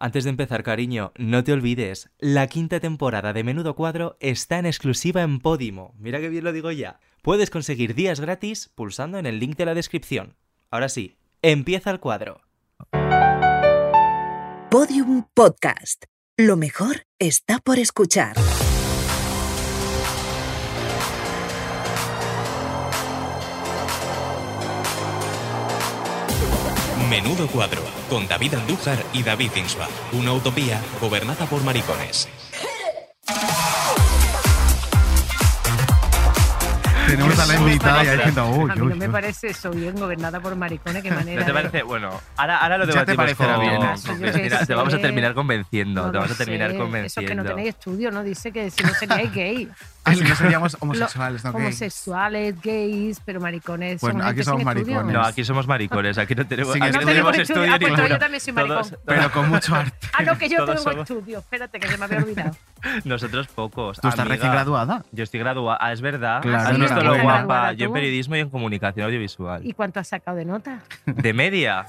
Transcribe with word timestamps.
Antes 0.00 0.22
de 0.22 0.30
empezar, 0.30 0.62
cariño, 0.62 1.12
no 1.16 1.42
te 1.42 1.52
olvides, 1.52 2.08
la 2.18 2.46
quinta 2.46 2.78
temporada 2.78 3.32
de 3.32 3.42
Menudo 3.42 3.74
Cuadro 3.74 4.16
está 4.20 4.60
en 4.60 4.66
exclusiva 4.66 5.22
en 5.22 5.40
Podimo. 5.40 5.92
Mira 5.98 6.20
que 6.20 6.28
bien 6.28 6.44
lo 6.44 6.52
digo 6.52 6.70
ya. 6.70 7.00
Puedes 7.20 7.50
conseguir 7.50 7.96
días 7.96 8.20
gratis 8.20 8.70
pulsando 8.76 9.18
en 9.18 9.26
el 9.26 9.40
link 9.40 9.56
de 9.56 9.66
la 9.66 9.74
descripción. 9.74 10.36
Ahora 10.70 10.88
sí, 10.88 11.16
empieza 11.42 11.90
el 11.90 11.98
cuadro. 11.98 12.42
Podium 14.70 15.26
Podcast. 15.34 16.04
Lo 16.36 16.56
mejor 16.56 17.02
está 17.18 17.58
por 17.58 17.80
escuchar. 17.80 18.36
Menudo 27.08 27.46
cuadro, 27.46 27.80
con 28.10 28.28
David 28.28 28.54
Andújar 28.54 29.02
y 29.14 29.22
David 29.22 29.52
Insua. 29.56 29.88
Una 30.12 30.34
utopía 30.34 30.82
gobernada 31.00 31.46
por 31.46 31.62
maricones. 31.62 32.28
Tenemos 37.08 37.38
a 37.38 37.46
la 37.46 37.54
invitada 37.56 38.04
y 38.04 38.08
hay 38.08 38.18
gente. 38.18 38.40
uy, 38.40 38.70
A 38.70 38.74
mí 38.74 38.86
no 38.86 38.96
me 38.96 39.08
parece 39.08 39.48
eso 39.48 39.70
bien 39.70 39.94
gobernada 39.96 40.40
por 40.40 40.54
maricones, 40.56 41.02
qué 41.02 41.10
manera. 41.10 41.40
¿No 41.40 41.46
te 41.46 41.52
parece? 41.52 41.82
Bueno, 41.82 42.10
ahora, 42.36 42.58
ahora 42.58 42.78
lo 42.78 42.86
te 42.86 42.92
debatimos 42.92 43.16
parecerá 43.16 43.54
con, 43.54 43.62
bien, 43.64 43.76
con 43.80 43.88
¿eh? 43.88 44.30
Cristina. 44.32 44.58
qué 44.60 44.66
Te 44.66 44.74
vamos 44.74 44.94
a 44.94 44.98
terminar 44.98 45.34
convenciendo. 45.34 46.02
No 46.06 46.12
te 46.12 46.18
a 46.30 46.34
terminar 46.34 46.70
sé. 46.70 46.76
Eso 46.76 46.84
convenciendo. 46.84 47.28
que 47.30 47.34
no 47.34 47.44
tenéis 47.44 47.68
estudio, 47.70 48.10
¿no? 48.10 48.22
Dice 48.22 48.52
que 48.52 48.70
si 48.70 48.82
no 48.82 48.90
seríais 48.94 49.32
gay. 49.32 49.68
Ah, 50.04 50.14
si 50.14 50.22
no 50.24 50.34
seríamos 50.34 50.76
homosexuales, 50.80 51.44
¿no? 51.44 51.52
gays. 51.52 51.64
Homosexuales, 51.64 52.54
gays, 52.62 53.20
pero 53.24 53.40
maricones. 53.40 54.00
Pues 54.00 54.12
son 54.12 54.22
aquí 54.22 54.42
somos 54.42 54.64
maricones. 54.64 55.12
No, 55.14 55.22
aquí 55.22 55.44
somos 55.44 55.66
maricones. 55.66 56.16
Aquí 56.18 56.34
no 56.34 56.46
tenemos, 56.46 56.72
Sin 56.72 56.82
aquí 56.82 56.92
no 56.92 56.98
estudio. 57.00 57.14
tenemos 57.14 57.38
estudio 57.38 57.72
Ah, 57.74 57.78
pues 57.78 58.08
yo 58.10 58.18
también 58.18 58.40
soy 58.40 58.52
maricón. 58.54 58.96
Pero 59.04 59.30
con 59.32 59.48
mucho 59.48 59.74
arte. 59.74 60.08
Ah, 60.12 60.22
no, 60.22 60.38
que 60.38 60.48
yo 60.48 60.64
tengo 60.64 60.90
estudio. 61.02 61.38
Espérate, 61.38 61.78
que 61.78 61.88
se 61.88 61.98
me 61.98 62.04
había 62.04 62.18
olvidado. 62.18 62.56
Nosotros 63.04 63.46
pocos. 63.48 64.00
¿Tú 64.00 64.08
estás 64.08 64.20
Amiga, 64.20 64.34
recién 64.36 64.52
graduada? 64.52 65.04
Yo 65.12 65.24
estoy 65.24 65.40
graduada. 65.40 65.78
Ah, 65.80 65.92
es 65.92 66.00
verdad. 66.00 66.40
Claro, 66.42 66.68
¿Has 66.68 66.78
no 66.78 66.84
visto 66.84 67.00
lo 67.02 67.20
guapa? 67.22 67.72
Yo 67.72 67.86
en 67.86 67.92
periodismo 67.92 68.36
y 68.36 68.40
en 68.40 68.50
comunicación 68.50 69.06
audiovisual. 69.06 69.64
¿Y 69.66 69.72
cuánto 69.72 70.00
has 70.00 70.08
sacado 70.08 70.36
de 70.36 70.44
nota? 70.44 70.80
¿De 71.06 71.32
media? 71.32 71.86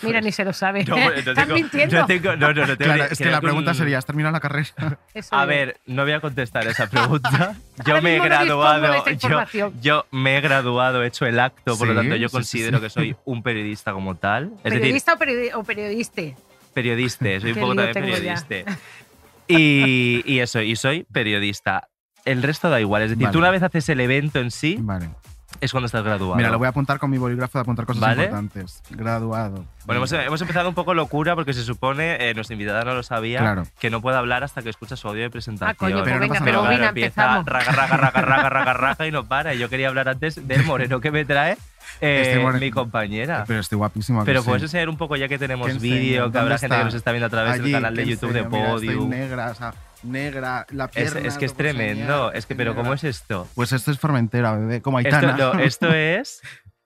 Mira, 0.00 0.20
ni 0.22 0.32
se 0.32 0.42
lo 0.44 0.52
sabe. 0.54 0.84
No, 0.86 0.96
no 0.96 1.10
Estás 1.14 1.34
tengo- 1.34 1.54
mintiendo. 1.54 1.98
No, 2.00 2.06
tengo, 2.06 2.34
no, 2.36 2.54
no, 2.54 2.66
no 2.66 2.76
tengo 2.78 2.94
Claro, 2.94 3.04
es 3.12 3.18
que 3.18 3.30
la 3.30 3.40
pregunta 3.42 3.72
un- 3.72 3.76
sería, 3.76 3.98
¿has 3.98 4.06
terminado 4.06 4.32
la 4.32 4.40
carrera? 4.40 4.68
Eso 5.14 5.36
A 5.36 5.42
es. 5.42 5.48
ver, 5.48 5.76
no 5.86 6.02
voy 6.04 6.12
a 6.12 6.20
contestar 6.20 6.66
esa 6.66 6.88
pregunta. 6.88 7.54
Yo 7.84 8.00
me 8.00 8.16
he 8.16 8.20
graduado, 8.20 9.04
yo, 9.04 9.10
información. 9.12 9.74
yo 9.82 10.06
me 10.10 10.38
he 10.38 10.40
graduado, 10.40 11.02
he 11.02 11.08
hecho 11.08 11.26
el 11.26 11.38
acto, 11.38 11.76
por 11.76 11.88
lo 11.88 11.94
tanto 11.94 12.16
yo 12.16 12.28
sí, 12.28 12.32
considero 12.32 12.78
sí. 12.78 12.84
que 12.84 12.90
soy 12.90 13.16
un 13.24 13.42
periodista 13.42 13.92
como 13.92 14.14
tal. 14.14 14.44
Es 14.58 14.64
decir, 14.64 14.80
¿Periodista 14.80 15.12
o, 15.14 15.16
periodi- 15.18 15.50
o 15.54 15.64
periodiste? 15.64 16.36
periodista, 16.72 17.40
soy 17.40 17.52
un 17.52 17.60
poco 17.60 17.74
también 17.74 17.92
periodista. 17.92 18.78
Y, 19.58 20.22
y 20.26 20.38
eso, 20.40 20.60
y 20.60 20.76
soy 20.76 21.04
periodista. 21.12 21.88
El 22.24 22.42
resto 22.42 22.70
da 22.70 22.80
igual, 22.80 23.02
es 23.02 23.10
decir, 23.10 23.24
Vale. 23.24 23.32
tú 23.32 23.38
una 23.38 23.50
vez 23.50 23.62
haces 23.62 23.88
el 23.88 24.00
evento 24.00 24.38
en 24.38 24.50
sí, 24.50 24.76
Vale. 24.80 25.10
Es 25.62 25.70
cuando 25.70 25.86
estás 25.86 26.02
graduado. 26.04 26.34
Mira, 26.34 26.50
lo 26.50 26.58
voy 26.58 26.66
a 26.66 26.70
apuntar 26.70 26.98
con 26.98 27.08
mi 27.10 27.18
bolígrafo 27.18 27.56
de 27.58 27.62
apuntar 27.62 27.86
cosas 27.86 28.00
¿Vale? 28.00 28.24
importantes. 28.24 28.82
Graduado. 28.90 29.64
Bueno, 29.86 29.98
hemos, 30.00 30.12
hemos 30.12 30.40
empezado 30.40 30.68
un 30.68 30.74
poco 30.74 30.92
locura 30.94 31.34
porque 31.34 31.52
se 31.54 31.62
supone, 31.62 32.28
eh, 32.30 32.34
nuestra 32.34 32.54
invitada 32.54 32.84
no 32.84 32.94
lo 32.94 33.02
sabía, 33.02 33.38
Claro. 33.40 33.62
que 33.80 33.90
no 33.90 34.00
puede 34.00 34.16
hablar 34.18 34.44
hasta 34.44 34.62
que 34.62 34.70
escucha 34.70 34.96
su 34.96 35.08
audio 35.08 35.22
de 35.22 35.30
presentación. 35.30 35.70
Ah, 35.70 35.78
coño, 35.78 36.02
Pero 36.04 36.16
no 36.16 36.20
venga, 36.20 36.34
pasa 36.34 36.44
pero 36.44 36.58
nada. 36.62 36.68
Bobina, 36.70 36.88
empieza 36.88 37.42
raga, 37.42 37.72
raga, 37.72 37.96
raga, 37.96 38.20
raga, 38.22 38.48
raga, 38.50 38.72
raga 38.74 39.06
y 39.06 39.10
no 39.12 39.24
para. 39.26 39.54
Y 39.54 39.58
yo 39.58 39.68
quería 39.68 39.88
hablar 39.88 40.08
antes 40.08 40.46
del 40.46 40.64
moreno 40.64 41.00
que 41.00 41.10
me 41.10 41.24
trae 41.24 41.56
eh, 42.00 42.34
Este 42.42 42.58
mi 42.60 42.70
compañera. 42.70 43.44
Pero 43.46 43.60
estoy 43.60 43.78
guapísimo. 43.78 44.20
¿a 44.20 44.24
que 44.24 44.26
Pero 44.30 44.42
sí? 44.42 44.48
puedes 44.48 44.62
enseñar 44.62 44.88
un 44.88 44.96
poco 44.96 45.16
ya 45.16 45.28
que 45.28 45.38
tenemos 45.38 45.66
¿Qué 45.66 45.72
enseño? 45.74 45.94
vídeo, 45.94 46.32
que 46.32 46.38
habrá 46.38 46.40
¿Dónde 46.40 46.58
gente 46.58 46.68
que 46.68 46.74
está? 46.74 46.84
nos 46.84 46.94
está 46.94 47.12
viendo 47.12 47.26
a 47.26 47.30
través 47.30 47.52
Allí, 47.54 47.62
del 47.64 47.72
canal 47.72 47.94
de 47.96 48.04
¿qué 48.04 48.10
YouTube 48.10 48.32
de 48.32 48.38
enseño? 48.40 48.56
Mira, 48.56 48.74
estoy 48.74 48.86
Podium. 48.88 49.08
negra, 49.10 49.50
o 49.50 49.54
sea, 49.54 49.74
negra, 50.02 50.66
la 50.70 50.84
Es, 50.94 51.12
pierna. 51.12 51.28
es 51.28 51.38
que 51.38 51.44
es 51.46 51.52
puedo 51.52 51.68
enseñar, 51.70 51.86
tremendo. 51.94 52.32
Es 52.32 52.46
que, 52.46 52.54
pero 52.54 52.70
negra. 52.70 52.82
¿cómo 52.82 52.94
es 52.94 53.04
esto? 53.04 53.48
Pues 53.54 53.72
esto 53.72 53.90
es 53.90 53.98
Formentera, 53.98 54.56
bebé, 54.56 54.80
como 54.82 54.98
Esto, 55.00 55.14
Aitana. 55.16 55.36
no, 55.36 55.60
esto 55.60 55.88
es 55.94 56.42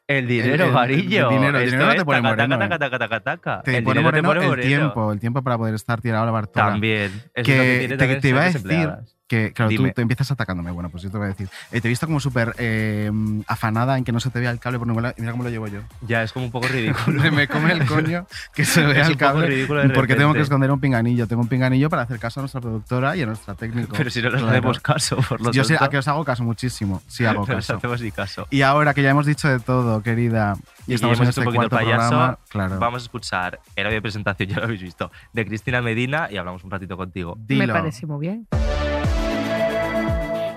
el 0.09 0.29
dinero, 0.29 0.67
el- 0.67 0.71
varillo. 0.73 1.29
el 1.31 1.35
dinero, 1.37 1.59
el 1.59 1.65
Esto 1.65 1.77
dinero 1.77 1.87
no 1.87 1.93
te 1.93 1.99
es 1.99 2.05
pone 2.05 2.19
taca, 2.19 2.29
moreno, 2.29 2.59
taca, 2.59 2.75
eh. 2.75 2.79
taca, 2.79 2.99
taca, 2.99 3.21
taca. 3.21 3.63
Te 3.63 3.79
El 3.79 3.85
pone 3.85 4.01
moreno 4.01 4.33
el 4.33 4.61
tiempo, 4.61 5.13
el 5.13 5.19
tiempo 5.21 5.43
para 5.43 5.59
poder 5.59 5.75
estar 5.75 6.01
tirado 6.01 6.23
a 6.23 6.27
la 6.27 6.33
Bartola. 6.33 6.67
También. 6.67 7.11
Es 7.35 7.45
que 7.45 7.97
que 7.99 8.17
te, 8.17 8.29
iba 8.29 8.43
a 8.43 8.45
decir. 8.45 8.91
Que, 9.29 9.53
claro, 9.53 9.71
tú 9.71 9.79
Dime. 9.83 9.93
te 9.93 10.03
empiezas 10.03 10.31
atacándome. 10.31 10.71
Bueno, 10.71 10.89
pues 10.91 11.03
yo 11.03 11.11
te 11.11 11.19
voy 11.19 11.25
a 11.27 11.29
decir. 11.29 11.49
Eh, 11.73 11.81
te 11.81 11.89
he 11.89 11.91
visto 11.91 12.07
como 12.07 12.21
súper 12.21 12.55
eh, 12.59 13.11
afanada 13.47 13.99
en 13.99 14.05
que 14.05 14.13
no 14.13 14.21
se 14.21 14.31
te 14.31 14.39
vea 14.41 14.51
el 14.51 14.61
cable 14.61 14.79
por 14.79 14.87
ningún 14.87 15.03
lado. 15.03 15.15
Y 15.19 15.21
mira 15.21 15.33
cómo 15.33 15.45
lo 15.45 15.51
llevo 15.51 15.67
yo. 15.67 15.81
Ya, 16.07 16.23
es 16.23 16.33
como 16.33 16.47
un 16.47 16.53
poco 16.53 16.69
ridículo. 16.69 17.23
Me 17.33 17.49
come 17.49 17.73
el 17.73 17.85
coño 17.87 18.27
que 18.55 18.65
se 18.65 18.83
vea 18.85 19.03
Es 19.03 19.07
el 19.09 19.13
un 19.15 19.19
poco 19.19 19.33
cable. 19.33 19.47
ridículo 19.49 19.83
de 19.83 19.89
porque 19.91 20.15
tengo 20.15 20.33
que 20.33 20.41
esconder 20.41 20.71
un 20.71 20.81
pinganillo. 20.81 21.27
Tengo 21.27 21.43
un 21.43 21.49
pinganillo 21.49 21.91
para 21.91 22.03
hacer 22.03 22.19
caso 22.19 22.41
a 22.41 22.43
nuestra 22.43 22.61
productora 22.61 23.17
y 23.17 23.23
a 23.23 23.27
nuestra 23.27 23.55
técnico. 23.55 23.95
Pero 23.97 24.11
si 24.11 24.23
no 24.23 24.31
nos 24.31 24.41
Claro. 24.43 24.57
hacemos 24.57 24.81
caso, 24.81 25.17
por 25.29 25.41
lo 25.41 25.51
Yo 25.53 25.65
tanto, 25.65 25.85
a 25.85 25.91
que 25.91 25.99
os 25.99 26.09
hago 26.09 26.25
caso 26.25 26.45
muchísimo. 26.45 27.03
Sí 27.09 27.25
hago 27.25 27.41
no 27.47 27.55
nos 27.55 27.67
caso. 27.67 27.77
hacemos 27.79 28.01
ni 28.01 28.11
caso. 28.13 28.47
Y 28.51 28.63
ahora 28.63 28.95
que 28.95 29.03
ya 29.03 29.11
hemos 29.11 29.27
dicho 29.27 29.49
de 29.49 29.59
todo, 29.61 30.03
querida, 30.03 30.55
y, 30.87 30.93
Y 30.93 30.95
estamos 30.95 31.19
hemos 31.19 31.27
en 31.27 31.31
hecho 31.31 31.31
este 31.31 31.41
un 31.41 31.45
poquito 31.47 31.69
cuarto 31.71 31.77
payaso, 31.77 32.09
programa, 32.11 32.39
claro. 32.49 32.79
Vamos 32.79 33.03
a 33.03 33.05
escuchar 33.05 33.61
el 33.75 33.87
audio 33.87 33.97
de 33.97 34.03
presentación, 34.03 34.49
ya 34.49 34.59
lo 34.59 34.65
habéis 34.65 34.83
visto, 34.83 35.11
de 35.33 35.45
Cristina 35.47 35.83
Medina 35.83 36.29
y 36.31 36.37
hablamos 36.37 36.63
un 36.65 36.71
ratito 36.71 36.97
contigo. 36.97 37.37
Dilo. 37.41 37.67
Me 37.67 37.73
parece 37.73 38.07
muy 38.07 38.21
bien. 38.21 38.47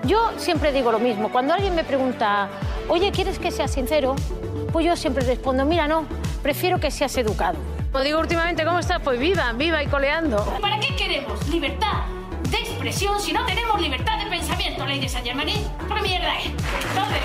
Yo 0.04 0.32
siempre 0.38 0.72
digo 0.72 0.90
lo 0.90 0.98
mismo. 0.98 1.30
Cuando 1.30 1.54
alguien 1.54 1.74
me 1.74 1.84
pregunta, 1.84 2.48
oye, 2.88 3.12
¿quieres 3.12 3.38
que 3.38 3.50
sea 3.50 3.68
sincero? 3.68 4.16
Pues 4.72 4.86
yo 4.86 4.96
siempre 4.96 5.24
respondo, 5.24 5.64
mira, 5.64 5.86
no, 5.86 6.04
prefiero 6.42 6.78
que 6.80 6.90
seas 6.90 7.16
educado. 7.16 7.58
Como 7.92 8.04
digo 8.04 8.20
últimamente, 8.20 8.64
¿cómo 8.64 8.78
estás? 8.78 9.00
Pues 9.02 9.18
viva, 9.18 9.52
viva 9.52 9.82
y 9.82 9.86
coleando. 9.86 10.44
¿Para 10.60 10.78
qué 10.80 10.94
queremos 10.96 11.46
libertad 11.48 12.04
de 12.48 12.58
expresión 12.58 13.20
si 13.20 13.32
no 13.32 13.44
tenemos 13.46 13.80
libertad 13.80 14.18
de 14.22 14.30
pensamiento, 14.30 14.86
ley 14.86 15.00
de 15.00 15.08
Saint 15.08 15.26
Germain? 15.26 15.48
¿Qué 15.48 16.02
mierda 16.02 16.38
es? 16.38 16.46
Entonces, 16.46 17.20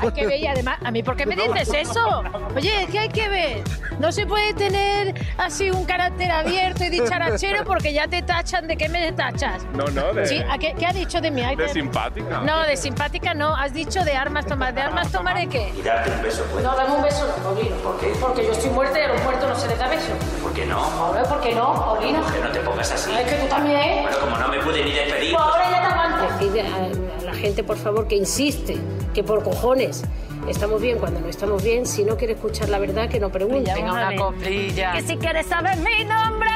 Hay 0.00 0.10
que 0.12 0.26
ver 0.26 0.40
y 0.40 0.46
además, 0.46 0.78
¿a 0.84 0.90
mí 0.90 1.02
por 1.02 1.16
qué 1.16 1.26
me 1.26 1.36
dices 1.36 1.68
eso? 1.74 2.22
Oye, 2.56 2.86
¿qué 2.90 2.98
hay 3.00 3.08
que 3.08 3.28
ver? 3.28 3.62
No 3.98 4.10
se 4.12 4.26
puede 4.26 4.54
tener 4.54 5.14
así 5.36 5.70
un 5.70 5.84
carácter 5.84 6.30
abierto 6.30 6.84
y 6.84 6.88
dicharachero 6.88 7.64
porque 7.64 7.92
ya 7.92 8.08
te 8.08 8.22
tachan. 8.22 8.66
¿De 8.66 8.76
qué 8.76 8.88
me 8.88 9.12
tachas? 9.12 9.64
No, 9.74 9.84
no, 9.86 10.12
de, 10.12 10.26
Sí, 10.26 10.42
¿a 10.48 10.56
qué, 10.58 10.74
qué 10.78 10.86
ha 10.86 10.92
dicho 10.92 11.20
de 11.20 11.30
mí? 11.30 11.42
De 11.42 11.56
que- 11.56 11.68
simpática. 11.68 12.40
No, 12.40 12.60
de 12.62 12.76
simpática 12.76 13.34
no. 13.34 13.54
Has 13.54 13.72
dicho 13.74 14.02
de 14.04 14.16
armas 14.16 14.46
tomar. 14.46 14.72
¿De 14.74 14.80
armas 14.80 15.10
tomaré 15.12 15.46
qué? 15.48 15.72
Y 15.76 15.82
darte 15.82 16.10
un 16.10 16.22
beso, 16.22 16.44
pues. 16.52 16.64
No, 16.64 16.74
dame 16.74 16.94
un 16.94 17.02
beso 17.02 17.26
no, 17.26 17.42
Paulino. 17.44 17.76
¿Por 17.76 17.98
qué? 18.00 18.12
Porque 18.20 18.46
yo 18.46 18.52
estoy 18.52 18.70
muerta 18.70 18.98
y 18.98 19.02
a 19.02 19.08
los 19.08 19.22
muertos 19.22 19.48
no 19.48 19.56
se 19.56 19.68
les 19.68 19.78
da 19.78 19.88
beso. 19.88 20.12
¿Por 20.42 20.52
qué 20.54 20.66
no? 20.66 20.78
Ahora, 20.78 21.22
¿por 21.24 21.40
qué 21.40 21.54
no, 21.54 21.74
Paulino? 21.74 22.24
Que 22.32 22.38
no 22.40 22.50
te 22.50 22.60
pongas 22.60 22.90
así. 22.92 23.12
Es 23.12 23.26
que 23.30 23.36
tú 23.36 23.46
también. 23.48 24.02
Bueno, 24.02 24.18
como 24.20 24.36
no 24.38 24.48
me 24.48 24.58
pude 24.60 24.82
ni 24.84 24.92
despedir. 24.92 25.32
Pues 25.34 25.42
ahora 25.44 25.70
ya 25.70 25.80
te 25.80 25.86
aguanto. 25.86 27.09
Gente, 27.40 27.64
por 27.64 27.78
favor, 27.78 28.06
que 28.06 28.16
insiste, 28.16 28.76
que 29.14 29.24
por 29.24 29.42
cojones 29.42 30.02
estamos 30.46 30.80
bien 30.80 30.98
cuando 30.98 31.20
no 31.20 31.28
estamos 31.28 31.62
bien. 31.62 31.86
Si 31.86 32.04
no 32.04 32.16
quiere 32.16 32.34
escuchar 32.34 32.68
la 32.68 32.78
verdad, 32.78 33.08
que 33.08 33.18
no 33.18 33.30
pregunte. 33.30 33.72
Venga, 33.74 33.92
una. 33.92 34.34
Que 34.38 35.02
si 35.06 35.16
quieres 35.16 35.46
saber 35.46 35.78
mi 35.78 36.04
nombre, 36.04 36.50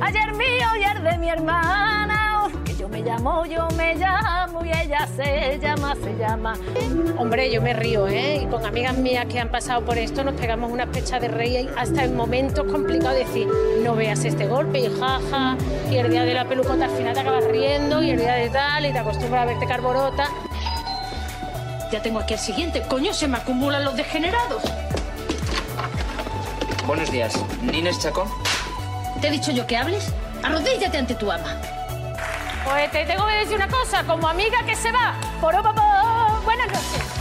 ayer 0.00 0.32
mío 0.34 0.66
y 0.78 0.84
el 0.84 1.02
de 1.02 1.18
mi 1.18 1.30
hermana, 1.30 2.09
me 3.00 3.10
llamo, 3.10 3.46
yo 3.46 3.68
me 3.76 3.94
llamo 3.94 4.64
y 4.64 4.70
ella 4.70 5.08
se 5.16 5.58
llama, 5.58 5.94
se 5.94 6.16
llama. 6.18 6.54
Hombre, 7.16 7.50
yo 7.50 7.62
me 7.62 7.72
río, 7.72 8.06
¿eh? 8.06 8.42
Y 8.42 8.46
con 8.46 8.66
amigas 8.66 8.96
mías 8.96 9.24
que 9.26 9.40
han 9.40 9.48
pasado 9.48 9.82
por 9.84 9.96
esto 9.96 10.22
nos 10.22 10.34
pegamos 10.34 10.70
unas 10.70 10.88
pechas 10.88 11.20
de 11.20 11.28
rey 11.28 11.68
hasta 11.78 12.04
en 12.04 12.14
momentos 12.14 12.70
complicados 12.70 13.14
de 13.14 13.24
decir, 13.24 13.48
no 13.82 13.94
veas 13.94 14.24
este 14.24 14.46
golpe 14.46 14.80
y 14.80 14.98
jaja, 14.98 15.56
y 15.90 15.96
el 15.96 16.10
día 16.10 16.24
de 16.24 16.34
la 16.34 16.44
pelucota 16.44 16.84
al 16.84 16.90
final 16.90 17.14
te 17.14 17.20
acabas 17.20 17.44
riendo 17.44 18.02
y 18.02 18.10
el 18.10 18.18
día 18.18 18.34
de 18.34 18.50
tal 18.50 18.84
y 18.84 18.92
te 18.92 18.98
acostumbras 18.98 19.42
a 19.42 19.46
verte 19.46 19.66
carborota. 19.66 20.28
Ya 21.90 22.02
tengo 22.02 22.20
aquí 22.20 22.34
el 22.34 22.40
siguiente. 22.40 22.82
Coño, 22.82 23.14
se 23.14 23.26
me 23.28 23.38
acumulan 23.38 23.82
los 23.82 23.96
degenerados. 23.96 24.62
Buenos 26.86 27.10
días. 27.10 27.32
¿Nines 27.62 27.98
Chacón? 27.98 28.28
¿Te 29.20 29.28
he 29.28 29.30
dicho 29.30 29.52
yo 29.52 29.66
que 29.66 29.76
hables? 29.76 30.12
Arrodíllate 30.42 30.98
ante 30.98 31.14
tu 31.14 31.32
ama. 31.32 31.79
Pues 32.70 32.90
te 32.92 33.04
tengo 33.04 33.26
que 33.26 33.34
decir 33.34 33.56
una 33.56 33.66
cosa, 33.66 34.04
como 34.06 34.28
amiga 34.28 34.64
que 34.64 34.76
se 34.76 34.92
va. 34.92 35.14
Poropopo. 35.40 35.82
Buenas 36.44 36.68
noches. 36.68 37.16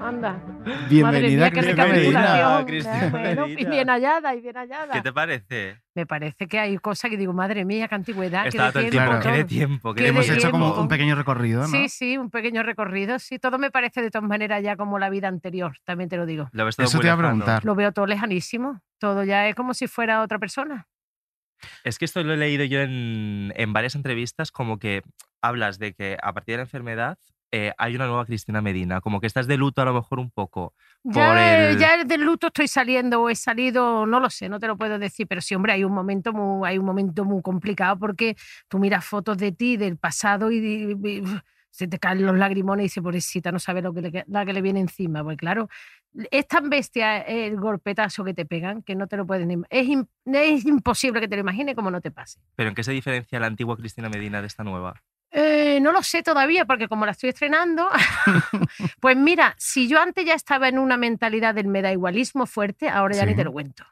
Anda. 0.00 0.40
Bienvenida, 0.88 1.02
Madre 1.02 1.28
mía, 1.28 1.50
qué 1.50 2.64
Cristina 2.64 3.08
Bueno, 3.10 3.48
y 3.48 3.64
bien 3.66 3.88
hallada, 3.88 4.34
y 4.34 4.40
bien 4.40 4.56
hallada. 4.56 4.92
¿Qué 4.94 5.02
te 5.02 5.12
parece? 5.12 5.82
Me 5.94 6.06
parece 6.06 6.46
que 6.46 6.58
hay 6.58 6.78
cosas 6.78 7.10
que 7.10 7.16
digo, 7.18 7.32
madre 7.32 7.64
mía, 7.64 7.86
qué 7.88 7.96
antigüedad. 7.96 8.46
Estaba 8.46 8.68
qué 8.68 8.72
todo 8.72 8.82
el 8.84 8.90
tiempo, 8.90 9.10
Claro. 9.10 9.22
qué 9.22 9.30
de 9.30 9.44
tiempo, 9.44 9.94
qué 9.94 9.98
Qué 9.98 10.02
de 10.04 10.08
Hemos 10.10 10.28
hecho 10.30 10.50
como 10.50 10.74
un 10.74 10.88
pequeño 10.88 11.16
recorrido, 11.16 11.62
¿no? 11.62 11.68
Sí, 11.68 11.88
sí, 11.88 12.16
un 12.16 12.30
pequeño 12.30 12.62
recorrido. 12.62 13.18
Sí, 13.18 13.38
todo 13.38 13.58
me 13.58 13.70
parece 13.70 14.00
de 14.00 14.10
todas 14.10 14.26
maneras 14.26 14.62
ya 14.62 14.76
como 14.76 14.98
la 14.98 15.10
vida 15.10 15.28
anterior, 15.28 15.76
también 15.84 16.08
te 16.08 16.16
lo 16.16 16.24
digo. 16.24 16.48
Lo 16.52 16.68
Eso 16.68 16.98
te 17.00 17.06
iba 17.06 17.14
a 17.14 17.18
preguntar. 17.18 17.64
Lo 17.64 17.74
veo 17.74 17.92
todo 17.92 18.06
lejanísimo. 18.06 18.80
Todo 18.98 19.24
ya 19.24 19.48
es 19.48 19.54
como 19.54 19.74
si 19.74 19.86
fuera 19.86 20.22
otra 20.22 20.38
persona. 20.38 20.86
Es 21.84 21.98
que 21.98 22.04
esto 22.04 22.22
lo 22.22 22.34
he 22.34 22.36
leído 22.36 22.64
yo 22.64 22.80
en, 22.80 23.52
en 23.56 23.72
varias 23.72 23.94
entrevistas, 23.94 24.50
como 24.52 24.78
que 24.78 25.02
hablas 25.42 25.78
de 25.78 25.92
que 25.94 26.16
a 26.22 26.32
partir 26.32 26.54
de 26.54 26.56
la 26.58 26.62
enfermedad 26.64 27.18
eh, 27.52 27.72
hay 27.78 27.96
una 27.96 28.06
nueva 28.06 28.26
Cristina 28.26 28.62
Medina. 28.62 29.00
Como 29.00 29.20
que 29.20 29.26
estás 29.26 29.46
de 29.48 29.56
luto 29.56 29.82
a 29.82 29.84
lo 29.84 29.92
mejor 29.94 30.20
un 30.20 30.30
poco. 30.30 30.72
Ya, 31.02 31.32
el- 31.72 31.78
ya 31.78 32.04
del 32.04 32.20
luto 32.22 32.46
estoy 32.48 32.68
saliendo 32.68 33.22
o 33.22 33.28
he 33.30 33.34
salido, 33.34 34.06
no 34.06 34.20
lo 34.20 34.30
sé, 34.30 34.48
no 34.48 34.60
te 34.60 34.66
lo 34.68 34.76
puedo 34.76 34.98
decir, 34.98 35.26
pero 35.26 35.40
sí, 35.40 35.54
hombre, 35.56 35.72
hay 35.72 35.82
un 35.82 35.92
momento 35.92 36.32
muy, 36.32 36.68
hay 36.68 36.78
un 36.78 36.84
momento 36.84 37.24
muy 37.24 37.42
complicado 37.42 37.98
porque 37.98 38.36
tú 38.68 38.78
miras 38.78 39.04
fotos 39.04 39.36
de 39.38 39.50
ti 39.52 39.76
del 39.76 39.96
pasado 39.96 40.52
y, 40.52 40.58
y- 40.58 40.96
y, 41.16 41.20
uf, 41.22 41.40
se 41.70 41.86
te 41.88 41.98
caen 41.98 42.24
los 42.26 42.36
lagrimones 42.36 42.82
y 42.82 42.86
dices, 42.86 43.02
pobrecita, 43.02 43.52
no 43.52 43.58
sabe 43.58 43.80
lo 43.82 43.92
que 43.94 44.02
le, 44.02 44.24
la 44.28 44.44
que 44.44 44.52
le 44.52 44.60
viene 44.62 44.80
encima. 44.80 45.22
Pues 45.22 45.36
claro, 45.36 45.68
es 46.30 46.46
tan 46.48 46.68
bestia 46.68 47.18
el 47.18 47.56
golpetazo 47.56 48.24
que 48.24 48.34
te 48.34 48.44
pegan 48.44 48.82
que 48.82 48.94
no 48.94 49.06
te 49.06 49.16
lo 49.16 49.26
puedes 49.26 49.46
ni... 49.46 49.54
Es, 49.70 49.88
es 50.26 50.64
imposible 50.66 51.20
que 51.20 51.28
te 51.28 51.36
lo 51.36 51.40
imagines 51.42 51.74
como 51.74 51.90
no 51.90 52.00
te 52.00 52.10
pase. 52.10 52.40
Pero 52.56 52.68
¿en 52.70 52.74
qué 52.74 52.82
se 52.82 52.92
diferencia 52.92 53.38
la 53.40 53.46
antigua 53.46 53.76
Cristina 53.76 54.08
Medina 54.08 54.40
de 54.40 54.46
esta 54.48 54.64
nueva? 54.64 55.00
Eh, 55.32 55.78
no 55.80 55.92
lo 55.92 56.02
sé 56.02 56.24
todavía, 56.24 56.64
porque 56.64 56.88
como 56.88 57.06
la 57.06 57.12
estoy 57.12 57.28
estrenando, 57.30 57.88
pues 59.00 59.16
mira, 59.16 59.54
si 59.58 59.86
yo 59.88 60.00
antes 60.00 60.24
ya 60.24 60.34
estaba 60.34 60.68
en 60.68 60.78
una 60.78 60.96
mentalidad 60.96 61.54
del 61.54 61.68
me 61.68 61.82
da 61.82 61.92
igualismo 61.92 62.46
fuerte, 62.46 62.88
ahora 62.88 63.14
ya 63.14 63.22
Sí. 63.22 63.28
ni 63.28 63.36
te 63.36 63.44
lo 63.44 63.52
cuento. 63.52 63.84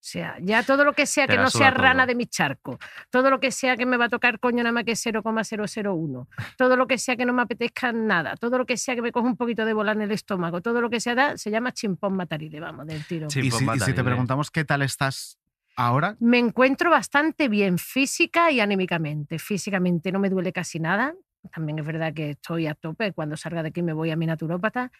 O 0.00 0.02
sea, 0.02 0.38
ya 0.40 0.62
todo 0.62 0.82
lo 0.82 0.94
que 0.94 1.04
sea 1.04 1.26
que 1.26 1.36
no 1.36 1.50
sea 1.50 1.70
rana 1.70 2.06
de 2.06 2.14
mi 2.14 2.24
charco, 2.24 2.78
todo 3.10 3.28
lo 3.28 3.38
que 3.38 3.50
sea 3.50 3.76
que 3.76 3.84
me 3.84 3.98
va 3.98 4.06
a 4.06 4.08
tocar 4.08 4.40
coño 4.40 4.62
nada 4.62 4.72
más 4.72 4.84
que 4.84 4.96
0,001, 4.96 6.28
todo 6.56 6.76
lo 6.76 6.86
que 6.86 6.96
sea 6.96 7.16
que 7.16 7.26
no 7.26 7.34
me 7.34 7.42
apetezca 7.42 7.92
nada, 7.92 8.34
todo 8.36 8.56
lo 8.56 8.64
que 8.64 8.78
sea 8.78 8.94
que 8.94 9.02
me 9.02 9.12
coja 9.12 9.26
un 9.26 9.36
poquito 9.36 9.66
de 9.66 9.74
bola 9.74 9.92
en 9.92 10.00
el 10.00 10.10
estómago, 10.10 10.62
todo 10.62 10.80
lo 10.80 10.88
que 10.88 11.00
sea, 11.00 11.14
da, 11.14 11.36
se 11.36 11.50
llama 11.50 11.72
chimpón 11.72 12.16
matarile, 12.16 12.60
vamos, 12.60 12.86
del 12.86 13.04
tiro. 13.04 13.26
Y 13.26 13.30
si, 13.30 13.40
y 13.46 13.80
si 13.80 13.92
te 13.92 14.02
preguntamos 14.02 14.50
qué 14.50 14.64
tal 14.64 14.80
estás 14.80 15.38
ahora, 15.76 16.16
Me 16.18 16.38
encuentro 16.38 16.90
bastante 16.90 17.48
bien 17.48 17.76
física 17.76 18.50
y 18.50 18.60
anímicamente. 18.60 19.38
Físicamente 19.38 20.12
no 20.12 20.18
me 20.18 20.30
duele 20.30 20.52
casi 20.52 20.80
nada. 20.80 21.14
También 21.54 21.78
es 21.78 21.86
verdad 21.86 22.12
que 22.12 22.30
estoy 22.30 22.66
a 22.66 22.74
tope. 22.74 23.12
Cuando 23.12 23.36
salga 23.36 23.62
de 23.62 23.70
aquí 23.70 23.82
me 23.82 23.92
voy 23.94 24.10
a 24.10 24.16
mi 24.16 24.26
naturópata. 24.26 24.92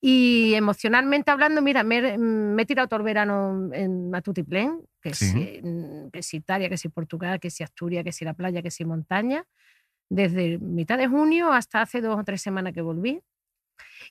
Y 0.00 0.54
emocionalmente 0.54 1.30
hablando, 1.30 1.62
mira, 1.62 1.82
me, 1.84 1.98
he- 1.98 2.18
me 2.18 2.62
he 2.62 2.66
tirado 2.66 2.88
todo 2.88 2.98
el 2.98 3.04
verano 3.04 3.70
en 3.72 4.10
Matutiplén, 4.10 4.80
que 5.00 5.14
Sí. 5.14 5.26
si, 5.26 5.62
que 6.12 6.22
si 6.22 6.36
Italia, 6.38 6.68
que 6.68 6.76
si 6.78 6.88
Portugal, 6.90 7.40
que 7.40 7.50
si 7.50 7.62
Asturias, 7.64 8.04
que 8.04 8.12
si 8.12 8.24
la 8.24 8.34
playa, 8.34 8.62
que 8.62 8.70
si 8.70 8.84
montaña. 8.84 9.44
Desde 10.10 10.58
mitad 10.58 10.98
de 10.98 11.08
junio 11.08 11.52
hasta 11.52 11.82
hace 11.82 12.00
dos 12.00 12.18
o 12.18 12.24
tres 12.24 12.42
semanas 12.42 12.72
que 12.74 12.82
volví. 12.82 13.22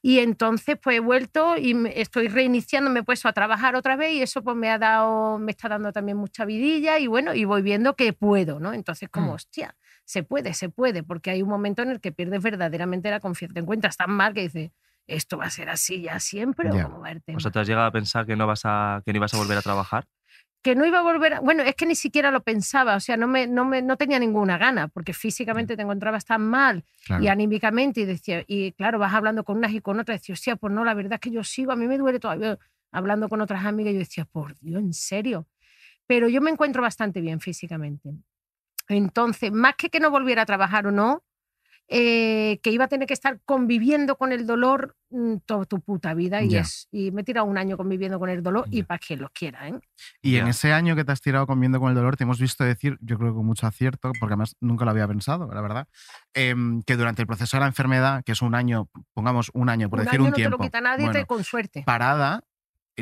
Y 0.02 0.20
entonces 0.20 0.78
pues 0.82 0.98
he 0.98 1.00
vuelto 1.00 1.58
y 1.58 1.76
estoy 1.96 2.28
reiniciando, 2.28 2.90
me 2.90 3.00
he 3.02 3.04
puesto 3.04 3.28
a 3.28 3.34
trabajar 3.34 3.76
otra 3.76 3.96
vez 3.96 4.14
y 4.14 4.22
eso 4.22 4.44
pues 4.44 4.56
me 4.58 4.70
ha 4.70 4.78
dado, 4.78 5.40
me 5.40 5.52
está 5.52 5.70
dando 5.70 5.92
también 5.92 6.18
mucha 6.18 6.46
vidilla 6.46 7.00
y 7.00 7.08
bueno, 7.08 7.34
y 7.34 7.46
voy 7.46 7.62
viendo 7.62 7.96
que 7.96 8.14
puedo, 8.14 8.60
¿no? 8.60 8.74
Entonces 8.74 9.10
como, 9.10 9.32
Mm. 9.32 9.36
hostia, 9.36 9.76
se 10.06 10.24
puede, 10.24 10.54
se 10.54 10.70
puede, 10.70 11.04
porque 11.04 11.32
hay 11.32 11.42
un 11.42 11.50
momento 11.50 11.82
en 11.82 11.90
el 11.90 12.00
que 12.00 12.12
pierdes 12.12 12.42
verdaderamente 12.42 13.10
la 13.10 13.20
confianza, 13.20 13.56
te 13.56 13.60
encuentras 13.60 13.98
tan 13.98 14.12
mal 14.12 14.34
que 14.34 14.42
dices, 14.42 14.72
esto 15.08 15.38
va 15.38 15.46
a 15.46 15.50
ser 15.50 15.70
así 15.70 16.02
ya 16.02 16.20
siempre 16.20 16.70
o 16.70 16.84
cómo 16.84 17.02
va 17.02 17.12
el 17.12 17.22
tema? 17.22 17.38
O 17.38 17.40
sea, 17.40 17.52
¿te 17.52 17.60
has 17.60 17.68
llegado 17.68 17.88
a 17.88 17.92
pensar 17.92 18.26
que 18.26 18.36
no, 18.36 18.48
vas 18.48 18.62
a, 18.64 19.02
que 19.06 19.12
no 19.12 19.18
ibas 19.18 19.34
a 19.34 19.38
volver 19.38 19.58
a 19.58 19.62
trabajar? 19.62 20.08
que 20.66 20.74
no 20.74 20.84
iba 20.84 20.98
a 20.98 21.04
volver 21.04 21.36
a... 21.36 21.40
Bueno, 21.42 21.62
es 21.62 21.76
que 21.76 21.86
ni 21.86 21.94
siquiera 21.94 22.32
lo 22.32 22.42
pensaba, 22.42 22.96
o 22.96 23.00
sea, 23.00 23.18
no, 23.18 23.28
me, 23.28 23.46
no, 23.46 23.66
me, 23.66 23.84
no 23.84 23.98
tenía 23.98 24.18
ninguna 24.18 24.58
gana, 24.58 24.88
porque 24.88 25.14
físicamente 25.14 25.76
te 25.76 25.84
encontrabas 25.84 26.26
tan 26.26 26.42
mal 26.42 26.84
claro. 27.06 27.24
y 27.24 27.28
anímicamente, 27.28 28.02
y 28.02 28.06
decía, 28.06 28.44
y 28.48 28.72
claro, 28.72 28.98
vas 28.98 29.14
hablando 29.14 29.44
con 29.44 29.58
unas 29.58 29.74
y 29.74 29.82
con 29.82 30.00
otras, 30.00 30.16
y 30.16 30.18
decía, 30.22 30.34
hostia, 30.34 30.56
pues 30.56 30.74
no, 30.74 30.84
la 30.84 30.96
verdad 30.96 31.14
es 31.14 31.20
que 31.20 31.30
yo 31.30 31.44
sigo, 31.44 31.72
a 31.72 31.76
mí 31.76 31.86
me 31.86 32.00
duele 32.00 32.20
todavía, 32.20 32.58
hablando 32.92 33.30
con 33.30 33.42
otras 33.42 33.64
amigas, 33.64 33.94
yo 33.94 34.00
decía, 34.00 34.26
por 34.26 34.58
Dios, 34.58 34.82
en 34.82 34.94
serio. 34.96 35.46
Pero 36.08 36.30
yo 36.30 36.42
me 36.42 36.50
encuentro 36.50 36.82
bastante 36.82 37.22
bien 37.22 37.40
físicamente. 37.40 38.16
Entonces, 38.88 39.52
más 39.52 39.76
que 39.76 39.90
que 39.90 40.00
no 40.00 40.12
volviera 40.12 40.44
a 40.44 40.46
trabajar 40.46 40.88
o 40.88 40.92
no, 40.92 41.24
eh, 41.88 42.60
que 42.64 42.72
iba 42.72 42.86
a 42.86 42.88
tener 42.88 43.08
que 43.08 43.14
estar 43.14 43.40
conviviendo 43.46 44.16
con 44.18 44.32
el 44.32 44.48
dolor 44.48 44.96
mm, 45.12 45.36
toda 45.46 45.66
tu 45.66 45.82
puta 45.82 46.14
vida 46.16 46.42
y, 46.42 46.56
es, 46.58 46.88
y 46.92 47.12
me 47.12 47.22
he 47.22 47.24
tirado 47.24 47.46
un 47.46 47.58
año 47.60 47.78
conviviendo 47.78 48.18
con 48.20 48.30
el 48.30 48.42
dolor 48.42 48.68
y 48.72 48.84
para 48.84 48.98
quien 48.98 49.22
los 49.22 49.30
quiera, 49.32 49.68
¿eh? 49.68 49.80
Y 50.22 50.38
en 50.38 50.48
ese 50.48 50.74
año 50.74 50.96
que 50.96 51.06
te 51.06 51.12
has 51.12 51.22
tirado 51.22 51.46
comiendo 51.46 51.80
con 51.80 51.90
el 51.90 51.96
dolor, 51.96 52.18
te 52.18 52.24
hemos 52.24 52.40
visto 52.40 52.64
decir, 52.64 52.98
yo 53.02 53.18
creo 53.18 53.32
que 53.32 53.36
con 53.38 53.46
mucho 53.46 53.68
acierto, 53.68 54.12
porque 54.20 54.34
además 54.34 54.56
nunca 54.60 54.84
lo 54.86 54.92
había 54.92 55.08
pensado, 55.08 55.48
la 55.54 55.62
verdad, 55.62 55.88
em, 56.34 56.82
que 56.82 56.96
durante 56.98 57.22
el 57.22 57.28
proceso 57.28 57.58
de 57.58 57.62
la 57.62 57.68
enfermedad, 57.68 58.24
que 58.24 58.32
es 58.32 58.42
un 58.42 58.56
año, 58.56 58.90
pongamos 59.14 59.52
un 59.54 59.70
año, 59.70 59.90
por 59.90 60.00
un 60.00 60.06
decir 60.06 60.20
año 60.20 60.26
un 60.28 60.32
no 60.32 60.36
tiempo, 60.38 60.58
te 60.58 60.64
lo 60.64 60.70
quita 60.70 60.82
nadie, 60.82 61.06
bueno, 61.06 61.20
te- 61.22 61.26
con 61.28 61.44
suerte. 61.44 61.84
parada, 61.86 62.44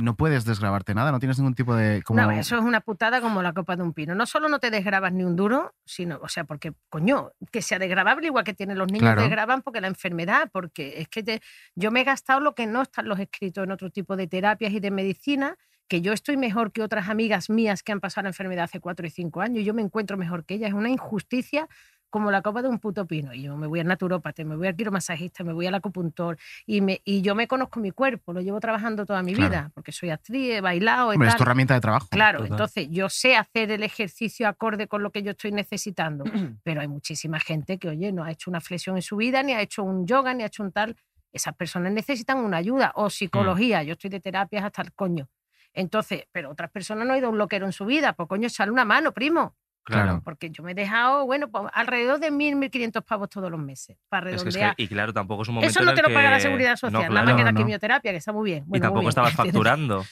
no 0.02 0.16
puedes 0.16 0.46
desgrabarte 0.46 0.94
nada, 0.96 1.12
no 1.12 1.20
tienes 1.20 1.38
ningún 1.38 1.54
tipo 1.54 1.76
de... 1.76 2.02
Como, 2.04 2.22
No, 2.22 2.32
eso 2.32 2.56
es 2.58 2.64
una 2.64 2.82
putada 2.82 3.22
como 3.22 3.42
la 3.42 3.54
copa 3.54 3.76
de 3.76 3.84
un 3.84 3.94
pino. 3.94 4.16
No 4.16 4.26
solo 4.26 4.50
no 4.50 4.60
te 4.60 4.72
desgrabas 4.72 5.14
ni 5.14 5.24
un 5.24 5.36
duro, 5.36 5.76
sino, 5.86 6.20
o 6.22 6.28
sea, 6.28 6.46
porque, 6.46 6.74
coño, 6.90 7.32
que 7.52 7.62
sea 7.62 7.78
desgrabable 7.80 8.28
igual 8.28 8.44
que 8.44 8.54
tienen 8.54 8.78
los 8.78 8.88
niños, 8.88 9.02
Claro. 9.04 9.22
desgraban 9.22 9.62
porque 9.62 9.82
la 9.82 9.88
enfermedad, 9.88 10.50
porque 10.52 11.02
es 11.02 11.08
que 11.10 11.22
te- 11.24 11.42
yo 11.76 11.92
me 11.92 12.02
he 12.02 12.04
gastado 12.04 12.40
lo 12.40 12.56
que 12.56 12.66
no 12.66 12.82
están 12.82 13.08
los 13.08 13.20
escritos 13.20 13.64
en 13.64 13.72
otro 13.72 13.90
tipo 13.92 14.16
de 14.16 14.28
terapias 14.28 14.74
y 14.74 14.80
de 14.80 14.90
medicina, 14.92 15.58
que 15.88 16.02
yo 16.02 16.14
estoy 16.14 16.38
mejor 16.38 16.72
que 16.72 16.82
otras 16.82 17.10
amigas 17.10 17.50
mías 17.50 17.84
que 17.84 17.92
han 17.92 18.00
pasado 18.00 18.24
la 18.24 18.30
enfermedad 18.30 18.64
hace 18.64 18.80
cuatro 18.80 19.06
y 19.06 19.10
cinco 19.12 19.42
años, 19.42 19.60
y 19.60 19.64
yo 19.66 19.74
me 19.74 19.82
encuentro 19.84 20.18
mejor 20.18 20.44
que 20.46 20.56
ellas. 20.56 20.70
Es 20.70 20.74
una 20.76 20.90
injusticia 20.90 21.68
como 22.14 22.30
la 22.30 22.44
copa 22.44 22.62
de 22.62 22.68
un 22.68 22.78
puto 22.78 23.08
pino. 23.08 23.34
Y 23.34 23.42
yo 23.42 23.58
me 23.58 23.66
voy 23.66 23.80
al 23.80 23.88
naturópata, 23.88 24.44
me 24.44 24.56
voy 24.56 24.68
al 24.68 24.76
quiromasajista, 24.76 25.44
me 25.44 25.52
voy 25.52 25.66
al 25.66 25.74
acupuntor, 25.74 26.38
y, 26.68 26.80
me, 26.80 27.02
y 27.04 27.24
yo 27.24 27.34
me 27.34 27.48
conozco 27.48 27.80
mi 27.80 27.90
cuerpo, 27.90 28.34
lo 28.34 28.40
llevo 28.42 28.60
trabajando 28.60 29.04
toda 29.04 29.24
mi 29.24 29.34
Claro. 29.34 29.50
vida, 29.50 29.72
porque 29.74 29.92
soy 29.92 30.12
actriz, 30.12 30.52
he 30.58 30.62
bailado, 30.62 31.10
Hombre, 31.10 31.28
es 31.28 31.36
tu 31.36 31.42
herramienta 31.42 31.74
de 31.74 31.82
trabajo. 31.82 32.10
Claro, 32.12 32.38
Total. 32.38 32.52
entonces 32.52 32.88
yo 32.92 33.10
sé 33.10 33.36
hacer 33.36 33.72
el 33.72 33.82
ejercicio 33.82 34.48
acorde 34.48 34.88
con 34.88 35.02
lo 35.02 35.10
que 35.12 35.24
yo 35.24 35.32
estoy 35.32 35.52
necesitando, 35.54 36.24
pero 36.64 36.82
hay 36.82 36.88
muchísima 36.88 37.40
gente 37.40 37.80
que, 37.80 37.90
oye, 37.90 38.12
no 38.12 38.24
ha 38.24 38.30
hecho 38.30 38.52
una 38.52 38.62
flexión 38.62 38.96
en 38.96 39.02
su 39.02 39.16
vida, 39.16 39.42
ni 39.42 39.54
ha 39.54 39.62
hecho 39.62 39.82
un 39.82 40.06
yoga, 40.06 40.36
ni 40.36 40.44
ha 40.44 40.46
hecho 40.46 40.62
un 40.62 40.72
tal. 40.72 40.96
Esas 41.32 41.56
personas 41.56 41.92
necesitan 41.94 42.38
una 42.38 42.58
ayuda 42.58 42.92
o 42.94 43.10
psicología. 43.10 43.82
Yo 43.82 43.94
estoy 43.94 44.12
de 44.12 44.20
terapias 44.20 44.64
hasta 44.64 44.84
el 44.84 44.94
coño. 44.94 45.30
Entonces, 45.74 46.28
pero 46.32 46.52
otras 46.52 46.70
personas 46.70 47.08
no 47.08 47.14
han 47.14 47.18
ido 47.18 47.28
a 47.30 47.32
un 47.32 47.40
loquero 47.40 47.66
en 47.66 47.72
su 47.72 47.86
vida. 47.88 48.14
Pues 48.14 48.30
coño, 48.30 48.48
echale 48.48 48.72
una 48.72 48.86
mano, 48.86 49.12
primo. 49.14 49.56
Claro. 49.86 50.22
Porque 50.24 50.50
yo 50.50 50.64
me 50.64 50.72
he 50.72 50.76
dejado, 50.76 51.26
bueno, 51.26 51.50
pues, 51.50 51.66
alrededor 51.74 52.20
de 52.20 52.32
1.000, 52.32 52.56
1.500 52.56 53.04
pavos 53.04 53.30
todos 53.30 53.52
los 53.52 53.60
meses. 53.60 53.98
Para 54.10 54.30
Es 54.32 54.42
que 54.44 54.50
es 54.50 54.56
que- 54.56 54.60
redondear. 54.62 54.76
y 54.78 54.88
claro, 54.88 55.14
tampoco 55.14 55.42
es 55.44 55.50
un 55.50 55.56
momento 55.56 55.72
Eso 55.72 55.86
no 55.86 55.94
te 55.94 56.02
lo 56.02 56.08
paga 56.14 56.30
la 56.32 56.38
que- 56.38 56.42
seguridad 56.44 56.72
No, 56.72 56.78
social, 56.78 56.94
nada 56.94 57.08
claro. 57.10 57.26
más 57.28 57.36
que 57.36 57.44
la 57.44 57.52
no. 57.52 57.58
quimioterapia, 57.60 58.12
que 58.12 58.18
está 58.18 58.32
muy 58.32 58.50
bien. 58.52 58.64
Y 58.66 58.70
muy 58.70 58.80
tampoco 58.80 59.00
bien. 59.02 59.10
estabas 59.10 59.34
facturando. 59.36 60.00
O 60.00 60.06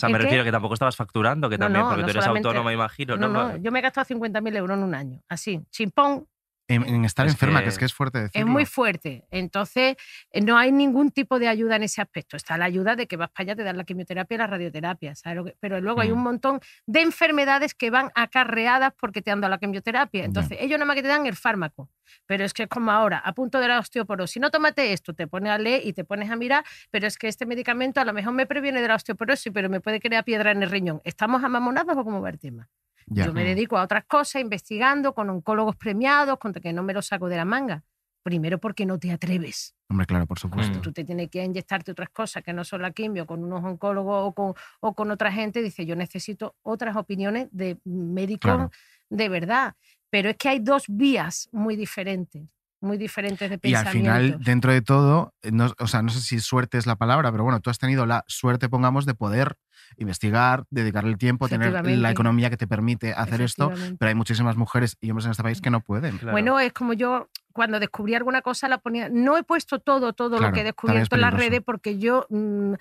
sea, 0.00 0.08
me 0.08 0.14
¿El 0.14 0.18
qué? 0.18 0.24
refiero 0.24 0.44
que 0.44 0.52
tampoco 0.52 0.74
estabas 0.74 0.96
facturando, 0.96 1.48
que 1.50 1.56
No, 1.58 1.64
también, 1.66 1.82
no, 1.82 1.88
porque 1.88 2.02
no 2.02 2.06
tú 2.06 2.10
eres 2.10 2.24
solamente- 2.24 2.48
autónoma, 2.48 2.72
imagino, 2.72 3.16
No, 3.16 3.28
¿no? 3.28 3.48
no, 3.52 3.56
yo 3.56 3.72
me 3.72 3.78
he 3.78 3.82
gastado 3.82 4.04
50.000 4.06 4.56
euros 4.56 4.76
en 4.78 4.84
un 4.84 4.94
año, 4.94 5.20
así, 5.28 5.60
chimpón, 5.70 6.26
En, 6.70 6.84
en 6.88 7.04
estar 7.04 7.26
Es 7.26 7.32
enferma, 7.32 7.58
que... 7.60 7.64
que- 7.64 7.68
es 7.70 7.78
que 7.78 7.84
es 7.84 7.92
fuerte 7.92 8.18
decirlo. 8.20 8.46
Es 8.46 8.50
muy 8.52 8.64
fuerte. 8.64 9.24
Entonces, 9.30 9.96
eh, 10.30 10.40
no 10.40 10.56
hay 10.56 10.72
ningún 10.72 11.10
tipo 11.10 11.38
de 11.38 11.48
ayuda 11.48 11.76
en 11.76 11.82
ese 11.82 12.00
aspecto. 12.00 12.36
Está 12.36 12.56
la 12.56 12.64
ayuda 12.66 12.96
de 12.96 13.06
que 13.06 13.16
vas 13.16 13.30
para 13.30 13.42
allá, 13.44 13.56
te 13.56 13.62
dan 13.64 13.76
la 13.76 13.84
quimioterapia 13.84 14.34
y 14.34 14.38
la 14.38 14.46
radioterapia. 14.46 15.14
¿sabes 15.14 15.36
lo 15.36 15.44
que- 15.44 15.56
Pero 15.60 15.80
luego 15.80 16.00
hay 16.00 16.10
un 16.12 16.20
Mm. 16.20 16.22
montón 16.22 16.60
de 16.86 17.00
enfermedades 17.02 17.74
que 17.74 17.90
van 17.90 18.10
acarreadas 18.14 18.92
porque 19.00 19.20
te 19.22 19.30
han 19.30 19.40
dado 19.40 19.50
la 19.50 19.58
quimioterapia. 19.58 20.24
Entonces, 20.24 20.58
ellos 20.60 20.78
nada 20.78 20.86
más 20.86 20.96
que 20.96 21.02
te 21.02 21.08
dan 21.08 21.26
el 21.26 21.36
fármaco. 21.36 21.88
Pero 22.26 22.44
es 22.44 22.52
que 22.54 22.64
es 22.64 22.68
como 22.68 22.90
ahora, 22.90 23.18
a 23.18 23.32
punto 23.34 23.60
de 23.60 23.68
la 23.68 23.78
osteoporosis. 23.78 24.40
No 24.40 24.50
tómate 24.50 24.92
esto, 24.92 25.14
te 25.14 25.26
pones 25.26 25.52
a 25.52 25.58
leer 25.58 25.82
y 25.86 25.92
te 25.92 26.04
pones 26.04 26.30
a 26.30 26.36
mirar, 26.36 26.64
pero 26.90 27.06
es 27.06 27.16
que 27.18 27.28
este 27.28 27.46
medicamento 27.46 28.00
a 28.00 28.04
lo 28.04 28.12
mejor 28.12 28.32
me 28.32 28.46
previene 28.46 28.80
de 28.80 28.88
la 28.88 28.96
osteoporosis, 28.96 29.52
pero 29.52 29.68
me 29.68 29.80
puede 29.80 30.00
crear 30.00 30.24
piedra 30.24 30.50
en 30.50 30.62
el 30.62 30.70
riñón. 30.70 31.00
¿Estamos 31.04 31.42
amamonados 31.44 31.96
o 31.96 32.04
cómo 32.04 32.20
va 32.20 32.30
el 32.30 32.38
tema? 32.38 32.68
Ya. 33.12 33.26
Yo 33.26 33.32
me 33.32 33.44
dedico 33.44 33.76
a 33.76 33.82
otras 33.82 34.04
cosas, 34.06 34.40
investigando 34.40 35.12
con 35.14 35.28
oncólogos 35.30 35.74
premiados, 35.76 36.38
con 36.38 36.52
que 36.52 36.72
no 36.72 36.82
me 36.84 36.92
lo 36.94 37.02
saco 37.02 37.28
de 37.28 37.36
la 37.36 37.44
manga. 37.44 37.82
Primero 38.22 38.58
porque 38.58 38.86
no 38.86 38.98
te 38.98 39.10
atreves. 39.10 39.74
Hombre, 39.88 40.06
claro, 40.06 40.26
por 40.26 40.38
supuesto. 40.38 40.78
Mm. 40.78 40.82
Tú 40.82 40.92
te 40.92 41.04
tienes 41.04 41.28
que 41.28 41.42
inyectarte 41.42 41.90
otras 41.90 42.10
cosas 42.10 42.42
que 42.44 42.52
no 42.52 42.64
son 42.64 42.82
la 42.82 42.92
quimio, 42.92 43.26
con 43.26 43.42
unos 43.42 43.64
oncólogos 43.64 44.28
o 44.28 44.32
con, 44.34 44.54
o 44.80 44.94
con 44.94 45.10
otra 45.10 45.32
gente. 45.32 45.62
Dice, 45.62 45.84
yo 45.86 45.96
necesito 45.96 46.54
otras 46.62 46.96
opiniones 46.96 47.48
de 47.50 47.78
médicos 47.84 48.40
Claro. 48.54 48.70
de 49.08 49.28
verdad. 49.28 49.74
Pero 50.10 50.30
es 50.30 50.36
que 50.36 50.48
hay 50.48 50.58
dos 50.60 50.84
vías 50.88 51.48
muy 51.50 51.76
diferentes, 51.76 52.42
muy 52.80 52.98
diferentes 52.98 53.48
de 53.50 53.58
Y 53.62 53.74
al 53.74 53.84
pensamiento. 53.84 53.92
final, 54.28 54.38
dentro 54.44 54.72
de 54.72 54.82
todo, 54.82 55.34
eh, 55.42 55.50
no, 55.50 55.72
o 55.78 55.86
sea, 55.86 56.02
no 56.02 56.10
sé 56.10 56.20
si 56.20 56.40
suerte 56.40 56.78
es 56.78 56.86
la 56.86 56.96
palabra, 56.96 57.32
pero 57.32 57.42
bueno, 57.44 57.60
tú 57.60 57.70
has 57.70 57.78
tenido 57.78 58.06
la 58.06 58.24
suerte, 58.28 58.68
pongamos, 58.68 59.06
de 59.06 59.14
poder 59.14 59.56
investigar, 59.96 60.64
dedicarle 60.70 61.10
el 61.10 61.18
tiempo, 61.18 61.48
tener 61.48 61.72
la 61.86 62.10
economía 62.10 62.50
que 62.50 62.56
te 62.56 62.66
permite 62.66 63.12
hacer 63.12 63.42
esto, 63.42 63.72
pero 63.98 64.08
hay 64.08 64.14
muchísimas 64.14 64.56
mujeres 64.56 64.96
y 65.00 65.10
hombres 65.10 65.26
en 65.26 65.32
este 65.32 65.42
país 65.42 65.60
que 65.60 65.70
no 65.70 65.80
pueden. 65.80 66.18
Claro. 66.18 66.32
Bueno, 66.32 66.58
es 66.60 66.72
como 66.72 66.92
yo 66.92 67.28
cuando 67.52 67.80
descubrí 67.80 68.14
alguna 68.14 68.42
cosa 68.42 68.68
la 68.68 68.78
ponía. 68.78 69.08
No 69.10 69.36
he 69.36 69.42
puesto 69.42 69.80
todo, 69.80 70.12
todo 70.12 70.36
Claro, 70.36 70.46
lo 70.50 70.54
que 70.54 70.60
he 70.60 70.64
descubierto 70.64 71.16
en 71.16 71.20
las 71.22 71.34
redes 71.34 71.60
porque 71.64 71.98
yo 71.98 72.26
mm, 72.30 72.74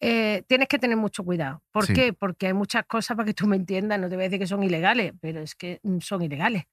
eh, 0.00 0.42
tienes 0.48 0.68
que 0.68 0.78
tener 0.78 0.96
mucho 0.96 1.22
cuidado. 1.24 1.62
¿Por 1.70 1.86
Sí. 1.86 1.94
qué? 1.94 2.12
Porque 2.12 2.48
hay 2.48 2.52
muchas 2.52 2.84
cosas 2.86 3.16
para 3.16 3.26
que 3.26 3.34
tú 3.34 3.46
me 3.46 3.56
entiendas. 3.56 3.98
No 4.00 4.08
te 4.08 4.16
voy 4.16 4.24
a 4.24 4.28
decir 4.28 4.40
que 4.40 4.46
son 4.48 4.62
ilegales, 4.64 5.12
pero 5.20 5.40
es 5.40 5.54
que 5.54 5.80
mm, 5.84 5.98
son 6.00 6.22
ilegales. 6.22 6.64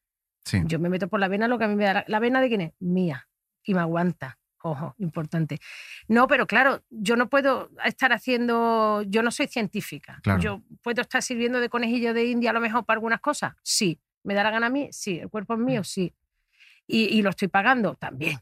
Sí. 0.45 0.61
Yo 0.65 0.79
me 0.79 0.89
meto 0.89 1.07
por 1.07 1.19
la 1.19 1.27
vena 1.27 1.47
lo 1.47 1.57
que 1.57 1.65
a 1.65 1.67
mí 1.67 1.75
me 1.75 1.85
da 1.85 1.93
la, 1.93 2.05
la 2.07 2.19
vena 2.19 2.41
de 2.41 2.49
quién 2.49 2.61
es 2.61 2.71
mía 2.79 3.27
y 3.63 3.73
me 3.75 3.79
aguanta. 3.81 4.39
Ojo, 4.65 4.95
importante. 4.97 5.59
No, 6.07 6.25
pero 6.27 6.47
claro, 6.47 6.83
yo 6.89 7.15
no 7.17 7.29
puedo 7.29 7.69
estar 7.83 8.13
haciendo, 8.13 9.03
yo 9.07 9.21
no 9.21 9.29
soy 9.29 9.47
científica. 9.47 10.19
Claro. 10.23 10.39
Yo 10.41 10.61
puedo 10.81 11.01
estar 11.01 11.21
sirviendo 11.21 11.59
de 11.59 11.67
conejillo 11.67 12.13
de 12.13 12.25
India 12.25 12.51
a 12.51 12.53
lo 12.53 12.61
mejor 12.61 12.85
para 12.85 12.95
algunas 12.95 13.19
cosas. 13.19 13.53
Sí. 13.61 13.99
¿Me 14.23 14.33
da 14.33 14.43
la 14.43 14.51
gana 14.51 14.67
a 14.67 14.69
mí? 14.69 14.87
Sí. 14.91 15.19
¿El 15.19 15.29
cuerpo 15.29 15.53
es 15.55 15.59
Mm. 15.59 15.65
mío? 15.65 15.83
Sí. 15.83 16.13
Y, 16.87 17.05
y 17.17 17.21
lo 17.21 17.29
estoy 17.31 17.49
pagando 17.49 17.95
también. 17.95 18.39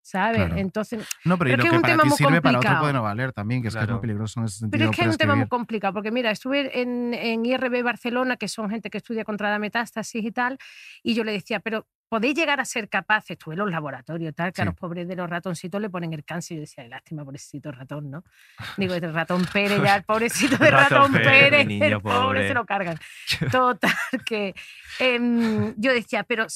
¿sabes? 0.00 0.38
Claro. 0.38 0.56
Entonces, 0.56 1.06
No, 1.26 1.36
pero 1.36 1.50
y 1.50 1.52
Pero 1.52 1.64
lo 1.64 1.64
es 1.64 1.70
que 1.70 1.76
es 1.76 1.82
un 1.82 1.82
tema 1.86 2.04
muy 2.04 2.16
sirve, 2.16 2.40
para 2.40 2.58
otro 2.58 2.68
complicado. 2.68 2.80
puede 2.80 2.92
no 2.94 3.02
valer 3.02 3.32
también, 3.34 3.60
que 3.60 3.68
es 3.68 3.74
que 3.74 3.78
es 3.80 3.84
Claro. 3.84 3.94
muy 3.96 4.00
peligroso 4.00 4.40
en 4.40 4.46
ese 4.46 4.58
sentido. 4.60 4.70
Pero 4.78 4.90
es 4.90 4.96
que 4.96 5.02
es 5.02 5.08
un 5.08 5.16
tema 5.18 5.34
muy 5.36 5.48
complicado, 5.48 5.92
porque 5.92 6.10
mira, 6.10 6.30
estuve 6.30 6.80
en, 6.80 7.12
en 7.12 7.44
IRB 7.44 7.82
Barcelona, 7.82 8.38
que 8.38 8.48
son 8.48 8.70
gente 8.70 8.88
que 8.88 8.96
estudia 8.96 9.24
contra 9.24 9.50
la 9.50 9.58
metástasis 9.58 10.24
y 10.24 10.32
tal, 10.32 10.56
y 11.02 11.12
yo 11.14 11.24
le 11.24 11.32
decía, 11.32 11.60
pero 11.60 11.86
podéis 12.08 12.34
llegar 12.34 12.60
a 12.60 12.64
ser 12.64 12.88
capaces, 12.88 13.32
estuve 13.32 13.54
en 13.54 13.60
los 13.60 13.70
laboratorios, 13.70 14.34
tal, 14.34 14.52
que 14.52 14.62
a 14.62 14.64
los 14.64 14.74
pobres 14.74 15.06
de 15.06 15.16
los 15.16 15.28
ratoncitos 15.28 15.80
le 15.80 15.90
ponen 15.90 16.12
el 16.12 16.24
cáncer. 16.24 16.56
Yo 16.56 16.60
decía, 16.62 16.84
"Ay, 16.84 16.90
lástima, 16.90 17.24
pobrecito 17.24 17.70
ratón, 17.72 18.10
¿no? 18.10 18.24
Digo, 18.76 18.94
el 18.94 19.12
ratón 19.12 19.44
Pérez, 19.52 19.82
ya 19.82 19.96
el 19.96 20.04
pobrecito 20.04 20.56
de 20.64 20.70
Ratón 20.70 21.12
ratón 21.12 21.22
Pérez, 21.22 21.66
niño 21.66 21.84
el 21.84 22.00
pobre 22.00 22.18
pobre. 22.20 22.48
se 22.48 22.54
lo 22.54 22.64
cargan. 22.66 22.98
Total, 23.52 23.92
que 24.24 24.54
em, 24.98 25.74
yo 25.76 25.92
decía, 25.92 26.24
pero 26.24 26.46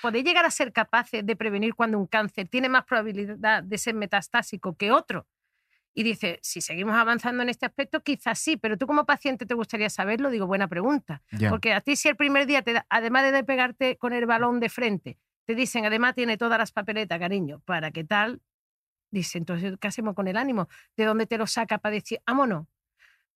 ¿podéis 0.00 0.24
llegar 0.24 0.44
a 0.44 0.50
ser 0.50 0.72
capaces 0.72 1.24
de 1.24 1.36
prevenir 1.36 1.74
cuando 1.74 1.98
un 1.98 2.06
cáncer 2.06 2.48
tiene 2.48 2.68
más 2.68 2.84
probabilidad 2.84 3.62
de 3.62 3.78
ser 3.78 3.94
metastásico 3.94 4.76
que 4.76 4.90
otro? 4.90 5.26
Y 5.94 6.02
dice, 6.04 6.38
si 6.42 6.60
seguimos 6.62 6.94
avanzando 6.96 7.42
en 7.42 7.48
este 7.50 7.66
aspecto, 7.66 8.02
quizás 8.02 8.38
sí, 8.38 8.56
pero 8.56 8.78
tú 8.78 8.86
como 8.86 9.04
paciente 9.04 9.44
te 9.46 9.54
gustaría 9.54 9.90
saberlo, 9.90 10.30
digo, 10.30 10.46
buena 10.46 10.68
pregunta. 10.68 11.22
Porque 11.46 11.74
a 11.74 11.80
ti 11.82 11.96
si 11.96 12.08
el 12.08 12.16
primer 12.16 12.46
día, 12.46 12.62
te 12.62 12.72
da- 12.74 12.86
además 12.88 13.30
de 13.30 13.44
pegarte 13.44 13.98
con 13.98 14.12
el 14.14 14.24
balón 14.26 14.60
de 14.60 14.68
frente, 14.70 15.18
te 15.46 15.54
dicen, 15.54 15.84
además 15.84 16.14
tiene 16.14 16.38
todas 16.38 16.58
las 16.58 16.72
papeletas, 16.72 17.18
cariño, 17.18 17.60
¿para 17.66 17.90
qué 17.90 18.04
tal? 18.04 18.40
Dice, 19.10 19.38
entonces, 19.38 19.74
¿qué 19.80 19.88
hacemos 19.88 20.14
con 20.14 20.28
el 20.28 20.36
ánimo? 20.38 20.68
¿De 20.96 21.04
dónde 21.04 21.26
te 21.26 21.38
lo 21.38 21.46
saca 21.46 21.78
para 21.78 21.94
decir, 21.94 22.20
vámonos? 22.26 22.66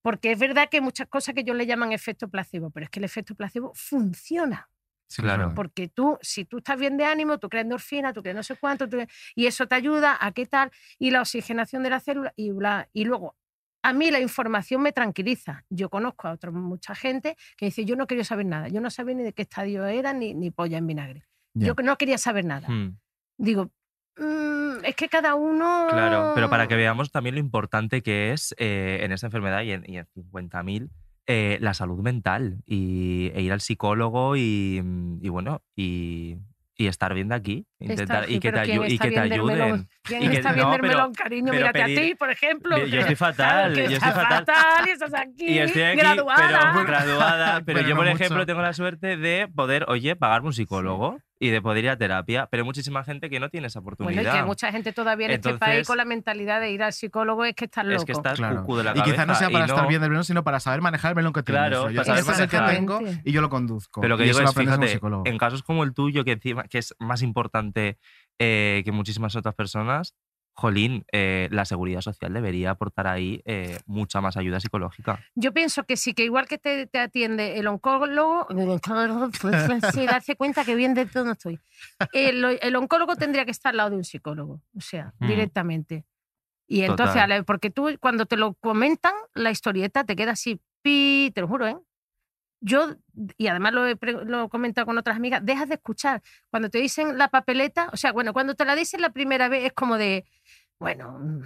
Porque 0.03 0.33
es 0.33 0.39
verdad 0.39 0.69
que 0.71 0.79
hay 0.79 0.83
muchas 0.83 1.09
cosas 1.09 1.35
que 1.35 1.43
ellos 1.43 1.57
le 1.57 1.67
llaman 1.67 1.93
efecto 1.93 2.29
placebo, 2.29 2.71
pero 2.71 2.85
es 2.85 2.91
que 2.91 3.01
el 3.01 3.05
efecto 3.05 3.35
placebo 3.35 3.73
funciona. 3.75 4.71
Sí, 5.09 5.23
Claro. 5.23 5.53
Porque 5.55 5.89
tú, 5.89 6.19
si 6.21 6.45
tú 6.45 6.59
estás 6.59 6.79
bien 6.79 6.97
de 6.97 7.05
ánimo, 7.05 7.39
tú 7.39 7.49
crees 7.49 7.65
endorfina, 7.65 8.13
tú 8.13 8.23
crees 8.23 8.37
no 8.37 8.43
sé 8.43 8.57
cuánto, 8.57 8.89
tú- 8.89 8.99
y 9.35 9.47
eso 9.47 9.67
te 9.67 9.75
ayuda 9.77 10.17
a 10.21 10.33
qué 10.33 10.47
tal, 10.47 10.71
y 10.99 11.11
la 11.11 11.21
oxigenación 11.21 11.83
de 11.83 11.91
la 11.91 12.01
célula, 12.01 12.33
y, 12.37 12.51
bla, 12.51 12.89
y 12.93 13.05
luego, 13.05 13.37
a 13.83 13.93
mí 13.93 14.11
la 14.11 14.19
información 14.21 14.83
me 14.83 14.91
tranquiliza. 14.93 15.65
Yo 15.71 15.91
conozco 15.91 16.27
a 16.27 16.33
otra 16.33 16.51
mucha 16.51 16.95
gente 16.97 17.37
que 17.57 17.67
dice, 17.67 17.85
yo 17.85 17.95
no 17.95 18.09
quería 18.09 18.25
saber 18.25 18.47
nada, 18.47 18.67
yo 18.69 18.81
no 18.81 18.91
sabía 18.91 19.15
ni 19.15 19.23
de 19.23 19.33
qué 19.33 19.43
estadio 19.43 19.87
era, 19.87 20.13
ni, 20.13 20.35
ni 20.35 20.51
polla 20.51 20.79
en 20.79 20.87
vinagre. 20.89 21.25
Ya. 21.55 21.69
Yo 21.69 21.75
no 21.85 21.97
quería 21.97 22.19
saber 22.19 22.45
nada. 22.45 22.69
Hmm, 22.69 22.97
Digo, 23.39 23.71
"Mm, 24.17 24.85
es 24.85 24.97
que 24.97 25.09
cada 25.09 25.35
uno... 25.37 25.87
Claro, 25.91 26.33
pero 26.35 26.51
para 26.51 26.67
que 26.67 26.75
veamos 26.75 27.13
también 27.13 27.35
lo 27.37 27.41
importante 27.41 28.03
que 28.03 28.33
es 28.33 28.55
eh, 28.59 29.01
en 29.03 29.13
esta 29.13 29.27
enfermedad 29.29 29.63
y 29.63 29.71
en, 29.73 29.85
en 29.89 30.07
50.000 30.15 30.91
eh, 31.27 31.59
la 31.61 31.75
salud 31.75 32.01
mental 32.03 32.59
y, 32.67 33.31
e 33.35 33.43
ir 33.43 33.53
al 33.53 33.61
psicólogo 33.61 34.37
y, 34.37 34.81
mm, 34.83 35.19
y 35.25 35.29
bueno, 35.29 35.63
y, 35.75 36.37
y 36.79 36.87
estar 36.89 37.15
bien 37.15 37.29
de 37.29 37.35
aquí. 37.35 37.67
Intentar, 37.81 38.31
y 38.31 38.39
que 38.39 38.53
te, 38.53 38.61
pero 38.61 38.65
¿quién 38.65 38.81
ayu- 38.83 38.91
y 38.93 38.99
que 38.99 39.11
te 39.11 39.19
ayuden. 39.21 39.89
¿Quién 40.03 40.23
y 40.25 40.29
que- 40.29 40.37
está 40.37 40.53
bien 40.53 40.67
no, 40.67 40.73
del 40.73 40.83
melón, 40.83 41.13
cariño? 41.15 41.47
pero 41.51 41.57
Mírate 41.67 41.83
a 41.83 41.87
pedir- 41.87 42.01
ti, 42.11 42.15
por 42.15 42.31
ejemplo. 42.31 42.79
Yo 42.87 43.01
estoy 43.01 43.15
fatal, 43.17 43.75
yo 43.75 43.81
estoy 43.83 43.95
estás 43.95 44.15
fatal. 44.15 44.85
y 44.87 44.91
estás 44.91 45.15
aquí, 45.15 45.47
Y 45.49 45.59
estoy 45.59 45.83
aquí, 45.83 45.99
graduada. 46.01 46.73
pero 46.75 46.87
graduada. 46.87 47.53
Pero, 47.65 47.65
Pero 47.65 47.81
yo, 47.83 47.89
no 47.91 47.97
por 47.97 48.05
mucho. 48.07 48.17
ejemplo, 48.23 48.47
tengo 48.47 48.61
la 48.63 48.73
suerte 48.75 49.17
de 49.17 49.49
poder, 49.49 49.87
oye, 49.89 50.17
pagarme 50.17 50.49
un 50.49 50.53
psicólogo 50.55 51.19
y 51.39 51.51
de 51.51 51.61
poder 51.61 51.85
ir 51.85 51.91
a 51.91 51.97
terapia. 51.99 52.49
Pero 52.51 52.63
hay 52.63 52.65
muchísima 52.65 53.05
gente 53.05 53.29
que 53.29 53.39
no 53.41 53.49
tiene 53.51 53.67
esa 53.67 53.81
Bueno, 53.81 53.97
oportunidad. 53.97 54.35
y 54.35 54.39
que 54.39 54.45
mucha 54.45 54.73
gente 54.73 54.93
todavía 54.93 55.27
en 55.27 55.33
este 55.33 55.51
país 55.51 55.61
Entonces- 55.63 55.87
con 55.87 55.97
la 55.99 56.05
mentalidad 56.07 56.61
de 56.61 56.71
ir 56.71 56.83
al 56.83 56.93
psicólogo 56.93 57.45
es 57.45 57.55
que 57.55 57.67
estás 57.67 57.85
loco. 57.85 57.97
es 57.99 58.05
que 58.05 58.13
estás 58.13 58.39
Claro. 58.39 58.63
cucu 58.63 58.77
de 58.77 58.85
la 58.85 58.91
Y 58.93 58.95
quizás 59.03 59.09
no 59.11 59.15
cabeza 59.17 59.35
sea 59.41 59.51
para 59.51 59.65
estar 59.67 59.83
no- 59.83 59.89
bien 59.89 60.01
del 60.01 60.11
melón, 60.11 60.25
sino 60.25 60.45
para 60.45 60.61
saber 60.61 60.81
manejar 60.81 61.11
el 61.11 61.17
melón 61.17 61.33
que 61.33 61.43
tienes. 61.43 61.61
Claro, 61.69 61.85
Rollo, 61.85 61.97
para 61.97 62.05
saber 62.23 62.33
es 62.35 62.41
el 62.41 62.49
que 62.49 62.75
tengo 62.75 63.01
y 63.25 63.33
yo 63.33 63.41
lo 63.43 63.51
conduzco. 63.51 64.01
Pero 64.01 64.15
lo 64.15 64.19
que 64.19 64.25
Y 64.25 64.27
digo 64.29 64.41
eso 64.41 64.49
es, 64.49 64.55
fíjate, 64.57 65.01
en 65.31 65.39
casos 65.39 65.63
como 65.63 65.85
el 65.85 65.93
tuyo, 65.93 66.25
que 66.25 66.33
encima 66.33 66.65
que 66.65 66.79
es 66.79 66.95
más 66.99 67.23
importante 67.23 67.99
eh, 68.39 68.83
que 68.85 68.93
muchísimas 68.93 69.35
otras 69.37 69.55
personas, 69.55 70.15
jolín, 70.57 71.05
eh, 71.13 71.49
la 71.53 71.67
seguridad 71.67 72.01
social 72.01 72.33
debería 72.33 72.71
aportar 72.71 73.07
ahí 73.07 73.43
eh, 73.45 73.79
mucha 73.87 74.23
más 74.23 74.37
ayuda 74.39 74.59
psicológica. 74.59 75.21
Yo 75.35 75.53
pienso 75.53 75.85
que 75.85 75.97
sí, 75.99 76.15
que 76.15 76.25
igual 76.25 76.49
que 76.49 76.57
te, 76.57 76.87
te 76.87 76.99
atiende 76.99 77.59
el 77.59 77.67
oncólogo, 77.67 78.49
el 78.49 78.69
oncólogo, 78.71 79.29
pues, 79.41 79.55
sí, 79.95 80.07
darse 80.07 80.35
cuenta 80.35 80.65
que 80.65 80.75
bien 80.75 80.95
de 80.95 81.05
todo 81.05 81.27
no 81.27 81.33
estoy. 81.33 81.61
El, 82.13 82.43
el 82.61 82.77
oncólogo 82.77 83.17
tendría 83.17 83.45
que 83.45 83.51
estar 83.51 83.71
al 83.71 83.77
lado 83.77 83.91
de 83.91 83.97
un 83.97 84.05
psicólogo, 84.05 84.63
o 84.75 84.81
sea, 84.81 85.13
Mm. 85.19 85.27
directamente. 85.29 86.05
Y 86.67 86.81
entonces, 86.83 87.23
Total. 87.23 87.45
porque 87.45 87.71
tú 87.71 87.91
cuando 88.01 88.27
te 88.27 88.37
lo 88.37 88.55
comentan, 88.55 89.13
la 89.35 89.51
historieta 89.51 90.05
te 90.05 90.17
queda 90.17 90.33
así, 90.33 90.61
pi, 90.83 91.31
te 91.35 91.43
lo 91.43 91.49
juro, 91.49 91.67
¿eh? 91.69 91.77
Yo, 92.67 92.97
y 93.39 93.47
además 93.47 93.73
lo 93.75 93.87
he, 93.87 93.97
lo 94.25 94.45
he 94.45 94.49
comentado 94.49 94.87
con 94.87 94.99
otras 94.99 95.17
amigas, 95.17 95.41
dejas 95.45 95.69
de 95.69 95.77
escuchar. 95.77 96.21
Cuando 96.51 96.69
te 96.69 96.79
dicen 96.79 97.17
la 97.17 97.29
papeleta, 97.29 97.89
o 97.93 97.97
sea, 97.97 98.11
bueno, 98.13 98.33
cuando 98.33 98.55
te 98.57 98.65
la 98.65 98.75
dicen 98.75 99.01
la 99.01 99.11
primera 99.11 99.49
vez 99.49 99.67
es 99.67 99.73
como 99.73 99.97
de, 99.99 100.25
bueno, 100.79 101.17
mm, 101.21 101.41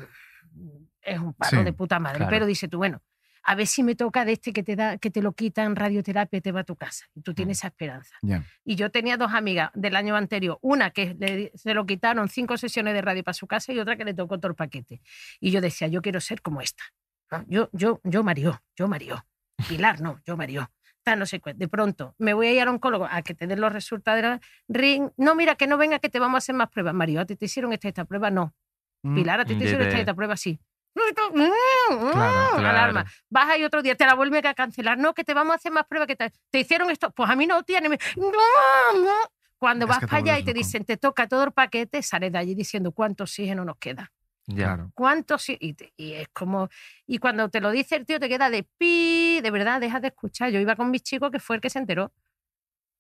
es 1.02 1.18
un 1.18 1.34
paro 1.34 1.58
Sí, 1.58 1.64
de 1.64 1.72
puta 1.74 1.98
madre, 1.98 2.18
claro. 2.18 2.30
pero 2.30 2.46
dice 2.46 2.68
tú, 2.68 2.78
bueno, 2.78 3.02
a 3.42 3.54
ver 3.54 3.66
si 3.66 3.82
me 3.82 3.94
toca 3.94 4.24
de 4.24 4.32
este 4.32 4.52
que 4.52 4.62
te 4.62 4.76
da, 4.76 4.96
que 4.98 5.10
te 5.10 5.20
lo 5.20 5.32
quitan 5.32 5.76
radioterapia 5.76 6.38
y 6.38 6.40
te 6.40 6.52
va 6.52 6.60
a 6.60 6.64
tu 6.64 6.76
casa. 6.76 7.04
Y 7.14 7.20
tú 7.22 7.34
tienes 7.34 7.58
esa 7.58 7.68
esperanza. 7.68 8.14
Ya. 8.22 8.42
Y 8.64 8.76
yo 8.76 8.90
tenía 8.90 9.16
dos 9.18 9.32
amigas 9.32 9.70
del 9.74 9.96
año 9.96 10.16
anterior, 10.16 10.58
una 10.62 10.90
que 10.90 11.14
le- 11.18 11.52
se 11.54 11.74
lo 11.74 11.84
quitaron 11.86 12.28
cinco 12.28 12.56
sesiones 12.56 12.94
de 12.94 13.02
radio 13.02 13.22
para 13.24 13.34
su 13.34 13.46
casa 13.46 13.72
y 13.72 13.78
otra 13.78 13.96
que 13.96 14.04
le 14.04 14.14
tocó 14.14 14.38
todo 14.38 14.48
el 14.50 14.56
paquete. 14.56 15.00
Y 15.38 15.50
yo 15.50 15.60
decía, 15.60 15.86
yo 15.88 16.00
quiero 16.02 16.20
ser 16.20 16.40
como 16.42 16.60
esta. 16.62 16.82
¿no? 17.30 17.44
Yo, 17.46 17.68
yo, 17.72 18.00
yo 18.04 18.22
Mario, 18.24 18.62
yo 18.76 18.88
Mario. 18.88 19.24
Pilar, 19.68 20.00
no, 20.00 20.18
yo 20.26 20.36
Mario. 20.38 20.70
Tal, 21.02 21.18
no 21.18 21.26
sé 21.26 21.40
cuál. 21.40 21.56
De 21.56 21.66
pronto, 21.68 22.14
me 22.18 22.34
voy 22.34 22.48
a 22.48 22.52
ir 22.52 22.60
al 22.60 22.68
oncólogo 22.68 23.06
a 23.10 23.22
que 23.22 23.34
te 23.34 23.46
den 23.46 23.60
los 23.60 23.72
resultados 23.72 24.20
de 24.20 24.28
la 24.28 24.40
ring. 24.68 25.10
No, 25.16 25.34
mira, 25.34 25.54
que 25.54 25.66
no 25.66 25.78
venga, 25.78 25.98
que 25.98 26.08
te 26.10 26.18
vamos 26.18 26.34
a 26.34 26.38
hacer 26.38 26.54
más 26.54 26.68
pruebas. 26.68 26.92
Mario, 26.94 27.20
¿a 27.20 27.24
ti 27.24 27.36
te 27.36 27.46
hicieron 27.46 27.72
esta, 27.72 27.88
esta 27.88 28.04
prueba? 28.04 28.30
No. 28.30 28.54
Mm, 29.02 29.14
Pilar, 29.14 29.40
¿a 29.40 29.44
ti 29.46 29.56
te 29.56 29.64
hicieron 29.64 29.86
esta, 29.86 29.98
esta 29.98 30.14
prueba? 30.14 30.36
Sí. 30.36 30.60
Mm, 30.94 32.10
Claro, 32.12 32.58
Alarma. 32.58 33.02
claro. 33.04 33.08
Vas 33.30 33.48
ahí 33.48 33.64
otro 33.64 33.80
día, 33.82 33.94
te 33.94 34.04
la 34.04 34.14
vuelven 34.14 34.46
a 34.46 34.54
cancelar. 34.54 34.98
No, 34.98 35.14
que 35.14 35.24
te 35.24 35.34
vamos 35.34 35.52
a 35.52 35.56
hacer 35.56 35.72
más 35.72 35.86
pruebas. 35.86 36.06
que 36.06 36.16
te, 36.16 36.32
¿Te 36.50 36.60
hicieron 36.60 36.90
esto? 36.90 37.10
Pues 37.12 37.30
a 37.30 37.36
mí 37.36 37.46
no, 37.46 37.62
tía. 37.62 37.80
me- 37.80 37.98
No, 38.16 39.02
no. 39.02 39.12
Cuando 39.58 39.84
Es 39.84 39.90
vas 39.90 40.00
para 40.00 40.16
allá 40.18 40.38
y 40.38 40.42
te 40.42 40.52
dicen, 40.54 40.84
te 40.84 40.96
toca 40.96 41.28
todo 41.28 41.44
el 41.44 41.52
paquete, 41.52 42.02
sales 42.02 42.32
de 42.32 42.38
allí 42.38 42.54
diciendo 42.54 42.92
cuánto 42.92 43.24
oxígeno 43.24 43.64
nos 43.64 43.76
queda. 43.76 44.10
Ya. 44.50 44.66
Claro. 44.66 44.90
¿Cuánto 44.94 45.34
oxí- 45.36 45.56
y, 45.60 45.72
te- 45.74 45.92
y 45.96 46.12
es 46.12 46.28
como. 46.28 46.68
Y 47.06 47.18
cuando 47.18 47.48
te 47.48 47.60
lo 47.60 47.70
dice 47.70 47.96
el 47.96 48.04
tío, 48.06 48.20
te 48.20 48.28
queda 48.28 48.50
de 48.50 48.64
pi, 48.78 49.40
de 49.42 49.50
verdad, 49.50 49.80
dejas 49.80 50.02
de 50.02 50.08
escuchar. 50.08 50.50
Yo 50.50 50.60
iba 50.60 50.76
con 50.76 50.90
mis 50.90 51.02
chicos, 51.02 51.30
que 51.30 51.38
fue 51.38 51.56
el 51.56 51.62
que 51.62 51.70
se 51.70 51.78
enteró. 51.78 52.12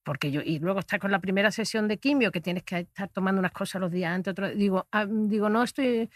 Porque 0.02 0.30
yo, 0.30 0.40
y 0.42 0.58
luego 0.58 0.80
estar 0.80 0.98
con 0.98 1.10
la 1.10 1.18
primera 1.18 1.50
sesión 1.50 1.86
de 1.86 1.98
quimio, 1.98 2.32
que 2.32 2.40
tienes 2.40 2.62
que 2.62 2.78
estar 2.78 3.08
tomando 3.10 3.38
unas 3.38 3.52
cosas 3.52 3.80
los 3.80 3.90
días 3.92 4.14
antes, 4.14 4.32
otro, 4.32 4.48
digo, 4.48 4.86
ah, 4.92 5.06
digo, 5.06 5.48
no 5.50 5.62
estoy 5.62 6.08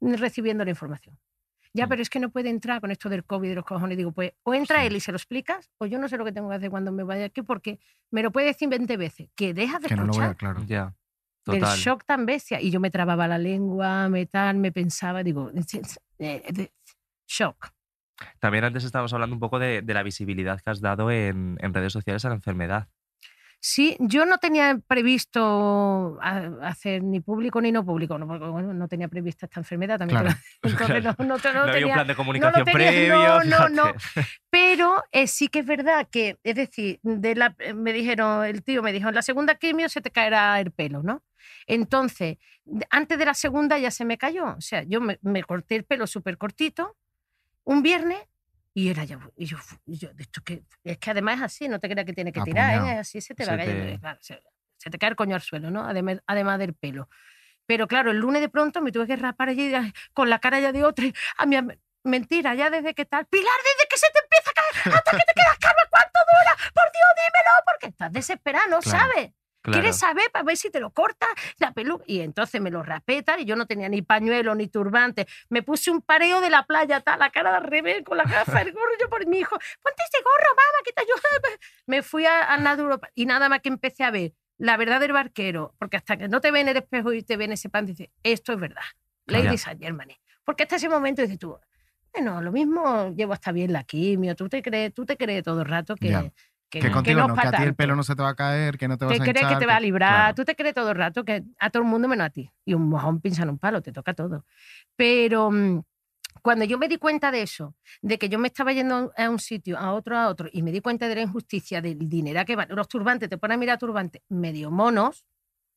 recibiendo 0.00 0.64
la 0.64 0.70
información. 0.70 1.18
Ya, 1.74 1.86
Mm. 1.86 1.88
pero 1.88 2.02
es 2.02 2.10
que 2.10 2.20
no 2.20 2.30
puede 2.30 2.50
entrar 2.50 2.80
con 2.80 2.90
esto 2.90 3.08
del 3.08 3.24
COVID 3.24 3.50
y 3.50 3.54
los 3.54 3.64
cojones. 3.64 3.96
Digo, 3.96 4.12
pues, 4.12 4.32
o 4.44 4.54
entra 4.54 4.84
él 4.84 4.94
y 4.94 5.00
se 5.00 5.10
lo 5.10 5.16
explicas, 5.16 5.70
o 5.78 5.86
yo 5.86 5.98
no 5.98 6.08
sé 6.08 6.16
lo 6.18 6.24
que 6.24 6.32
tengo 6.32 6.48
que 6.50 6.54
hacer 6.56 6.70
cuando 6.70 6.92
me 6.92 7.02
vaya 7.02 7.24
aquí, 7.24 7.42
porque 7.42 7.80
me 8.10 8.22
lo 8.22 8.30
puede 8.30 8.46
decir 8.48 8.68
20 8.68 8.96
veces, 8.96 9.28
que 9.34 9.54
dejas 9.54 9.80
de 9.82 9.88
Que 9.88 9.96
no 9.96 10.02
lo 10.04 10.12
voy 10.12 10.22
escuchar 10.22 10.30
a, 10.30 10.34
claro. 10.34 10.64
Ya. 10.66 10.94
Del 11.46 11.60
Total. 11.60 11.78
shock 11.78 12.04
tan 12.04 12.26
bestia. 12.26 12.60
Y 12.60 12.70
yo 12.70 12.80
me 12.80 12.90
trababa 12.90 13.26
la 13.28 13.38
lengua, 13.38 14.08
me 14.08 14.26
tal, 14.26 14.58
me 14.58 14.72
pensaba, 14.72 15.22
digo, 15.22 15.50
eh, 16.18 16.70
shock. 17.26 17.68
También 18.38 18.64
antes 18.64 18.84
estábamos 18.84 19.12
hablando 19.12 19.34
un 19.34 19.40
poco 19.40 19.58
de, 19.58 19.82
de 19.82 19.94
la 19.94 20.02
visibilidad 20.02 20.60
que 20.60 20.70
has 20.70 20.80
dado 20.80 21.10
en, 21.10 21.56
en 21.60 21.74
redes 21.74 21.92
sociales 21.92 22.24
a 22.24 22.28
la 22.28 22.36
enfermedad. 22.36 22.88
Sí, 23.64 23.96
yo 24.00 24.26
no 24.26 24.38
tenía 24.38 24.80
previsto 24.88 26.18
hacer 26.20 27.00
ni 27.04 27.20
público 27.20 27.60
ni 27.60 27.70
no 27.70 27.84
público, 27.84 28.18
no, 28.18 28.26
porque, 28.26 28.44
bueno, 28.46 28.74
no 28.74 28.88
tenía 28.88 29.06
prevista 29.06 29.46
esta 29.46 29.60
enfermedad 29.60 30.00
también. 30.00 30.20
Claro. 30.20 30.36
entonces 30.64 31.04
no, 31.04 31.14
no, 31.20 31.36
no 31.38 31.66
No, 31.66 31.72
había 31.72 31.86
un 31.86 31.92
plan 31.92 32.06
de 32.08 32.16
comunicación 32.16 32.64
tenía, 32.64 32.88
previo. 32.90 33.44
no, 33.44 33.68
no. 33.68 33.84
Pero 34.50 35.04
eh, 35.12 35.28
sí 35.28 35.46
que 35.46 35.60
es 35.60 35.66
verdad 35.66 36.08
que, 36.10 36.38
es 36.42 36.56
decir, 36.56 36.98
de 37.04 37.36
la, 37.36 37.54
eh, 37.60 37.72
me 37.72 37.92
dijeron, 37.92 38.44
el 38.44 38.64
tío 38.64 38.82
me 38.82 38.92
dijo, 38.92 39.08
en 39.08 39.14
la 39.14 39.22
segunda 39.22 39.54
quimio 39.54 39.88
se 39.88 40.00
te 40.00 40.10
caerá 40.10 40.58
el 40.58 40.72
pelo, 40.72 41.04
¿no? 41.04 41.22
Entonces, 41.66 42.38
antes 42.90 43.18
de 43.18 43.24
la 43.24 43.34
segunda 43.34 43.78
ya 43.78 43.90
se 43.90 44.04
me 44.04 44.18
cayó. 44.18 44.54
O 44.56 44.60
sea, 44.60 44.82
yo 44.82 45.00
me, 45.00 45.18
me 45.22 45.42
corté 45.42 45.76
el 45.76 45.84
pelo 45.84 46.06
súper 46.06 46.38
cortito 46.38 46.96
un 47.64 47.82
viernes 47.82 48.18
y 48.74 48.88
era 48.88 49.04
ya. 49.04 49.18
Y 49.36 49.46
yo, 49.46 49.58
y 49.86 49.98
yo, 49.98 50.12
de 50.14 50.22
esto 50.22 50.40
que, 50.42 50.62
es 50.84 50.98
que 50.98 51.10
además 51.10 51.36
es 51.36 51.42
así, 51.42 51.68
no 51.68 51.78
te 51.78 51.88
creas 51.88 52.06
que 52.06 52.12
tiene 52.14 52.32
que 52.32 52.40
tirar, 52.42 52.70
¿eh? 52.72 52.76
Apuñado. 52.76 53.00
Es 53.00 53.08
así 53.08 53.20
se 53.20 53.34
te 53.34 53.44
va 53.44 53.48
Se 53.48 53.54
a 53.54 53.56
caer. 53.58 53.70
te- 53.86 53.92
eh, 53.94 53.98
claro, 54.00 54.18
se, 54.22 54.42
se 54.78 54.90
te 54.90 54.98
cae 54.98 55.10
el 55.10 55.16
coño 55.16 55.34
al 55.34 55.42
suelo, 55.42 55.70
¿no? 55.70 55.84
Además, 55.84 56.20
además 56.26 56.58
del 56.58 56.74
pelo. 56.74 57.08
Pero 57.66 57.86
claro, 57.86 58.10
el 58.10 58.16
lunes 58.18 58.40
de 58.40 58.48
pronto 58.48 58.80
me 58.82 58.90
tuve 58.90 59.06
que 59.06 59.16
rapar 59.16 59.50
allí 59.50 59.72
con 60.14 60.28
la 60.30 60.38
cara 60.40 60.58
ya 60.58 60.72
de 60.72 60.84
otra. 60.84 61.04
A 61.36 61.46
mi, 61.46 61.56
mentira, 62.02 62.54
ya 62.54 62.70
desde 62.70 62.92
que 62.94 63.04
tal. 63.04 63.26
Pilar, 63.26 63.52
desde 63.64 63.88
que 63.88 63.96
se 63.98 64.06
te 64.12 64.18
empieza 64.18 64.50
a 64.50 64.54
caer 64.54 64.96
hasta 64.98 65.10
que 65.12 65.24
te 65.24 65.32
quedas 65.34 65.58
calva, 65.60 65.82
¿cuánto 65.90 66.18
dura? 66.32 66.56
Por 66.74 66.84
Dios, 66.92 67.08
dímelo, 67.16 67.50
porque 67.66 67.86
estás 67.86 68.12
desesperado, 68.12 68.68
no 68.70 68.80
Claro. 68.80 68.98
sabes. 69.12 69.32
Claro. 69.62 69.80
¿Quieres 69.80 69.98
saber 69.98 70.30
para 70.32 70.44
ver 70.44 70.56
si 70.56 70.70
te 70.70 70.80
lo 70.80 70.90
cortas 70.90 71.30
la 71.58 71.72
peluca? 71.72 72.04
Y 72.06 72.20
entonces 72.20 72.60
me 72.60 72.70
lo 72.70 72.82
rapé 72.82 73.22
tal, 73.22 73.40
y 73.40 73.44
yo 73.44 73.56
no 73.56 73.66
tenía 73.66 73.88
ni 73.88 74.02
pañuelo 74.02 74.54
ni 74.54 74.66
turbante. 74.66 75.26
Me 75.48 75.62
puse 75.62 75.90
un 75.90 76.02
pareo 76.02 76.40
de 76.40 76.50
la 76.50 76.66
playa, 76.66 77.00
tal, 77.00 77.20
la 77.20 77.30
cara 77.30 77.50
de 77.50 77.56
al 77.58 77.64
revés, 77.64 78.02
con 78.04 78.16
la 78.16 78.24
gafa, 78.24 78.60
el 78.60 78.72
gorro, 78.72 78.90
yo 79.00 79.08
por 79.08 79.26
mi 79.26 79.38
hijo, 79.38 79.56
ponte 79.56 80.02
ese 80.10 80.22
gorro, 80.22 80.50
mamá, 80.50 80.78
que 80.84 80.92
te 80.92 81.02
ayuda. 81.02 81.58
Me 81.86 82.02
fui 82.02 82.26
a, 82.26 82.52
a 82.52 82.56
Naduro 82.58 83.00
y 83.14 83.26
nada 83.26 83.48
más 83.48 83.60
que 83.60 83.68
empecé 83.68 84.04
a 84.04 84.10
ver 84.10 84.32
la 84.58 84.76
verdad 84.76 85.00
del 85.00 85.12
barquero, 85.12 85.74
porque 85.78 85.96
hasta 85.96 86.16
que 86.16 86.28
no 86.28 86.40
te 86.40 86.50
ve 86.50 86.60
en 86.60 86.68
el 86.68 86.76
espejo 86.76 87.12
y 87.12 87.22
te 87.22 87.36
ve 87.36 87.44
en 87.44 87.52
ese 87.52 87.68
pan, 87.68 87.86
dices, 87.86 88.08
esto 88.22 88.52
es 88.52 88.60
verdad. 88.60 88.82
Claro. 89.26 89.44
Lady 89.44 89.58
Saint 89.58 89.80
Germany. 89.80 90.16
Porque 90.44 90.64
hasta 90.64 90.76
ese 90.76 90.88
momento 90.88 91.22
dices 91.22 91.38
tú, 91.38 91.56
bueno, 92.12 92.42
lo 92.42 92.52
mismo 92.52 93.12
llevo 93.14 93.32
hasta 93.32 93.52
bien 93.52 93.72
la 93.72 93.84
quimio, 93.84 94.36
tú 94.36 94.48
te 94.48 94.62
crees, 94.62 94.92
tú 94.92 95.06
te 95.06 95.16
crees 95.16 95.42
todo 95.42 95.62
el 95.62 95.68
rato 95.68 95.96
que, 95.96 96.08
Ya. 96.08 96.32
Que, 96.72 96.80
Que 96.80 96.86
que 96.88 96.92
contigo 96.92 97.20
no 97.20 97.28
no, 97.28 97.34
es 97.34 97.40
que 97.42 97.48
a 97.48 97.52
ti 97.52 97.62
el 97.64 97.74
pelo 97.74 97.94
no 97.94 98.02
se 98.02 98.16
te 98.16 98.22
va 98.22 98.30
a 98.30 98.34
caer, 98.34 98.78
que 98.78 98.88
no 98.88 98.96
te 98.96 99.04
vas 99.04 99.12
que 99.16 99.22
a 99.22 99.24
crees 99.24 99.36
que 99.40 99.42
hinchar, 99.44 99.58
te 99.58 99.66
va 99.66 99.76
a 99.76 99.80
librar, 99.80 100.10
claro. 100.14 100.34
tú 100.34 100.44
te 100.46 100.56
crees 100.56 100.74
todo 100.74 100.90
el 100.90 100.96
rato 100.96 101.22
que 101.24 101.44
a 101.60 101.68
todo 101.70 101.82
el 101.82 101.88
mundo 101.88 102.08
menos 102.08 102.26
a 102.26 102.30
ti. 102.30 102.50
Y 102.64 102.72
un 102.74 102.88
mojón 102.88 103.20
pincha 103.20 103.42
en 103.42 103.50
un 103.50 103.58
palo, 103.58 103.82
te 103.82 103.92
toca 103.92 104.14
todo. 104.14 104.46
Pero 104.96 105.50
mm, 105.50 105.82
cuando 106.40 106.64
yo 106.64 106.78
me 106.78 106.88
di 106.88 106.96
cuenta 106.96 107.30
de 107.30 107.42
eso, 107.42 107.74
de 108.00 108.18
que 108.18 108.28
yo 108.30 108.38
me 108.38 108.48
estaba 108.48 108.72
yendo 108.72 109.12
a 109.16 109.28
un 109.28 109.38
sitio, 109.38 109.78
a 109.78 109.92
otro, 109.92 110.16
a 110.18 110.28
otro, 110.28 110.48
y 110.50 110.62
me 110.62 110.72
di 110.72 110.80
cuenta 110.80 111.08
de 111.08 111.14
la 111.16 111.20
injusticia, 111.22 111.82
del 111.82 112.08
dinero 112.08 112.42
que 112.46 112.56
van, 112.56 112.68
los 112.70 112.88
turbantes, 112.88 113.28
te 113.28 113.36
ponen 113.38 113.56
a 113.56 113.58
mirar 113.58 113.78
turbantes 113.78 114.22
medio 114.30 114.70
monos, 114.70 115.24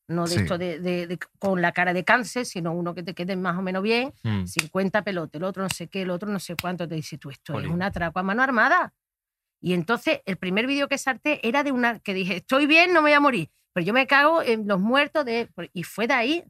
no 0.07 0.23
de 0.23 0.29
Sí. 0.35 0.39
esto 0.41 0.57
de, 0.57 0.79
de- 0.79 1.07
de- 1.07 1.19
con 1.39 1.61
la 1.61 1.71
cara 1.71 1.91
de 1.91 2.03
cáncer, 2.03 2.45
sino 2.45 2.71
uno 2.71 2.93
que 2.95 3.03
te 3.03 3.13
quede 3.13 3.35
más 3.35 3.57
o 3.57 3.61
menos 3.61 3.83
bien, 3.83 4.13
Mm. 4.23 4.45
50 4.45 5.01
pelotes, 5.01 5.39
el 5.39 5.43
otro 5.43 5.63
no 5.63 5.69
sé 5.69 5.87
qué, 5.87 6.03
el 6.03 6.09
otro 6.11 6.29
no 6.31 6.39
sé 6.39 6.55
cuánto, 6.61 6.87
te 6.87 6.95
dice 6.95 7.17
tú, 7.17 7.29
esto 7.31 7.53
es 7.53 7.57
Jolín. 7.59 7.71
un 7.73 7.81
atraco 7.83 8.19
a 8.19 8.23
mano 8.23 8.41
armada. 8.41 8.93
Y 9.65 9.73
entonces 9.73 10.21
el 10.25 10.37
primer 10.37 10.67
vídeo 10.67 10.87
que 10.87 10.99
salté 10.99 11.39
era 11.47 11.63
de 11.63 11.71
una 11.71 11.97
que 11.99 12.13
dije, 12.13 12.35
estoy 12.35 12.67
bien, 12.67 12.93
no 12.93 13.01
me 13.01 13.09
voy 13.09 13.13
a 13.13 13.19
morir, 13.19 13.49
pero 13.73 13.83
yo 13.83 13.93
me 13.93 14.05
cago 14.05 14.43
en 14.43 14.67
los 14.67 14.79
muertos 14.79 15.25
de... 15.25 15.49
Y 15.73 15.81
fue 15.81 16.05
de 16.05 16.13
ahí. 16.13 16.43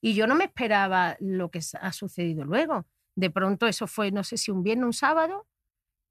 Y 0.00 0.14
yo 0.14 0.28
no 0.28 0.36
me 0.36 0.44
esperaba 0.44 1.16
lo 1.18 1.50
que 1.50 1.58
ha 1.80 1.92
sucedido 1.92 2.44
luego. 2.44 2.86
De 3.16 3.28
pronto 3.28 3.66
eso 3.66 3.88
fue, 3.88 4.12
no 4.12 4.22
sé 4.22 4.36
si 4.38 4.52
un 4.52 4.62
viernes, 4.62 4.86
un 4.86 4.92
sábado, 4.92 5.48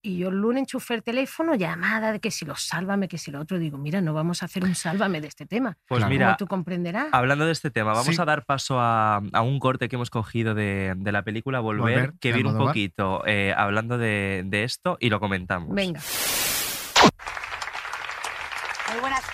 y 0.02 0.18
yo 0.18 0.28
el 0.30 0.36
lunes 0.36 0.62
enchufé 0.64 0.96
el 0.96 1.04
teléfono, 1.04 1.56
llamada 1.56 2.12
de 2.12 2.20
que 2.20 2.30
si 2.30 2.46
lo 2.46 2.56
sálvame, 2.56 3.08
que 3.08 3.18
si 3.18 3.32
lo 3.32 3.40
otro, 3.40 3.58
digo, 3.58 3.78
mira, 3.78 4.00
no 4.02 4.14
vamos 4.14 4.42
a 4.44 4.46
hacer 4.46 4.64
un 4.66 4.76
sálvame 4.76 5.22
de 5.22 5.28
este 5.28 5.46
tema. 5.46 5.78
Pues 5.88 6.00
Claro. 6.00 6.10
mira, 6.12 6.26
Como 6.28 6.38
tú 6.38 6.48
comprenderás. 6.48 7.08
Hablando 7.14 7.46
de 7.46 7.52
este 7.54 7.72
tema, 7.72 7.92
vamos 7.94 8.16
Sí. 8.16 8.22
a 8.22 8.26
dar 8.26 8.46
paso 8.46 8.80
a, 8.80 9.22
a 9.34 9.42
un 9.42 9.60
corte 9.60 9.88
que 9.90 9.96
hemos 9.96 10.10
cogido 10.10 10.56
de, 10.56 10.94
de 10.98 11.12
la 11.14 11.24
película 11.24 11.62
Volver, 11.62 11.82
Volver, 11.96 12.14
que 12.20 12.32
viene 12.34 12.50
un 12.52 12.58
poquito 12.58 13.24
eh, 13.26 13.54
hablando 13.58 13.98
de, 13.98 14.44
de 14.46 14.66
esto 14.66 14.98
y 15.00 15.10
lo 15.10 15.20
comentamos. 15.22 15.74
Venga. 15.74 16.00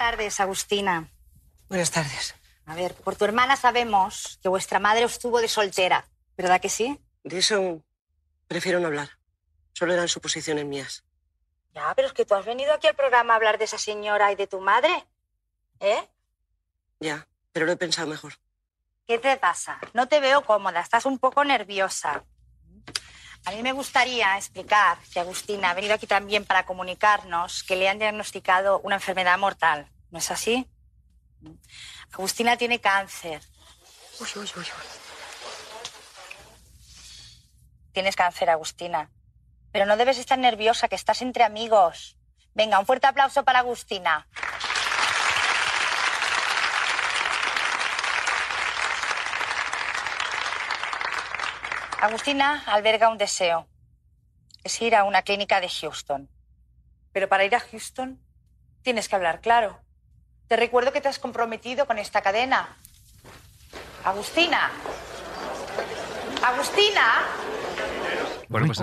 Tardes, 0.05 0.39
Agustina. 0.39 1.09
Buenas 1.67 1.89
tardes. 1.89 2.35
A 2.67 2.75
ver, 2.75 2.93
por 2.93 3.15
tu 3.15 3.25
hermana 3.25 3.55
sabemos 3.55 4.38
que 4.39 4.50
vuestra 4.50 4.77
madre 4.77 5.03
os 5.03 5.17
tuvo 5.17 5.41
de 5.41 5.47
soltera, 5.47 6.07
¿verdad 6.38 6.62
que 6.62 6.69
sí? 6.69 7.01
De 7.24 7.39
eso 7.39 7.81
prefiero 8.47 8.79
no 8.79 8.85
hablar. 8.85 9.09
Solo 9.74 9.93
eran 9.93 10.07
suposiciones 10.07 10.63
mías. 10.63 11.03
Ya, 11.74 11.91
pero 11.95 12.09
es 12.09 12.13
que 12.13 12.24
tú 12.24 12.35
has 12.35 12.45
venido 12.45 12.71
aquí 12.71 12.85
al 12.85 12.93
programa 12.93 13.33
a 13.33 13.38
hablar 13.38 13.57
de 13.57 13.65
esa 13.65 13.79
señora 13.79 14.31
y 14.31 14.35
de 14.35 14.45
tu 14.45 14.62
madre. 14.62 15.07
¿Eh? 15.79 16.07
Ya, 17.00 17.27
pero 17.51 17.65
lo 17.65 17.71
he 17.71 17.77
pensado 17.77 18.05
mejor. 18.05 18.33
¿Qué 19.07 19.17
te 19.17 19.38
pasa? 19.38 19.79
No 19.95 20.07
te 20.07 20.19
veo 20.19 20.45
cómoda, 20.45 20.81
estás 20.81 21.07
un 21.07 21.17
poco 21.17 21.43
nerviosa. 21.43 22.24
A 23.45 23.51
mí 23.51 23.63
me 23.63 23.71
gustaría 23.71 24.38
explicar 24.38 25.00
que 25.12 25.19
Agustina 25.19 25.71
ha 25.71 25.74
venido 25.74 25.95
aquí 25.95 26.05
también 26.05 26.45
para 26.45 26.67
comunicarnos 26.67 27.63
que 27.63 27.75
le 27.75 27.89
han 27.89 27.97
diagnosticado 27.97 28.81
una 28.81 28.97
enfermedad 28.97 29.39
mortal. 29.39 29.89
¿No 30.15 30.19
es 30.19 30.31
así? 30.31 30.65
Agustina 32.13 32.55
tiene 32.55 32.79
cáncer. 32.79 33.41
Uy, 34.22 34.27
uy, 34.38 34.50
uy, 34.55 34.62
uy. 34.62 34.65
Tienes 37.91 38.15
cáncer, 38.15 38.50
Agustina. 38.50 39.12
Pero 39.74 39.86
no 39.86 39.98
debes 39.98 40.17
estar 40.17 40.39
nerviosa, 40.39 40.88
que 40.88 40.95
estás 40.95 41.22
entre 41.22 41.43
amigos. 41.43 42.15
Venga, 42.53 42.79
un 42.79 42.86
fuerte 42.86 43.07
aplauso 43.07 43.43
para 43.43 43.60
Agustina. 43.60 44.25
Agustina 52.00 52.63
alberga 52.67 53.10
un 53.10 53.17
deseo. 53.17 53.67
Es 54.63 54.81
ir 54.81 54.95
a 54.95 55.03
una 55.03 55.24
clínica 55.24 55.60
de 55.60 55.67
Houston. 55.67 56.29
Pero 57.12 57.27
para 57.27 57.43
ir 57.43 57.53
a 57.53 57.60
Houston 57.60 58.25
tienes 58.81 59.10
que 59.10 59.17
hablar 59.17 59.41
claro. 59.41 59.85
Te 60.47 60.55
recuerdo 60.55 60.91
que 60.91 61.01
te 61.01 61.07
has 61.07 61.19
comprometido 61.19 61.85
con 61.85 61.97
esta 61.97 62.21
cadena. 62.21 62.69
Agustina. 64.03 64.69
Agustina. 66.43 67.23
Bueno, 68.47 68.67
pues, 68.67 68.79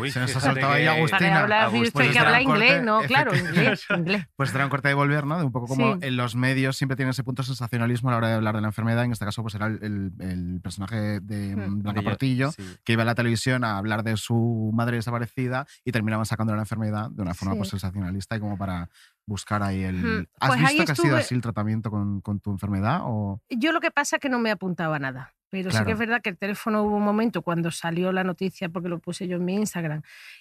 Uy. 0.00 0.08
eh, 0.08 0.12
Se 0.12 0.20
nos 0.20 0.36
ha 0.36 0.40
saltado 0.40 0.72
ahí 0.72 0.86
Agustina. 0.86 1.18
Para 1.18 1.40
hablar 1.40 1.60
Agustina. 1.64 1.82
usted 1.88 1.92
Pues 1.92 2.10
que 2.12 2.18
habla 2.18 2.42
inglés, 2.42 2.82
¿no? 2.82 3.00
Claro, 3.02 3.32
efectivamente. 3.32 3.60
inglés, 3.62 3.86
inglés. 3.90 4.26
Pues 4.36 4.50
será 4.50 4.64
un 4.64 4.70
corte 4.70 4.88
de 4.88 4.94
volver, 4.94 5.26
¿no? 5.26 5.38
De 5.38 5.44
un 5.44 5.52
poco 5.52 5.66
como 5.66 5.94
Sí. 5.94 5.98
en 6.02 6.16
los 6.16 6.34
medios 6.36 6.76
siempre 6.76 6.96
tienen 6.96 7.10
ese 7.10 7.24
punto 7.24 7.42
de 7.42 7.46
sensacionalismo 7.46 8.08
a 8.08 8.12
la 8.12 8.18
hora 8.18 8.28
de 8.28 8.34
hablar 8.34 8.54
de 8.54 8.60
la 8.62 8.68
enfermedad. 8.68 9.04
En 9.04 9.12
este 9.12 9.24
caso, 9.24 9.42
pues 9.42 9.54
era 9.54 9.66
el, 9.66 9.78
el- 9.82 10.12
el 10.20 10.60
personaje 10.62 11.20
de 11.20 11.56
Hmm. 11.56 11.82
Blanca 11.82 12.02
Portillo, 12.02 12.52
sí. 12.52 12.62
que 12.84 12.92
iba 12.94 13.02
a 13.02 13.06
la 13.06 13.14
televisión 13.14 13.64
a 13.64 13.78
hablar 13.78 14.02
de 14.02 14.16
su 14.16 14.70
madre 14.74 14.96
desaparecida 14.96 15.66
y 15.84 15.92
terminaban 15.92 16.26
sacando 16.26 16.54
la 16.54 16.62
enfermedad 16.62 17.10
de 17.10 17.22
una 17.22 17.34
forma 17.34 17.54
Sí. 17.54 17.58
pues, 17.58 17.70
sensacionalista 17.70 18.36
y 18.36 18.40
como 18.40 18.56
para 18.56 18.88
buscar 19.26 19.62
ahí 19.62 19.82
el... 19.82 20.04
Ujú. 20.04 20.26
¿Has 20.40 20.48
Pues 20.48 20.60
visto 20.60 20.84
que 20.84 20.92
ha 20.92 20.94
sido 20.94 21.06
estuve- 21.08 21.20
así 21.20 21.34
el 21.34 21.40
tratamiento 21.42 21.90
con, 21.90 22.20
con 22.22 22.40
tu 22.40 22.50
enfermedad? 22.50 23.00
O... 23.04 23.40
Yo 23.50 23.72
lo 23.72 23.80
que 23.80 23.90
pasa 23.90 24.16
es 24.16 24.20
que 24.20 24.28
no 24.28 24.38
me 24.38 24.50
apuntaba 24.50 24.96
a 24.96 24.98
nada. 24.98 25.34
Pero 25.50 25.64
sí 25.70 25.72
Claro. 25.72 25.84
que 25.84 25.92
es 25.92 25.98
verdad 25.98 26.22
que 26.22 26.30
el 26.30 26.38
teléfono 26.38 26.82
hubo 26.82 26.96
un 26.96 27.04
momento 27.04 27.42
cuando 27.42 27.70
salió 27.70 28.10
la 28.10 28.24
noticia, 28.24 28.70
porque 28.70 28.88
lo 28.88 29.00
puse 29.00 29.28
yo 29.28 29.36
en 29.36 29.44
mi 29.44 29.54
Instagram, 29.56 29.81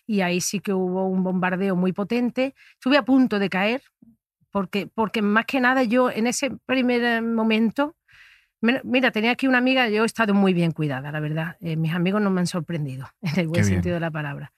y 0.05 0.21
ahí 0.21 0.41
sí 0.41 0.59
que 0.59 0.73
hubo 0.73 1.07
un 1.07 1.23
bombardeo 1.23 1.75
muy 1.75 1.93
potente. 1.93 2.53
Estuve 2.73 2.97
a 2.97 3.03
punto 3.05 3.39
de 3.39 3.49
caer, 3.49 3.81
porque, 4.51 4.87
porque 4.87 5.21
más 5.21 5.45
que 5.45 5.59
nada 5.61 5.83
yo 5.83 6.11
en 6.11 6.27
ese 6.27 6.51
primer 6.65 7.03
eh, 7.03 7.21
momento, 7.21 7.95
me- 8.61 8.81
mira, 8.83 9.11
tenía 9.11 9.31
aquí 9.31 9.47
una 9.47 9.57
amiga, 9.59 9.89
yo 9.89 10.03
he 10.03 10.05
estado 10.05 10.33
muy 10.33 10.53
bien 10.53 10.71
cuidada, 10.71 11.11
la 11.11 11.19
verdad. 11.19 11.57
Eh, 11.61 11.75
mis 11.77 11.93
amigos 11.93 12.21
no 12.21 12.29
me 12.31 12.41
han 12.41 12.47
sorprendido, 12.47 13.07
en 13.21 13.39
el 13.39 13.47
buen 13.47 13.63
Qué 13.63 13.69
bien. 13.69 13.75
sentido 13.75 13.95
de 13.95 13.99
la 14.01 14.11
palabra. 14.11 14.53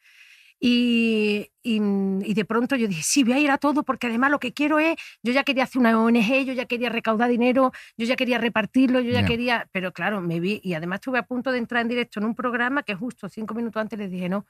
Y, 0.60 1.50
y, 1.62 1.82
y 2.24 2.34
de 2.34 2.46
pronto 2.46 2.78
yo 2.78 2.88
dije, 2.88 3.04
sí, 3.04 3.24
voy 3.26 3.34
a 3.34 3.40
ir 3.40 3.52
a 3.52 3.58
todo 3.58 3.84
porque 3.84 4.08
además 4.08 4.32
lo 4.32 4.40
que 4.40 4.54
quiero 4.54 4.80
es, 4.80 4.96
yo 5.22 5.34
ya 5.34 5.44
quería 5.44 5.66
hacer 5.66 5.80
una 5.82 6.02
ONG, 6.02 6.46
yo 6.46 6.54
ya 6.54 6.66
quería 6.66 6.90
recaudar 6.90 7.30
dinero, 7.30 7.74
yo 7.98 8.06
ya 8.06 8.16
quería 8.16 8.38
repartirlo, 8.38 9.02
yo 9.02 9.12
ya 9.12 9.22
Ya. 9.22 9.28
quería, 9.28 9.68
pero 9.74 9.92
claro, 9.92 10.22
me 10.22 10.40
vi 10.40 10.62
y 10.64 10.74
además 10.74 10.98
estuve 10.98 11.20
a 11.20 11.24
punto 11.24 11.52
de 11.52 11.58
entrar 11.58 11.82
en 11.82 11.90
directo 11.90 12.20
en 12.22 12.26
un 12.28 12.36
programa 12.36 12.84
que 12.84 12.96
justo 12.96 13.28
cinco 13.28 13.54
minutos 13.54 13.82
antes 13.82 14.00
les 14.00 14.10
dije 14.10 14.30
no, 14.30 14.46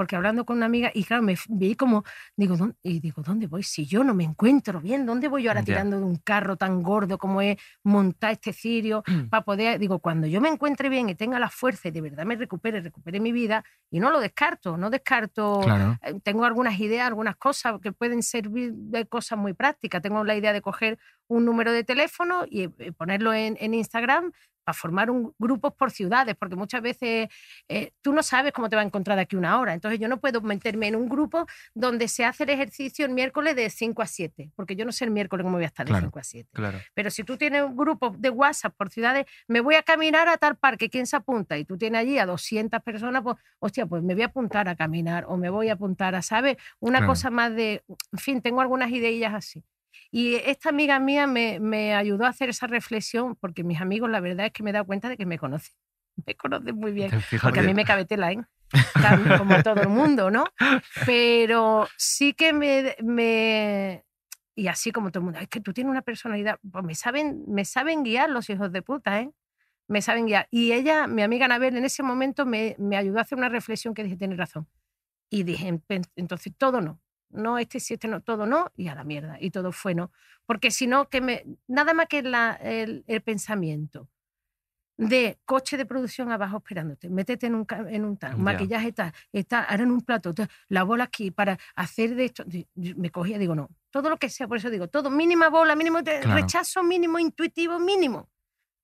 porque 0.00 0.16
hablando 0.16 0.46
con 0.46 0.56
una 0.56 0.64
amiga 0.64 0.90
y 0.94 1.04
claro, 1.04 1.22
me 1.22 1.34
vi 1.50 1.74
como, 1.74 2.04
digo, 2.36 2.56
¿dónde? 2.56 2.74
y 2.82 3.00
digo, 3.00 3.20
¿dónde 3.22 3.46
voy? 3.46 3.62
Si 3.62 3.84
yo 3.84 4.02
no 4.02 4.14
me 4.14 4.24
encuentro 4.24 4.80
bien, 4.80 5.04
¿dónde 5.04 5.28
voy 5.28 5.42
yo 5.42 5.50
ahora 5.50 5.62
tirando 5.62 5.98
de 5.98 6.04
un 6.04 6.16
carro 6.16 6.56
tan 6.56 6.82
gordo 6.82 7.18
como 7.18 7.42
es 7.42 7.58
montar 7.84 8.32
este 8.32 8.54
cirio 8.54 9.02
para 9.28 9.44
poder, 9.44 9.78
digo, 9.78 9.98
cuando 9.98 10.26
yo 10.26 10.40
me 10.40 10.48
encuentre 10.48 10.88
bien 10.88 11.10
y 11.10 11.14
tenga 11.14 11.38
la 11.38 11.50
fuerza 11.50 11.88
y 11.88 11.90
de 11.90 12.00
verdad 12.00 12.24
me 12.24 12.36
recupere, 12.36 12.80
recupere 12.80 13.20
mi 13.20 13.30
vida, 13.30 13.62
y 13.90 14.00
no 14.00 14.08
lo 14.10 14.20
descarto, 14.20 14.78
no 14.78 14.88
descarto 14.88 15.74
Claro. 15.74 15.98
eh, 16.02 16.14
tengo 16.22 16.46
algunas 16.46 16.80
ideas, 16.80 17.06
algunas 17.06 17.36
cosas 17.36 17.78
que 17.82 17.92
pueden 17.92 18.22
servir 18.22 18.72
de 18.74 19.06
cosas 19.06 19.38
muy 19.38 19.52
prácticas. 19.52 20.00
Tengo 20.00 20.24
la 20.24 20.34
idea 20.34 20.54
de 20.54 20.62
coger 20.62 20.98
un 21.30 21.44
número 21.44 21.72
de 21.72 21.84
teléfono 21.84 22.44
y 22.48 22.64
eh, 22.78 22.92
ponerlo 22.92 23.32
en, 23.32 23.56
en 23.60 23.72
Instagram 23.72 24.32
para 24.64 24.74
formar 24.74 25.10
un, 25.10 25.32
grupos 25.38 25.72
por 25.72 25.90
ciudades, 25.90 26.36
porque 26.38 26.54
muchas 26.54 26.82
veces 26.82 27.28
eh, 27.68 27.92
tú 28.02 28.12
no 28.12 28.22
sabes 28.22 28.52
cómo 28.52 28.68
te 28.68 28.76
va 28.76 28.82
a 28.82 28.84
encontrar 28.84 29.16
de 29.16 29.22
aquí 29.22 29.34
una 29.36 29.58
hora. 29.58 29.72
Entonces 29.72 29.98
yo 29.98 30.06
no 30.06 30.20
puedo 30.20 30.42
meterme 30.42 30.88
en 30.88 30.96
un 30.96 31.08
grupo 31.08 31.46
donde 31.72 32.08
se 32.08 32.24
hace 32.26 32.42
el 32.44 32.50
ejercicio 32.50 33.06
el 33.06 33.12
miércoles 33.12 33.56
de 33.56 33.70
5 33.70 34.02
a 34.02 34.06
7, 34.06 34.50
porque 34.56 34.76
yo 34.76 34.84
no 34.84 34.92
sé 34.92 35.04
el 35.06 35.12
miércoles 35.12 35.44
cómo 35.44 35.56
voy 35.56 35.64
a 35.64 35.68
estar 35.68 35.86
de 35.86 35.92
Claro. 35.92 36.06
5 36.08 36.18
a 36.18 36.22
7. 36.24 36.48
Claro. 36.52 36.78
Pero 36.92 37.10
si 37.10 37.24
tú 37.24 37.38
tienes 37.38 37.62
un 37.62 37.74
grupo 37.76 38.14
de 38.18 38.28
WhatsApp 38.28 38.74
por 38.76 38.90
ciudades, 38.90 39.24
me 39.48 39.60
voy 39.60 39.76
a 39.76 39.82
caminar 39.82 40.28
a 40.28 40.36
tal 40.36 40.56
parque, 40.56 40.90
¿quién 40.90 41.06
se 41.06 41.16
apunta? 41.16 41.56
Y 41.56 41.64
tú 41.64 41.78
tienes 41.78 42.00
allí 42.00 42.18
a 42.18 42.26
200 42.26 42.82
personas, 42.82 43.22
pues, 43.22 43.36
hostia, 43.60 43.86
pues 43.86 44.02
me 44.02 44.12
voy 44.14 44.24
a 44.24 44.26
apuntar 44.26 44.68
a 44.68 44.76
caminar 44.76 45.24
o 45.28 45.36
me 45.38 45.48
voy 45.48 45.70
a 45.70 45.74
apuntar 45.74 46.14
a, 46.16 46.22
¿sabes? 46.22 46.56
Una 46.80 46.98
Claro. 46.98 47.12
cosa 47.12 47.30
más 47.30 47.54
de, 47.54 47.82
en 48.12 48.18
fin, 48.18 48.42
tengo 48.42 48.60
algunas 48.60 48.90
ideillas 48.90 49.32
así. 49.32 49.64
Y 50.10 50.34
esta 50.36 50.68
amiga 50.70 50.98
mía 51.00 51.26
me, 51.26 51.60
me 51.60 51.94
ayudó 51.94 52.24
a 52.24 52.28
hacer 52.28 52.48
esa 52.48 52.66
reflexión 52.66 53.36
porque 53.36 53.64
mis 53.64 53.80
amigos, 53.80 54.10
la 54.10 54.20
verdad 54.20 54.46
es 54.46 54.52
que 54.52 54.62
me 54.62 54.70
he 54.70 54.72
dado 54.72 54.84
cuenta 54.86 55.08
de 55.08 55.16
que 55.16 55.26
me 55.26 55.38
conocen. 55.38 55.72
Me 56.26 56.34
conocen 56.34 56.76
muy 56.76 56.92
bien. 56.92 57.10
Porque 57.42 57.60
a 57.60 57.62
mí 57.62 57.72
me 57.74 57.84
cabe 57.84 58.04
tela, 58.04 58.30
¿eh? 58.32 58.38
Como 59.38 59.54
a 59.54 59.62
todo 59.62 59.80
el 59.82 59.88
mundo, 59.88 60.30
¿no? 60.30 60.44
Pero 61.06 61.88
sí 61.96 62.34
que 62.34 62.52
me, 62.52 62.94
me- 63.02 64.04
Y 64.54 64.68
así 64.68 64.92
como 64.92 65.10
todo 65.10 65.20
el 65.20 65.24
mundo, 65.26 65.38
es 65.40 65.48
que 65.48 65.60
tú 65.60 65.72
tienes 65.72 65.90
una 65.90 66.02
personalidad. 66.02 66.58
Pues 66.70 66.84
me 66.84 66.94
saben, 66.94 67.44
me 67.48 67.64
saben 67.64 68.02
guiar 68.02 68.28
los 68.30 68.50
hijos 68.50 68.70
de 68.72 68.82
puta, 68.82 69.20
¿eh? 69.20 69.30
Me 69.88 70.02
saben 70.02 70.26
guiar. 70.26 70.46
Y 70.50 70.72
ella, 70.72 71.06
mi 71.06 71.22
amiga 71.22 71.46
Anabel, 71.46 71.76
en 71.76 71.84
ese 71.84 72.02
momento 72.02 72.44
me, 72.44 72.76
me 72.78 72.96
ayudó 72.96 73.18
a 73.18 73.22
hacer 73.22 73.38
una 73.38 73.48
reflexión 73.48 73.94
que 73.94 74.04
dije, 74.04 74.16
tienes 74.16 74.36
razón. 74.36 74.68
Y 75.30 75.44
dije, 75.44 75.80
"Pen- 75.86 76.02
entonces 76.16 76.52
todo 76.58 76.80
no. 76.80 77.00
No, 77.30 77.58
este 77.58 77.80
sí, 77.80 77.94
este 77.94 78.08
no, 78.08 78.20
todo 78.20 78.46
no, 78.46 78.70
y 78.76 78.88
a 78.88 78.94
la 78.94 79.04
mierda. 79.04 79.36
Y 79.40 79.50
todo 79.50 79.72
fue 79.72 79.94
no. 79.94 80.10
Porque 80.46 80.70
si 80.70 80.86
no, 80.86 81.08
que 81.08 81.20
me. 81.20 81.44
Nada 81.68 81.94
más 81.94 82.06
que 82.06 82.22
la- 82.22 82.54
el, 82.60 83.04
el 83.06 83.20
pensamiento 83.22 84.08
de 84.96 85.38
coche 85.46 85.78
de 85.78 85.86
producción 85.86 86.30
abajo 86.30 86.58
esperándote. 86.58 87.08
Métete 87.08 87.46
en 87.46 87.54
un, 87.54 87.66
en 87.88 88.04
un 88.04 88.18
tal, 88.18 88.32
Ya. 88.32 88.36
maquillaje 88.36 88.92
tal, 88.92 89.12
está 89.32 89.62
ahora 89.64 89.84
en 89.84 89.92
un 89.92 90.02
plato, 90.02 90.34
la 90.68 90.82
bola 90.82 91.04
aquí 91.04 91.30
para 91.30 91.58
hacer 91.74 92.14
de 92.14 92.26
esto. 92.26 92.44
Yo 92.74 92.94
Me 92.96 93.10
cogía, 93.10 93.38
digo, 93.38 93.54
no, 93.54 93.70
todo 93.90 94.10
lo 94.10 94.18
que 94.18 94.28
sea, 94.28 94.46
por 94.46 94.58
eso 94.58 94.68
digo, 94.68 94.88
todo, 94.88 95.08
mínima 95.08 95.48
bola, 95.48 95.74
mínimo 95.74 96.02
Claro. 96.02 96.34
rechazo 96.34 96.82
mínimo, 96.82 97.18
intuitivo 97.18 97.78
mínimo. 97.78 98.28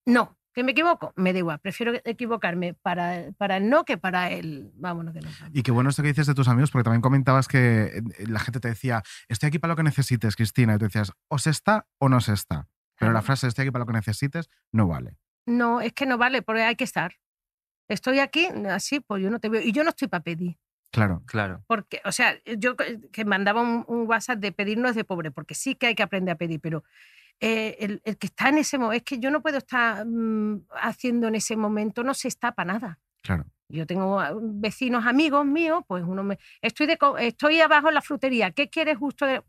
No, 0.07 0.39
que 0.57 0.65
me 0.65 0.73
equivoco, 0.73 1.13
me 1.17 1.35
da 1.35 1.39
igual, 1.39 1.59
prefiero 1.59 1.93
equivocarme 2.03 2.73
para, 2.73 3.31
para 3.37 3.59
el 3.59 3.69
no 3.69 3.85
que 3.85 3.99
para 3.99 4.31
el 4.31 4.71
vámonos 4.77 5.13
que 5.13 5.21
vamos. 5.21 5.37
Y 5.53 5.63
qué 5.63 5.71
bueno 5.71 5.91
esto 5.91 6.01
que 6.01 6.09
dices 6.09 6.27
de 6.27 6.33
tus 6.33 6.49
amigos, 6.49 6.71
porque 6.71 6.85
también 6.85 7.03
comentabas 7.03 7.47
que 7.47 7.99
eh, 7.99 8.03
la 8.27 8.41
gente 8.41 8.59
te 8.59 8.69
decía, 8.69 9.03
estoy 9.29 9.49
aquí 9.49 9.59
para 9.59 9.73
lo 9.73 9.77
que 9.77 9.83
necesites, 9.83 10.35
Cristina. 10.35 10.75
Y 10.75 10.79
tú 10.79 10.87
decías, 10.87 11.13
o 11.29 11.37
se 11.39 11.51
está 11.51 11.87
o 11.99 12.09
no 12.09 12.23
se 12.23 12.33
está. 12.33 12.69
Pero 12.99 13.13
la 13.13 13.21
frase 13.21 13.47
estoy 13.47 13.65
aquí 13.65 13.71
para 13.71 13.83
lo 13.83 13.87
que 13.87 13.93
necesites 13.93 14.49
no 14.73 14.89
vale. 14.89 15.19
No, 15.45 15.83
es 15.83 15.93
que 15.93 16.07
no 16.07 16.17
vale, 16.17 16.41
porque 16.41 16.63
hay 16.63 16.75
que 16.75 16.85
estar. 16.85 17.17
Estoy 17.89 18.21
aquí, 18.21 18.47
así, 18.71 19.01
pues 19.01 19.23
yo 19.23 19.29
no 19.29 19.41
te 19.41 19.51
veo. 19.51 19.61
Y 19.61 19.73
yo 19.73 19.85
no 19.85 19.91
estoy 19.91 20.09
para 20.09 20.25
pedir. 20.25 20.57
Claro. 20.91 21.23
Claro. 21.27 21.65
Porque, 21.67 22.01
o 22.07 22.13
sea, 22.13 22.35
yo 22.57 22.77
que 22.77 22.99
que 23.13 23.27
mandaba 23.27 23.61
un, 23.61 23.85
un 23.89 24.09
WhatsApp 24.09 24.39
de 24.39 24.53
pedir 24.53 24.79
no 24.79 24.89
es 24.89 24.95
de 24.95 25.05
pobre, 25.05 25.31
porque 25.33 25.55
sí 25.55 25.75
que 25.75 25.89
hay 25.89 25.95
que 25.95 26.03
aprender 26.03 26.33
a 26.33 26.39
pedir, 26.39 26.61
pero 26.61 26.83
eh, 27.41 27.77
el, 27.81 28.01
el 28.05 28.17
que 28.19 28.27
está 28.29 28.49
en 28.49 28.59
ese 28.59 28.79
momento, 28.79 28.97
es 28.97 29.03
que 29.03 29.19
yo 29.19 29.31
no 29.31 29.43
puedo 29.43 29.59
estar 29.59 30.05
mm, 30.07 30.67
haciendo 30.83 31.29
en 31.29 31.35
ese 31.35 31.57
momento, 31.57 32.03
no 32.03 32.15
se 32.15 32.29
está 32.29 32.53
para 32.53 32.73
nada. 32.73 32.99
Claro. 33.23 33.45
Yo 33.69 33.87
tengo 33.87 34.21
ah, 34.21 34.33
vecinos, 34.41 35.05
amigos 35.07 35.45
míos, 35.45 35.83
pues 35.89 36.05
uno 36.07 36.23
me. 36.23 36.39
Estoy, 36.63 36.87
de, 36.87 36.97
estoy 37.21 37.61
abajo 37.61 37.89
en 37.89 37.95
la 37.95 38.03
frutería, 38.03 38.51
¿qué 38.53 38.69
quieres 38.71 38.97
justo? 38.99 39.27
de- 39.27 39.43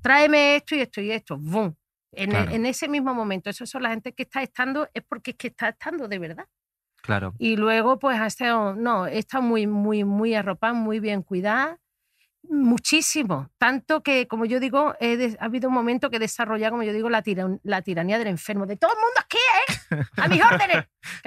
Tráeme 0.00 0.56
esto 0.56 0.74
y 0.74 0.80
esto 0.80 1.00
y 1.00 1.10
esto. 1.10 1.36
¡Bum! 1.38 1.74
En, 2.12 2.30
Claro. 2.30 2.50
en 2.52 2.66
ese 2.66 2.88
mismo 2.88 3.12
momento. 3.14 3.50
Eso 3.50 3.66
son 3.66 3.82
la 3.82 3.90
gente 3.90 4.12
que 4.12 4.22
está 4.22 4.42
estando, 4.42 4.88
es 4.94 5.02
porque 5.02 5.32
es 5.32 5.36
que 5.36 5.48
está 5.48 5.70
estando 5.70 6.06
de 6.06 6.18
verdad. 6.20 6.46
Claro. 7.02 7.34
Y 7.38 7.56
luego, 7.56 7.98
pues, 7.98 8.18
ha 8.18 8.26
estado, 8.26 8.74
no, 8.74 9.06
estado 9.06 9.42
muy, 9.42 9.66
muy, 9.66 10.04
muy 10.04 10.34
arropada, 10.34 10.72
muy 10.72 11.00
bien 11.00 11.22
cuidada. 11.22 11.78
Muchísimo. 12.50 13.50
Tanto 13.58 14.02
que, 14.02 14.26
como 14.28 14.44
yo 14.44 14.60
digo, 14.60 14.94
he 15.00 15.36
ha 15.40 15.44
habido 15.44 15.68
un 15.68 15.74
momento 15.74 16.10
que 16.10 16.16
he 16.16 16.20
desarrollado, 16.20 16.72
como 16.72 16.82
yo 16.82 16.92
digo, 16.92 17.10
la, 17.10 17.22
tiran- 17.22 17.60
la 17.62 17.82
tiranía 17.82 18.18
del 18.18 18.28
enfermo. 18.28 18.66
De 18.66 18.76
todo 18.76 18.92
el 18.92 18.98
mundo 18.98 19.20
aquí, 19.20 19.38
¿eh? 19.38 20.04
A 20.22 20.28
mis 20.28 20.42
órdenes. 20.44 20.84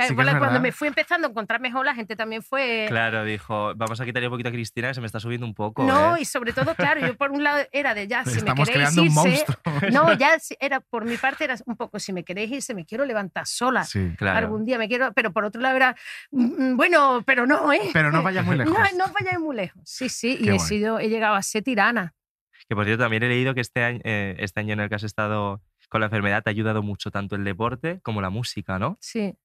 Sí 0.08 0.16
cuando 0.16 0.34
verdad. 0.40 0.60
me 0.60 0.72
fui 0.72 0.88
empezando 0.88 1.28
a 1.28 1.30
encontrar 1.30 1.60
mejor, 1.62 1.86
la 1.86 1.94
gente 1.94 2.16
también 2.16 2.42
fue. 2.42 2.86
Claro, 2.90 3.24
dijo, 3.24 3.74
vamos 3.76 4.00
a 4.02 4.06
quitarle 4.06 4.28
un 4.28 4.34
poquito 4.34 4.50
a 4.50 4.52
Cristina 4.52 4.88
que 4.90 4.94
se 4.96 5.02
me 5.02 5.08
está 5.08 5.20
subiendo 5.20 5.46
un 5.46 5.54
poco. 5.54 5.84
No, 5.84 6.16
¿eh?". 6.16 6.22
y 6.22 6.26
sobre 6.26 6.54
todo, 6.54 6.74
claro, 6.76 7.00
yo 7.06 7.16
por 7.16 7.32
un 7.32 7.44
lado 7.44 7.64
era 7.72 7.94
de 7.94 8.08
ya, 8.08 8.24
si 8.26 8.42
me 8.44 8.54
queréis 8.66 8.96
irse. 8.98 9.46
No, 9.92 10.12
ya 10.14 10.38
era 10.60 10.80
por 10.80 11.06
mi 11.06 11.18
parte 11.18 11.44
era 11.44 11.56
un 11.66 11.76
poco, 11.78 12.00
si 12.00 12.12
me 12.14 12.24
queréis 12.24 12.52
irse, 12.52 12.74
me 12.74 12.86
quiero 12.86 13.06
levantar 13.06 13.46
sola. 13.46 13.84
Sí. 13.84 14.14
Claro. 14.18 14.38
Algún 14.40 14.66
día 14.66 14.78
me 14.78 14.88
quiero, 14.88 15.14
pero 15.14 15.32
por 15.32 15.46
otro 15.46 15.62
lado 15.62 15.76
era, 15.76 15.96
"Mm, 16.32 16.76
bueno, 16.76 17.24
pero 17.26 17.46
no, 17.46 17.72
¿eh? 17.72 17.82
Pero 17.94 18.12
no 18.12 18.24
vayas 18.24 18.46
muy 18.46 18.56
lejos. 18.58 18.74
No, 18.74 19.06
no 19.06 19.14
vayáis 19.14 19.40
muy 19.40 19.56
lejos. 19.56 19.82
Sí, 19.86 20.10
sí, 20.10 20.38
y 20.42 20.50
he, 20.50 20.60
sido, 20.60 21.00
he 21.08 21.10
llegado 21.10 21.36
a 21.36 21.42
ser 21.42 21.64
tirana. 21.64 22.14
Que 22.68 22.76
por 22.76 22.86
cierto, 22.86 23.04
también 23.04 23.24
he 23.24 23.30
leído 23.30 23.54
que 23.54 23.62
este 23.62 23.84
año, 23.84 24.02
eh, 24.04 24.36
este 24.40 24.60
año 24.60 24.74
en 24.74 24.82
el 24.82 24.90
que 24.90 24.96
has 24.96 25.04
estado 25.04 25.62
con 25.90 26.02
la 26.02 26.08
enfermedad 26.08 26.44
te 26.44 26.50
ha 26.50 26.52
ayudado 26.52 26.84
mucho 26.84 27.12
tanto 27.12 27.36
el 27.36 27.44
deporte 27.44 28.02
como 28.02 28.22
la 28.22 28.30
música, 28.30 28.78
¿no? 28.78 28.98
Sí. 29.00 29.36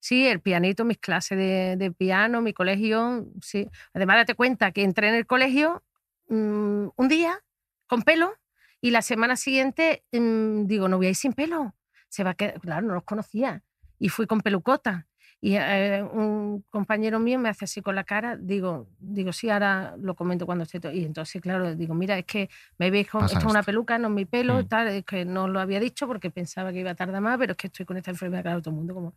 Sí, 0.00 0.26
el 0.26 0.40
pianito, 0.40 0.84
mis 0.84 0.98
clases 0.98 1.36
de, 1.36 1.76
de 1.76 1.90
piano, 1.90 2.40
mi 2.40 2.52
colegio, 2.52 3.26
sí. 3.42 3.68
Además, 3.94 4.18
date 4.18 4.34
cuenta 4.34 4.70
que 4.70 4.84
entré 4.84 5.08
en 5.08 5.14
el 5.14 5.26
colegio 5.26 5.82
mm, 6.28 6.88
un 6.94 7.08
día 7.08 7.42
con 7.86 8.02
pelo 8.02 8.34
y 8.80 8.90
la 8.92 9.02
semana 9.02 9.36
siguiente 9.36 10.04
mm, 10.12 10.66
digo, 10.66 10.88
no 10.88 10.98
voy 10.98 11.06
a 11.06 11.10
ir 11.10 11.16
sin 11.16 11.32
pelo. 11.32 11.74
Se 12.08 12.22
va 12.22 12.30
a 12.30 12.34
quedar, 12.34 12.60
claro, 12.60 12.86
no 12.86 12.94
los 12.94 13.04
conocía. 13.04 13.64
Y 13.98 14.08
fui 14.08 14.26
con 14.26 14.40
pelucota. 14.40 15.07
Y 15.40 15.54
eh, 15.56 16.02
un 16.02 16.64
compañero 16.68 17.20
mío 17.20 17.38
me 17.38 17.48
hace 17.48 17.64
así 17.64 17.80
con 17.80 17.94
la 17.94 18.02
cara, 18.02 18.36
digo, 18.36 18.88
digo, 18.98 19.32
sí, 19.32 19.48
ahora 19.50 19.94
lo 20.00 20.16
comento 20.16 20.46
cuando 20.46 20.64
esté. 20.64 20.80
to-". 20.80 20.90
Y 20.90 21.04
entonces, 21.04 21.40
claro, 21.40 21.74
digo, 21.76 21.94
mira, 21.94 22.18
es 22.18 22.24
que 22.24 22.50
me 22.76 22.90
veis 22.90 23.08
con 23.08 23.24
una 23.46 23.62
peluca, 23.62 23.98
no 23.98 24.08
es 24.08 24.14
mi 24.14 24.24
pelo, 24.24 24.62
Mm. 24.62 24.66
tal, 24.66 24.88
es 24.88 25.04
que 25.04 25.24
no 25.24 25.46
lo 25.46 25.60
había 25.60 25.78
dicho 25.78 26.08
porque 26.08 26.30
pensaba 26.30 26.72
que 26.72 26.80
iba 26.80 26.90
a 26.90 26.94
tardar 26.96 27.20
más, 27.20 27.38
pero 27.38 27.52
es 27.52 27.56
que 27.56 27.68
estoy 27.68 27.86
con 27.86 27.96
esta 27.96 28.10
enfermedad, 28.10 28.42
claro, 28.42 28.60
todo 28.62 28.70
el 28.70 28.76
mundo 28.78 28.94
como... 28.94 29.14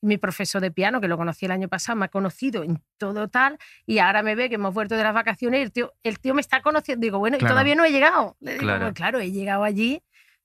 Mi 0.00 0.16
profesor 0.16 0.62
de 0.62 0.70
piano, 0.70 1.00
que 1.00 1.08
lo 1.08 1.16
conocí 1.16 1.46
el 1.46 1.50
año 1.50 1.66
pasado, 1.66 1.96
me 1.98 2.04
ha 2.04 2.08
conocido 2.08 2.62
en 2.62 2.80
todo 2.98 3.26
tal, 3.26 3.58
y 3.84 3.98
ahora 3.98 4.22
me 4.22 4.36
ve 4.36 4.48
que 4.48 4.54
hemos 4.54 4.72
vuelto 4.72 4.94
de 4.96 5.02
las 5.02 5.12
vacaciones 5.12 5.58
y 5.58 5.62
el 5.64 5.72
tío, 5.72 5.92
el 6.04 6.20
tío 6.20 6.34
me 6.34 6.40
está 6.40 6.62
conociendo. 6.62 7.02
Digo, 7.04 7.18
bueno, 7.18 7.36
Claro. 7.36 7.52
y 7.52 7.54
todavía 7.54 7.74
no 7.74 7.84
he 7.84 7.90
llegado. 7.90 8.36
Le 8.38 8.52
digo, 8.52 8.62
Claro. 8.62 8.84
"Pues 8.84 8.94
claro, 8.94 9.18
he 9.18 9.32
llegado 9.32 9.64
allí 9.64 10.00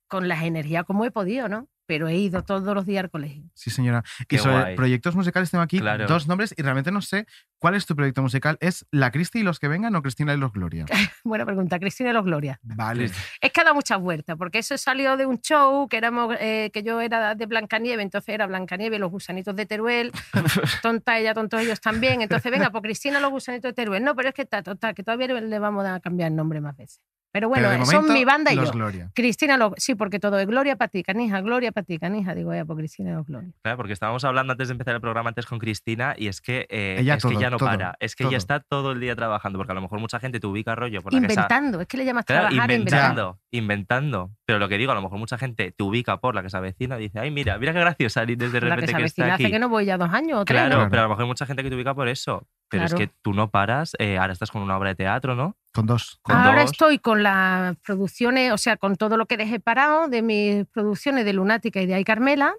con 0.07 0.27
las 0.27 0.41
energías 0.41 0.85
como 0.85 1.05
he 1.05 1.11
podido, 1.11 1.49
¿no? 1.49 1.67
Pero 1.85 2.07
he 2.07 2.15
ido 2.15 2.43
todos 2.43 2.73
los 2.75 2.85
días 2.85 3.03
al 3.03 3.09
colegio. 3.09 3.43
Sí, 3.53 3.69
señora. 3.69 4.03
Qué 4.27 4.37
y 4.37 4.39
sobre 4.39 4.59
guay. 4.61 4.75
proyectos 4.75 5.15
musicales 5.15 5.51
tengo 5.51 5.61
aquí 5.63 5.79
Claro. 5.79 6.07
dos 6.07 6.27
nombres 6.27 6.53
y 6.57 6.61
realmente 6.61 6.91
no 6.91 7.01
sé 7.01 7.25
cuál 7.59 7.75
es 7.75 7.85
tu 7.85 7.95
proyecto 7.95 8.21
musical. 8.21 8.57
¿Es 8.61 8.85
La 8.91 9.11
Cristi 9.11 9.39
y 9.39 9.43
los 9.43 9.59
que 9.59 9.67
vengan 9.67 9.93
o 9.95 10.01
Cristina 10.01 10.33
y 10.33 10.37
los 10.37 10.53
Gloria? 10.53 10.85
Buena 11.23 11.45
pregunta, 11.45 11.79
Cristina 11.79 12.09
de 12.09 12.13
los 12.13 12.23
Gloria. 12.25 12.59
Vale. 12.63 13.11
Es 13.41 13.51
que 13.51 13.61
ha 13.61 13.63
dado 13.63 13.75
muchas 13.75 13.99
vueltas, 13.99 14.37
porque 14.37 14.59
eso 14.59 14.77
salió 14.77 15.17
de 15.17 15.25
un 15.25 15.39
show 15.41 15.87
que 15.87 15.97
éramos 15.97 16.35
eh, 16.39 16.69
que 16.73 16.83
yo 16.83 17.01
era 17.01 17.35
de 17.35 17.45
Blancanieve, 17.45 18.01
entonces 18.01 18.33
era 18.33 18.47
Blancanieve, 18.47 18.97
los 18.99 19.11
gusanitos 19.11 19.55
de 19.55 19.65
Teruel, 19.65 20.11
tonta 20.81 21.19
ella, 21.19 21.33
tontos 21.33 21.61
ellos 21.61 21.81
también. 21.81 22.21
Entonces, 22.21 22.51
venga, 22.51 22.69
pues 22.69 22.81
Cristina, 22.83 23.19
los 23.19 23.31
gusanitos 23.31 23.69
de 23.69 23.73
Teruel. 23.73 24.03
No, 24.03 24.15
pero 24.15 24.29
es 24.29 24.35
que 24.35 24.43
está 24.43 24.63
total, 24.63 24.93
que 24.95 25.03
todavía 25.03 25.27
le 25.27 25.59
vamos 25.59 25.85
a 25.85 25.99
cambiar 25.99 26.29
el 26.29 26.35
nombre 26.35 26.61
más 26.61 26.75
veces. 26.77 27.01
Pero 27.33 27.49
bueno, 27.49 27.67
Pero 27.67 27.79
de 27.79 27.85
son 27.87 27.95
momento, 27.95 28.13
mi 28.13 28.25
banda 28.25 28.53
y 28.53 28.55
los 28.55 28.67
yo. 28.67 28.71
Gloria. 28.73 29.09
Cristina, 29.15 29.57
lo- 29.57 29.73
sí, 29.77 29.95
porque 29.95 30.19
todo 30.19 30.37
es 30.37 30.45
Gloria 30.45 30.75
para 30.75 30.87
ti, 30.89 31.01
canija, 31.01 31.41
Gloria 31.41 31.71
para 31.71 31.83
ti, 31.83 31.97
canija. 31.97 32.35
Digo, 32.35 32.53
ya, 32.53 32.63
pues 32.63 32.77
Cristina 32.77 33.09
y 33.09 33.13
los 33.15 33.25
Gloria. 33.25 33.49
Claro, 33.63 33.75
porque 33.77 33.93
estábamos 33.93 34.23
hablando 34.23 34.51
antes 34.53 34.67
de 34.67 34.73
empezar 34.73 34.93
el 34.93 35.01
programa 35.01 35.29
antes 35.29 35.47
con 35.47 35.57
Cristina 35.57 36.13
y 36.15 36.27
es 36.27 36.41
que, 36.41 36.67
eh, 36.69 36.97
Ella 36.99 37.15
es 37.15 37.25
que 37.25 37.35
ya 37.35 37.49
no 37.49 37.57
todo, 37.57 37.69
para, 37.69 37.95
es 37.99 38.15
que 38.15 38.23
todo. 38.23 38.29
ella 38.31 38.37
está 38.37 38.59
todo 38.59 38.91
el 38.91 38.99
día 38.99 39.15
trabajando, 39.15 39.57
porque 39.57 39.71
a 39.71 39.75
lo 39.75 39.81
mejor 39.81 39.99
mucha 39.99 40.19
gente 40.19 40.39
te 40.39 40.45
ubica 40.45 40.75
rollo 40.75 41.01
por 41.01 41.11
la 41.11 41.19
que 41.21 41.25
esa- 41.25 41.33
Inventando, 41.41 41.81
es 41.81 41.87
que 41.87 41.97
le 41.97 42.05
llamas 42.05 42.25
Claro, 42.25 42.49
trabajar 42.49 42.71
inventando. 42.71 43.39
inventando, 43.51 43.73
inventando. 43.73 44.31
Pero 44.45 44.59
lo 44.59 44.69
que 44.69 44.77
digo, 44.77 44.91
a 44.91 44.95
lo 44.95 45.01
mejor 45.01 45.17
mucha 45.17 45.39
gente 45.39 45.71
te 45.71 45.83
ubica 45.83 46.17
por 46.17 46.35
la 46.35 46.43
que 46.43 46.51
se 46.51 46.57
avecina 46.57 46.99
y 46.99 47.03
dice, 47.03 47.19
ay, 47.19 47.31
mira, 47.31 47.57
mira 47.57 47.73
qué 47.73 47.79
graciosa 47.79 48.23
Liz 48.25 48.37
desde 48.37 48.61
La 48.61 48.75
que 48.75 48.81
repente 48.81 48.91
se 48.91 48.97
que, 48.97 49.03
está 49.05 49.21
avecina 49.23 49.33
aquí. 49.35 49.43
hace 49.45 49.51
que 49.53 49.59
no 49.59 49.69
voy 49.69 49.85
ya 49.85 49.97
dos 49.97 50.09
años 50.13 50.39
o 50.39 50.45
tres. 50.45 50.59
Claro, 50.61 50.83
¿no? 50.83 50.89
pero 50.91 51.01
a 51.01 51.05
lo 51.05 51.09
mejor 51.09 51.23
hay 51.23 51.27
mucha 51.29 51.45
gente 51.47 51.63
que 51.63 51.69
te 51.69 51.75
ubica 51.75 51.95
por 51.95 52.07
eso. 52.07 52.47
Pero 52.69 52.83
Claro. 52.85 52.95
es 53.03 53.07
que 53.09 53.13
tú 53.23 53.33
no 53.33 53.49
paras, 53.49 53.95
eh, 53.99 54.17
ahora 54.19 54.33
estás 54.33 54.51
con 54.51 54.61
una 54.61 54.77
obra 54.77 54.89
de 54.89 54.95
teatro, 54.95 55.35
¿no? 55.35 55.55
Con 55.73 55.87
dos. 55.87 56.19
Con 56.21 56.35
Ahora 56.35 56.61
dos. 56.61 56.71
estoy 56.71 56.99
con 56.99 57.23
las 57.23 57.75
producciones, 57.77 58.51
o 58.51 58.59
sea, 58.59 58.77
con 58.77 58.95
todo 58.95 59.17
lo 59.17 59.25
que 59.25 59.37
dejé 59.37 59.59
parado 59.59 60.07
de 60.07 60.21
mis 60.21 60.67
producciones 60.67 61.25
de 61.25 61.33
Lunática 61.33 61.81
y 61.81 61.87
de 61.87 61.95
Ay 61.95 62.03
Carmela, 62.03 62.53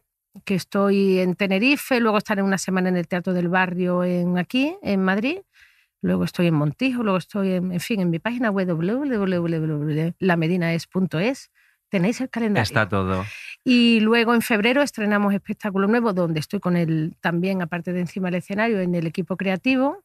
que 0.44 0.56
estoy 0.56 1.20
en 1.20 1.36
Tenerife, 1.36 2.00
luego 2.00 2.18
estaré 2.18 2.42
una 2.42 2.58
semana 2.58 2.88
en 2.88 2.96
el 2.96 3.06
Teatro 3.06 3.32
del 3.32 3.48
Barrio 3.48 4.02
en 4.02 4.36
aquí, 4.36 4.76
en 4.82 5.04
Madrid, 5.04 5.38
luego 6.02 6.24
estoy 6.24 6.48
en 6.48 6.54
Montijo, 6.54 7.04
luego 7.04 7.18
estoy, 7.18 7.52
en, 7.52 7.70
en 7.70 7.78
fin, 7.78 8.00
en 8.00 8.10
mi 8.10 8.18
página 8.18 8.50
web 8.50 8.72
www.lamedinaes.es. 8.72 11.50
Tenéis 11.88 12.20
el 12.20 12.30
calendario. 12.30 12.64
Está 12.64 12.88
todo. 12.88 13.24
Y 13.62 14.00
luego 14.00 14.34
en 14.34 14.42
febrero 14.42 14.82
estrenamos 14.82 15.32
espectáculo 15.32 15.86
nuevo, 15.86 16.12
donde 16.12 16.40
estoy 16.40 16.58
con 16.58 16.76
él 16.76 17.16
también, 17.20 17.62
aparte 17.62 17.92
de 17.92 18.00
encima 18.00 18.26
del 18.26 18.34
escenario, 18.40 18.80
en 18.80 18.96
el 18.96 19.06
equipo 19.06 19.36
creativo, 19.36 20.02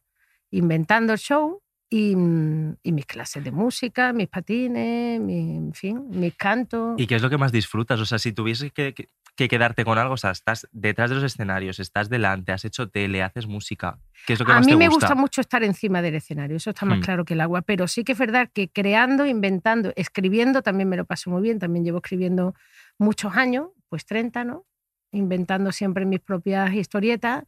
inventando 0.52 1.12
el 1.12 1.18
show 1.18 1.60
y, 1.90 2.14
mm, 2.16 2.76
y 2.84 2.92
mis 2.92 3.04
clases 3.06 3.42
de 3.44 3.50
música, 3.50 4.12
mis 4.12 4.28
patines, 4.28 5.20
mi- 5.20 5.56
en 5.56 5.74
fin, 5.74 6.08
mis 6.10 6.34
cantos. 6.36 6.94
¿Y 7.00 7.06
qué 7.06 7.16
es 7.16 7.22
lo 7.22 7.28
que 7.30 7.36
más 7.38 7.50
disfrutas? 7.52 7.98
O 8.00 8.06
sea, 8.06 8.18
si 8.18 8.32
tuvieses 8.32 8.72
que, 8.72 8.94
que- 8.94 9.08
que 9.36 9.48
quedarte 9.48 9.84
con 9.84 9.96
algo, 9.98 10.14
o 10.14 10.16
sea, 10.16 10.30
estás 10.32 10.68
detrás 10.72 11.08
de 11.10 11.16
los 11.16 11.24
escenarios, 11.24 11.80
estás 11.80 12.08
delante, 12.10 12.52
has 12.52 12.64
hecho 12.64 12.88
tele, 12.90 13.22
haces 13.22 13.46
música. 13.46 13.98
¿Qué 14.26 14.34
es 14.34 14.38
lo 14.40 14.44
que 14.46 14.52
A 14.52 14.56
más 14.56 14.66
mí 14.66 14.72
te 14.72 14.76
me 14.78 14.88
gusta? 14.88 15.06
gusta 15.08 15.14
mucho 15.20 15.40
estar 15.40 15.62
encima 15.64 16.02
del 16.02 16.14
escenario, 16.16 16.56
eso 16.58 16.70
está 16.70 16.84
más 16.86 16.98
Hmm. 16.98 17.02
claro 17.02 17.24
que 17.24 17.34
el 17.34 17.40
agua, 17.40 17.62
pero 17.62 17.88
sí 17.88 18.04
que 18.04 18.12
es 18.12 18.18
verdad 18.18 18.50
que 18.52 18.68
creando, 18.68 19.24
inventando, 19.26 19.92
escribiendo 19.96 20.62
también 20.62 20.88
me 20.88 20.96
lo 20.96 21.04
paso 21.06 21.30
muy 21.30 21.42
bien, 21.42 21.58
también 21.58 21.84
llevo 21.84 21.98
escribiendo 21.98 22.54
muchos 22.98 23.34
años, 23.36 23.68
pues 23.88 24.04
30, 24.04 24.44
¿no? 24.44 24.66
Inventando 25.12 25.72
siempre 25.72 26.04
mis 26.04 26.20
propias 26.20 26.72
historietas 26.74 27.44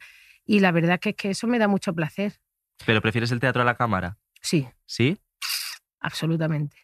y 0.46 0.60
la 0.60 0.72
verdad 0.72 0.98
que 0.98 1.10
es 1.10 1.16
que 1.16 1.30
eso 1.30 1.46
me 1.46 1.58
da 1.58 1.68
mucho 1.68 1.94
placer, 1.94 2.40
¿Pero 2.86 3.00
prefieres 3.02 3.30
el 3.30 3.38
teatro 3.38 3.62
a 3.62 3.64
la 3.64 3.76
cámara? 3.76 4.18
Sí, 4.42 4.68
¿Sí? 4.86 5.18
absolutamente. 6.00 6.76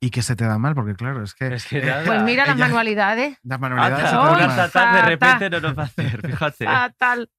Y 0.00 0.10
que 0.10 0.22
se 0.22 0.34
te 0.34 0.44
da 0.44 0.58
mal, 0.58 0.74
porque 0.74 0.94
claro, 0.94 1.22
es 1.22 1.34
que. 1.34 1.54
Es 1.54 1.66
que 1.66 1.78
eh, 1.78 1.84
nada. 1.86 2.04
Pues 2.04 2.22
mira 2.22 2.46
las 2.46 2.56
ella- 2.56 2.64
manualidades. 2.66 3.38
Las 3.42 3.60
manualidades. 3.60 4.04
Se 4.06 4.10
te 4.10 4.16
dan 4.16 4.26
Ay, 4.28 4.34
una 4.34 4.46
mal. 4.46 4.56
fatal 4.70 4.94
de 4.94 5.02
repente 5.02 5.50
no 5.50 5.60
nos 5.60 5.78
va 5.78 5.82
a 5.82 5.86
hacer, 5.86 6.26
fíjate. 6.26 6.64
Fatal. 6.64 7.30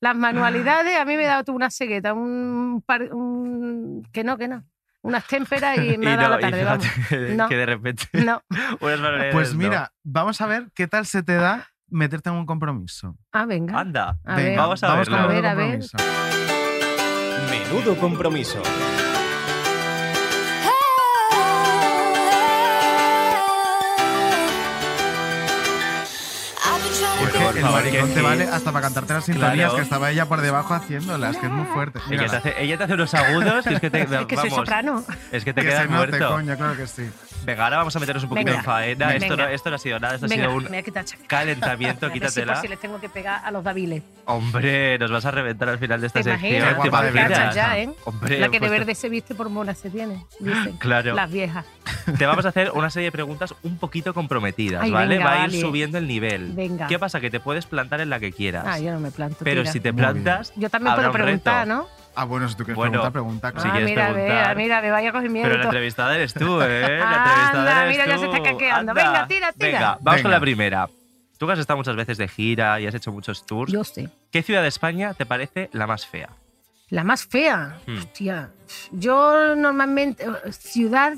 Las 0.00 0.16
manualidades, 0.16 0.96
a 0.98 1.04
mí 1.04 1.16
me 1.16 1.26
ha 1.26 1.30
dado 1.30 1.44
tú 1.44 1.52
una 1.54 1.70
cegueta, 1.70 2.14
un, 2.14 2.82
par- 2.86 3.12
un- 3.12 4.08
que 4.12 4.24
no, 4.24 4.38
que 4.38 4.48
no. 4.48 4.64
Unas 5.02 5.26
témperas 5.26 5.76
y 5.78 5.98
me 5.98 6.12
ha 6.12 6.16
dado 6.16 6.28
no, 6.30 6.38
la 6.38 6.48
y 6.48 6.50
tarde, 6.50 6.64
vamos. 6.64 6.86
fíjate 6.86 7.34
No. 7.34 7.48
que 7.48 7.56
de 7.56 7.66
repente 7.66 8.04
No. 8.24 8.42
unas 8.80 9.00
manualidades 9.00 9.34
Pues 9.34 9.52
no. 9.52 9.58
mira, 9.58 9.92
vamos 10.04 10.40
a 10.40 10.46
ver 10.46 10.70
qué 10.74 10.86
tal 10.86 11.04
se 11.06 11.22
te 11.22 11.34
da 11.34 11.68
meterte 11.88 12.30
en 12.30 12.36
un 12.36 12.46
compromiso. 12.46 13.16
Ah, 13.32 13.44
venga. 13.44 13.78
Anda, 13.78 14.18
A 14.24 14.36
Venga, 14.36 14.48
ver. 14.50 14.56
vamos 14.58 14.82
a 14.84 14.86
con. 15.04 15.14
A 15.14 15.26
ver, 15.26 15.44
a 15.46 15.54
ver. 15.54 15.80
compromiso. 15.80 16.51
Menudo 17.50 17.96
compromiso. 17.96 18.62
Porque 27.20 27.38
El 27.38 27.64
favor, 27.64 27.72
maricón 27.82 28.10
te 28.14 28.20
vale 28.22 28.44
hasta 28.44 28.72
para 28.72 28.82
cantarte 28.82 29.12
las 29.14 29.24
sintonías 29.24 29.54
Claro. 29.54 29.76
que 29.76 29.82
estaba 29.82 30.10
ella 30.10 30.26
por 30.26 30.40
debajo 30.40 30.74
haciéndolas, 30.74 31.36
que 31.36 31.46
es 31.46 31.52
muy 31.52 31.66
fuerte. 31.66 32.00
Ella 32.10 32.26
te, 32.28 32.36
hace, 32.36 32.54
ella 32.62 32.78
te 32.78 32.84
hace 32.84 32.94
unos 32.94 33.14
agudos 33.14 33.66
y 33.66 33.74
es 33.74 33.80
que 33.80 33.90
te. 33.90 34.02
Es 34.22 34.26
que 34.26 34.36
soy 34.36 34.50
soprano. 34.50 35.04
Es 35.30 35.44
que 35.44 35.52
te 35.52 35.60
Que 35.62 35.68
quedas 35.68 35.82
se 35.82 35.88
note, 35.88 36.08
muerto. 36.10 36.28
coño, 36.34 36.56
claro 36.56 36.76
que 36.76 36.86
sí. 36.86 37.08
Venga, 37.44 37.64
ahora 37.64 37.76
vamos 37.78 37.96
a 37.96 38.00
meternos 38.00 38.22
un 38.22 38.28
poquito 38.28 38.46
Venga. 38.46 38.58
en 38.60 38.64
faena. 38.64 39.14
Esto 39.14 39.36
no, 39.36 39.46
esto 39.48 39.70
no 39.70 39.76
ha 39.76 39.78
sido 39.78 39.98
nada, 39.98 40.14
esto 40.14 40.26
ha 40.26 40.28
sido 40.28 40.54
un 40.54 40.64
me 40.70 40.82
calentamiento. 41.26 42.06
A 42.06 42.08
si 42.08 42.12
Quítatela. 42.14 42.60
si 42.60 42.68
les 42.68 42.78
tengo 42.78 43.00
que 43.00 43.08
pegar 43.08 43.42
a 43.44 43.50
los 43.50 43.64
daviles. 43.64 44.02
Hombre, 44.26 44.98
nos 44.98 45.10
vas 45.10 45.24
a 45.24 45.30
reventar 45.32 45.68
al 45.68 45.78
final 45.78 46.00
de 46.00 46.06
esta 46.06 46.20
¿Te 46.20 46.30
sección. 46.30 46.50
imaginas? 46.52 46.74
Qué 46.76 46.82
¿te 46.82 46.88
guapa 46.88 47.04
de 47.04 47.10
imaginas? 47.10 47.28
verdad. 47.30 47.44
Cachas 47.48 47.54
ya, 47.56 47.78
¿eh? 47.78 47.90
Hombre, 48.04 48.38
La 48.38 48.46
que 48.46 48.52
de 48.52 48.58
pues 48.60 48.70
te- 48.70 48.78
verde 48.78 48.94
se 48.94 49.08
viste 49.08 49.34
por 49.34 49.48
mona 49.48 49.74
se 49.74 49.90
tiene, 49.90 50.24
dicen. 50.38 50.76
Claro. 50.78 51.14
Las 51.14 51.30
viejas. 51.30 51.66
Te 52.18 52.26
vamos 52.26 52.44
a 52.44 52.48
hacer 52.50 52.70
una 52.72 52.90
serie 52.90 53.08
de 53.08 53.12
preguntas 53.12 53.54
un 53.62 53.76
poquito 53.78 54.14
comprometidas, 54.14 54.82
Ay, 54.84 54.90
¿vale? 54.92 55.16
venga, 55.16 55.24
Va 55.26 55.32
a 55.32 55.36
ir 55.44 55.50
vale. 55.50 55.60
subiendo 55.60 55.98
el 55.98 56.06
nivel. 56.06 56.52
Venga. 56.52 56.86
¿Qué 56.86 56.98
pasa? 56.98 57.20
Que 57.20 57.30
te 57.30 57.40
puedes 57.40 57.66
plantar 57.66 58.00
en 58.00 58.10
la 58.10 58.20
que 58.20 58.32
quieras. 58.32 58.64
Ah, 58.66 58.78
yo 58.78 58.92
no 58.92 59.00
me 59.00 59.10
planto. 59.10 59.38
pero 59.42 59.62
tira. 59.62 59.72
si 59.72 59.80
te 59.80 59.92
plantas. 59.92 60.52
Yo 60.56 60.70
también 60.70 60.94
puedo 60.94 61.08
un 61.08 61.12
preguntar. 61.14 61.66
¿no? 61.66 61.86
Ah, 62.14 62.24
bueno, 62.24 62.48
si 62.48 62.54
tú 62.56 62.64
quieres 62.64 62.76
Bueno, 62.76 63.10
preguntar, 63.10 63.12
pregunta. 63.12 63.48
Si 63.48 63.54
claro. 63.54 63.68
ah, 63.68 63.72
quieres 63.72 63.90
mira, 63.90 64.12
preguntar. 64.12 64.50
ah, 64.50 64.54
mira, 64.54 64.82
me 64.82 64.90
vaya 64.90 65.12
cogiendo. 65.12 65.42
Pero 65.42 65.56
la 65.58 65.64
entrevistada 65.64 66.14
eres 66.14 66.34
tú, 66.34 66.60
¿eh? 66.60 66.98
La 66.98 67.16
entrevistada 67.16 67.48
Anda, 67.60 67.82
eres 67.84 67.90
mira, 67.96 68.06
ya 68.06 68.14
tú. 68.14 68.20
se 68.20 68.26
está 68.26 68.42
caqueando. 68.42 68.90
Anda. 68.90 68.92
Venga, 68.92 69.26
tira, 69.28 69.52
tira. 69.52 69.66
Venga, 69.66 69.88
vamos 70.00 70.04
con 70.04 70.14
Venga. 70.16 70.28
la 70.30 70.40
primera. 70.40 70.88
Tú 71.38 71.46
que 71.46 71.52
has 71.54 71.58
estado 71.58 71.76
muchas 71.78 71.96
veces 71.96 72.18
de 72.18 72.28
gira 72.28 72.80
y 72.80 72.86
has 72.86 72.94
hecho 72.94 73.10
muchos 73.12 73.44
tours. 73.46 73.72
Yo 73.72 73.82
sé. 73.82 74.10
¿Qué 74.30 74.42
ciudad 74.42 74.62
de 74.62 74.68
España 74.68 75.14
te 75.14 75.26
parece 75.26 75.70
la 75.72 75.86
más 75.86 76.06
fea? 76.06 76.28
La 76.90 77.02
más 77.04 77.24
fea. 77.26 77.78
Hmm. 77.86 77.96
Hostia. 77.98 78.50
Yo 78.92 79.56
normalmente, 79.56 80.24
ciudad, 80.50 81.14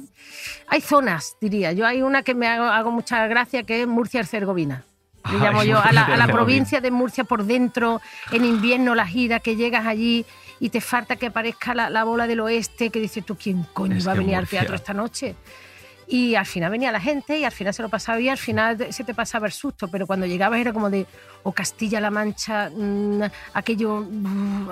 hay 0.69 0.81
zonas, 0.81 1.37
diría. 1.41 1.73
Yo 1.73 1.85
hay 1.87 2.01
una 2.03 2.23
que 2.23 2.35
me 2.35 2.47
hago, 2.47 2.65
hago 2.65 2.91
mucha 2.93 3.27
gracia 3.27 3.65
que 3.65 3.83
es 3.83 3.87
Murcia-Herzegovina. 3.89 4.85
Le 5.31 5.37
Ay, 5.37 5.41
llamo 5.43 5.65
yo 5.65 5.79
a 5.79 5.81
la, 5.81 5.89
a 5.89 5.93
la 5.93 6.01
Murcia-Herzegovina. 6.01 6.33
provincia 6.35 6.81
de 6.81 6.91
Murcia 6.91 7.25
por 7.25 7.45
dentro, 7.45 8.01
en 8.31 8.45
invierno 8.45 8.95
la 8.95 9.07
gira, 9.07 9.41
que 9.41 9.57
llegas 9.57 9.85
allí 9.87 10.25
y 10.61 10.71
te 10.71 10.81
falta 10.81 11.17
que 11.17 11.27
aparezca 11.27 11.75
la, 11.75 11.91
la 11.91 12.05
bola 12.05 12.27
del 12.27 12.41
oeste, 12.41 12.91
que 12.91 13.01
dices 13.01 13.25
tú, 13.25 13.37
¿quién 13.37 13.65
coño 13.73 13.97
Es 13.97 14.07
va 14.07 14.13
a 14.13 14.17
venir 14.17 14.37
al 14.37 14.47
teatro 14.49 14.75
esta 14.75 14.95
noche? 14.95 15.35
Y 16.07 16.35
al 16.35 16.47
final 16.47 16.71
venía 16.71 16.93
la 16.93 17.01
gente 17.01 17.39
y 17.39 17.45
al 17.45 17.53
final 17.53 17.73
se 17.75 17.83
lo 17.83 17.89
pasaba 17.89 18.19
bien, 18.19 18.33
al 18.33 18.39
final 18.39 18.93
se 18.93 19.05
te 19.05 19.15
pasaba 19.15 19.47
el 19.47 19.53
susto, 19.53 19.89
pero 19.89 20.07
cuando 20.07 20.27
llegabas 20.27 20.61
era 20.61 20.73
como 20.73 20.91
de, 20.91 21.07
o 21.43 21.53
Castilla-La 21.53 22.11
Mancha, 22.11 22.71
mm, 22.71 23.23
aquello 23.55 24.05
mm, 24.11 24.69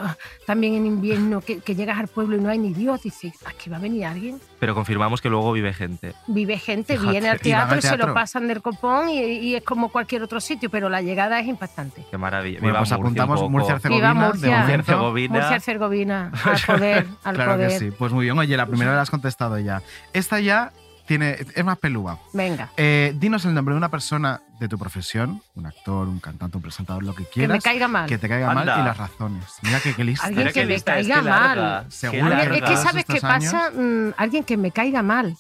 también 0.47 0.75
en 0.75 0.87
invierno, 0.87 1.41
que, 1.41 1.61
que 1.61 1.75
llegas 1.75 1.99
al 1.99 2.09
pueblo 2.09 2.37
y 2.37 2.41
no 2.41 2.51
hay 2.51 2.59
ni 2.59 2.75
Dios, 2.75 3.03
dices, 3.03 3.33
aquí 3.47 3.71
va 3.71 3.77
a 3.79 3.81
venir 3.81 4.05
alguien. 4.05 4.41
Pero 4.59 4.75
confirmamos 4.75 5.21
que 5.21 5.29
luego 5.29 5.53
vive 5.53 5.73
gente. 5.73 6.13
Vive 6.29 6.59
gente, 6.59 6.95
Fíjate. 6.95 7.11
viene 7.11 7.29
al 7.31 7.37
Y 7.37 7.41
teatro 7.41 7.79
y 7.79 7.83
se 7.83 7.89
teatro. 7.89 8.09
lo 8.09 8.15
pasan 8.15 8.47
del 8.47 8.63
copón 8.63 9.09
y, 9.11 9.21
y 9.23 9.55
es 9.57 9.63
como 9.65 9.91
cualquier 9.91 10.23
otro 10.23 10.41
sitio, 10.41 10.71
pero 10.71 10.89
la 10.89 11.03
llegada 11.03 11.41
es 11.41 11.47
impactante. 11.49 12.05
Qué 12.11 12.19
maravilla. 12.19 12.61
Bueno, 12.61 12.79
pues 12.79 12.91
Murcia 12.91 12.97
un 12.99 13.03
apuntamos. 13.07 13.51
Murcia-Herzegovina. 13.51 14.15
Murcia. 14.15 14.57
Murcia-Herzegovina. 14.59 15.35
Murcia-Herzegovina, 15.35 16.33
al 16.45 16.61
poder, 16.67 17.07
al 17.25 17.35
Claro 17.35 17.53
poder. 17.53 17.69
que 17.71 17.79
sí. 17.79 17.91
Pues 17.91 18.13
muy 18.13 18.25
bien. 18.27 18.39
Oye, 18.39 18.57
la 18.57 18.67
primera 18.67 18.95
la 18.95 19.03
has 19.03 19.11
contestado 19.11 19.59
ya. 19.59 19.83
Esta 20.13 20.39
ya 20.41 20.73
tiene, 21.07 21.37
es 21.55 21.65
más 21.65 21.79
pelúa. 21.79 22.19
Venga, 22.33 22.71
Eh, 22.77 23.13
dinos 23.17 23.45
el 23.45 23.55
nombre 23.55 23.75
de 23.75 23.79
una 23.79 23.89
persona 23.91 24.41
de 24.61 24.69
tu 24.69 24.79
profesión, 24.79 25.43
un 25.55 25.67
actor, 25.67 26.07
un 26.09 26.21
cantante, 26.21 26.57
un 26.57 26.63
presentador, 26.63 27.03
lo 27.03 27.15
que 27.15 27.25
que 27.25 27.31
quieras. 27.31 27.57
me 27.57 27.61
caiga 27.63 27.89
mal. 27.89 28.09
que 28.09 28.19
te 28.19 28.29
caiga 28.29 28.51
Anda. 28.51 28.65
mal 28.77 28.81
y 28.81 28.85
las 28.87 28.97
razones. 28.97 29.45
Mira 29.63 29.81
que 29.81 29.95
qué 29.95 30.05
lista. 30.05 30.27
Alguien 30.27 30.53
que 30.53 30.65
me 30.67 30.75
lista 30.75 30.93
caiga 30.95 31.23
mal. 31.23 31.87
Según 31.91 32.31
larga. 32.31 32.57
es 32.57 32.63
que 32.63 32.77
sabes 32.77 33.05
qué 33.05 33.21
pasa, 33.21 33.67
años. 33.67 33.73
Mm, 33.77 34.09
alguien 34.17 34.45
que 34.45 34.57
me 34.57 34.71
caiga 34.71 35.03
mal. 35.03 35.37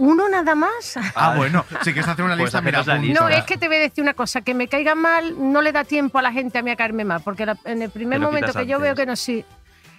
Uno 0.00 0.28
nada 0.28 0.54
más. 0.54 0.96
Ah, 1.16 1.34
bueno, 1.36 1.64
si 1.82 1.92
quieres 1.92 2.06
hacer 2.08 2.24
una 2.24 2.34
Pues 2.36 2.44
lista, 2.54 2.60
mira, 2.60 2.78
lista. 2.98 3.20
No, 3.20 3.28
es 3.28 3.42
que 3.42 3.58
te 3.58 3.66
voy 3.66 3.78
a 3.78 3.80
decir 3.80 4.02
una 4.02 4.14
cosa, 4.14 4.42
que 4.42 4.54
me 4.54 4.68
caiga 4.68 4.94
mal 4.94 5.34
no 5.36 5.60
le 5.60 5.72
da 5.72 5.82
tiempo 5.82 6.18
a 6.18 6.22
la 6.22 6.30
gente 6.32 6.56
a 6.58 6.62
mí 6.62 6.70
a 6.70 6.76
caerme 6.76 7.04
mal, 7.04 7.20
porque 7.24 7.44
la- 7.44 7.58
en 7.64 7.82
el 7.82 7.90
primer 7.90 8.20
momento 8.20 8.52
que 8.52 8.66
yo 8.66 8.78
veo 8.78 8.94
que 8.94 9.06
no 9.06 9.16
sí. 9.16 9.44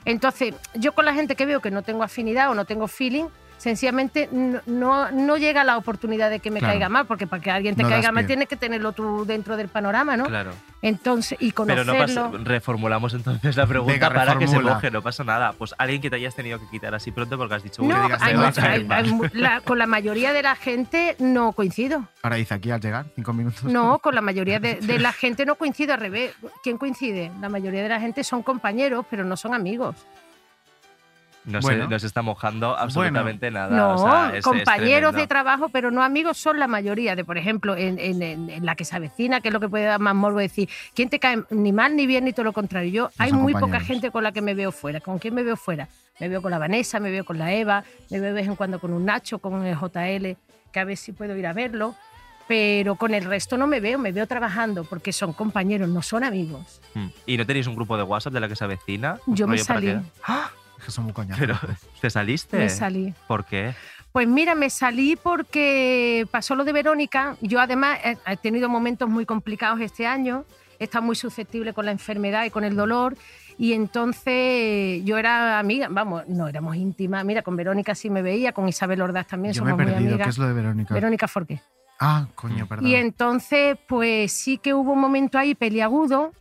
Entonces, 0.06 0.56
yo 0.76 0.94
con 0.94 1.06
la 1.06 1.14
gente 1.14 1.36
que 1.36 1.46
veo 1.46 1.62
que 1.62 1.72
no 1.72 1.82
tengo 1.82 2.04
afinidad 2.04 2.50
o 2.50 2.56
no 2.56 2.66
tengo 2.66 2.88
feeling, 2.88 3.26
sencillamente 3.60 4.28
no, 4.32 4.60
no, 4.66 5.12
no 5.12 5.38
llega 5.38 5.64
la 5.64 5.78
oportunidad 5.78 6.32
de 6.32 6.40
que 6.40 6.50
me 6.50 6.60
Claro. 6.60 6.74
caiga 6.74 6.90
mal, 6.90 7.06
porque 7.06 7.28
para 7.28 7.42
que 7.44 7.52
alguien 7.52 7.76
te 7.76 7.84
No 7.84 7.90
caiga 7.90 8.12
mal 8.12 8.24
pie. 8.24 8.28
tienes 8.30 8.48
que 8.48 8.56
tenerlo 8.56 8.92
tú 8.94 9.26
dentro 9.26 9.56
del 9.56 9.68
panorama, 9.68 10.18
¿no? 10.18 10.26
Claro. 10.26 10.52
Entonces, 10.82 11.38
y 11.42 11.52
Pero 11.52 11.84
no 11.84 11.94
conocerlo. 11.94 12.32
pasa, 12.32 12.44
reformulamos 12.44 13.14
entonces 13.14 13.56
la 13.58 13.68
pregunta 13.68 13.94
Venga, 13.94 14.10
para 14.14 14.38
que 14.40 14.48
se 14.48 14.60
moje, 14.60 14.90
no 14.90 15.02
pasa 15.02 15.24
nada. 15.24 15.54
Pues 15.54 15.76
alguien 15.78 16.02
que 16.02 16.10
te 16.10 16.16
hayas 16.16 16.34
tenido 16.36 16.58
que 16.60 16.68
quitar 16.70 16.96
así 16.96 17.12
pronto 17.12 17.38
porque 17.38 17.56
has 17.56 17.64
dicho, 17.64 17.84
No, 17.84 18.02
digas, 18.04 18.22
hay 18.22 18.36
con 19.66 19.78
la 19.78 19.86
mayoría 19.86 20.34
de 20.34 20.42
la 20.42 20.56
gente 20.56 21.16
no 21.20 21.52
coincido. 21.52 22.08
Ahora 22.24 22.38
dice 22.38 22.54
aquí 22.54 22.72
al 22.72 22.80
llegar, 22.82 23.06
cinco 23.16 23.34
minutos. 23.34 23.64
No, 23.66 24.00
con 24.04 24.16
la 24.16 24.22
mayoría 24.22 24.60
de, 24.60 24.76
de 24.76 25.00
la 25.00 25.12
gente 25.14 25.46
no 25.46 25.56
coincido 25.56 25.94
al 25.94 26.00
revés. 26.00 26.34
¿Quién 26.64 26.78
coincide? 26.78 27.32
La 27.42 27.50
mayoría 27.50 27.84
de 27.84 27.90
la 27.90 28.00
gente 28.00 28.24
son 28.24 28.42
compañeros, 28.42 29.06
pero 29.10 29.24
no 29.26 29.36
son 29.38 29.54
amigos. 29.54 29.96
No, 31.50 31.60
Bueno. 31.60 31.84
se, 31.86 31.90
no 31.90 32.00
se 32.00 32.08
está 32.08 32.22
mojando 32.22 32.78
absolutamente 32.78 33.52
nada. 33.52 33.76
No, 33.76 33.96
o 33.96 33.98
sea, 33.98 34.30
es- 34.30 34.36
es 34.40 34.44
compañeros 34.46 35.12
de 35.14 35.26
tremendo. 35.26 35.28
trabajo, 35.28 35.70
pero 35.70 35.92
no 35.92 36.04
amigos, 36.04 36.38
son 36.38 36.60
la 36.60 36.68
mayoría. 36.68 37.16
De, 37.16 37.26
por 37.26 37.38
ejemplo, 37.38 37.76
en, 37.76 38.00
en- 38.00 38.22
en- 38.22 38.50
en 38.50 38.66
la 38.66 38.76
que 38.76 38.86
se 38.86 38.96
avecina, 38.96 39.42
que 39.42 39.50
es 39.50 39.54
lo 39.54 39.60
que 39.60 39.68
puede 39.70 39.86
dar 39.86 40.00
más 40.00 40.16
morbo 40.16 40.40
decir, 40.40 40.70
¿quién 40.94 41.10
te 41.10 41.20
cae 41.20 41.44
ni 41.50 41.72
mal 41.74 41.96
ni 41.96 42.08
bien 42.08 42.26
ni 42.26 42.32
todo 42.34 42.44
lo 42.46 42.54
contrario? 42.54 42.92
Yo, 42.92 43.10
hay 43.18 43.32
son 43.32 43.42
muy 43.42 43.54
poca 43.54 43.80
gente 43.80 44.12
con 44.12 44.24
la 44.24 44.32
que 44.32 44.42
me 44.42 44.54
veo 44.54 44.72
fuera. 44.72 45.00
¿Con 45.00 45.20
quién 45.20 45.34
me 45.34 45.44
veo 45.44 45.58
fuera? 45.58 45.88
Me 46.20 46.30
veo 46.30 46.42
con 46.42 46.52
la 46.52 46.58
Vanessa, 46.60 47.00
me 47.00 47.12
veo 47.12 47.24
con 47.26 47.38
la 47.38 47.54
Eva, 47.54 47.84
me 48.12 48.20
veo 48.20 48.34
de 48.34 48.42
vez 48.42 48.48
en 48.48 48.56
cuando 48.56 48.80
con 48.80 48.94
un 48.94 49.06
Nacho, 49.06 49.40
con 49.40 49.66
el 49.66 49.76
JL, 49.76 50.38
que 50.72 50.80
a 50.80 50.84
ver 50.84 50.98
si 50.98 51.12
puedo 51.14 51.36
ir 51.36 51.48
a 51.48 51.54
verlo. 51.54 51.96
Pero 52.48 52.96
con 52.96 53.14
el 53.14 53.26
resto 53.26 53.58
no 53.58 53.68
me 53.68 53.80
veo, 53.80 54.00
me 54.00 54.12
veo 54.12 54.26
trabajando 54.26 54.84
porque 54.84 55.14
son 55.14 55.34
compañeros, 55.34 55.88
no 55.88 56.02
son 56.02 56.24
amigos. 56.24 56.82
Mm. 56.96 57.08
¿Y 57.28 57.38
no 57.38 57.46
tenéis 57.46 57.68
un 57.68 57.76
grupo 57.76 57.96
de 57.96 58.02
WhatsApp 58.02 58.34
de 58.34 58.40
la 58.40 58.48
que 58.48 58.56
se 58.56 58.64
avecina? 58.64 59.20
Yo 59.28 59.48
me 59.48 59.60
salí. 59.60 59.86
que- 59.88 60.00
¡Ah! 60.28 60.50
Que 60.84 60.92
son 60.92 61.06
muy 61.06 61.14
coñazos. 61.14 61.40
Pero, 61.40 61.58
¿te 62.02 62.10
saliste? 62.10 62.58
Me 62.58 62.70
salí. 62.70 63.14
¿Por 63.28 63.46
qué? 63.46 63.74
Pues 64.12 64.28
mira, 64.28 64.56
me 64.56 64.70
salí 64.70 65.16
porque 65.16 66.28
pasó 66.32 66.56
lo 66.56 66.64
de 66.64 66.74
Verónica. 66.74 67.36
Yo 67.42 67.60
además 67.60 68.00
he, 68.04 68.38
tenido 68.38 68.68
momentos 68.68 69.08
muy 69.08 69.26
complicados 69.26 69.80
este 69.82 70.08
año. 70.08 70.46
He 70.80 70.86
estado 70.86 71.04
muy 71.04 71.16
susceptible 71.16 71.74
con 71.74 71.86
la 71.86 71.92
enfermedad 71.92 72.46
y 72.46 72.50
con 72.50 72.64
el 72.64 72.76
dolor. 72.76 73.16
Y 73.58 73.74
entonces 73.74 75.04
yo 75.04 75.18
era 75.18 75.60
amiga, 75.60 75.90
vamos, 75.92 76.24
no 76.28 76.48
éramos 76.48 76.76
íntimas. 76.76 77.24
Mira, 77.26 77.42
con 77.44 77.56
Verónica 77.56 77.94
sí 77.94 78.10
me 78.10 78.22
veía, 78.22 78.54
con 78.54 78.68
Isabel 78.68 79.02
Ordaz 79.02 79.28
también 79.28 79.54
Yo 79.54 79.64
me 79.64 79.70
he 79.70 79.74
somos 79.74 79.86
muy 79.86 79.94
perdido. 79.94 80.10
¿Qué 80.10 80.14
amigas. 80.16 80.30
es 80.30 80.38
lo 80.38 80.48
de 80.48 80.54
Verónica? 80.54 80.94
Verónica 80.94 81.28
Forqué. 81.28 81.62
Ah, 82.00 82.28
coño, 82.34 82.66
perdón. 82.66 82.88
Y 82.88 82.96
entonces, 82.96 83.78
pues 83.88 84.32
sí 84.32 84.58
que 84.58 84.74
hubo 84.74 84.94
un 84.94 85.02
momento 85.02 85.38
ahí 85.38 85.54
peliagudo 85.54 86.32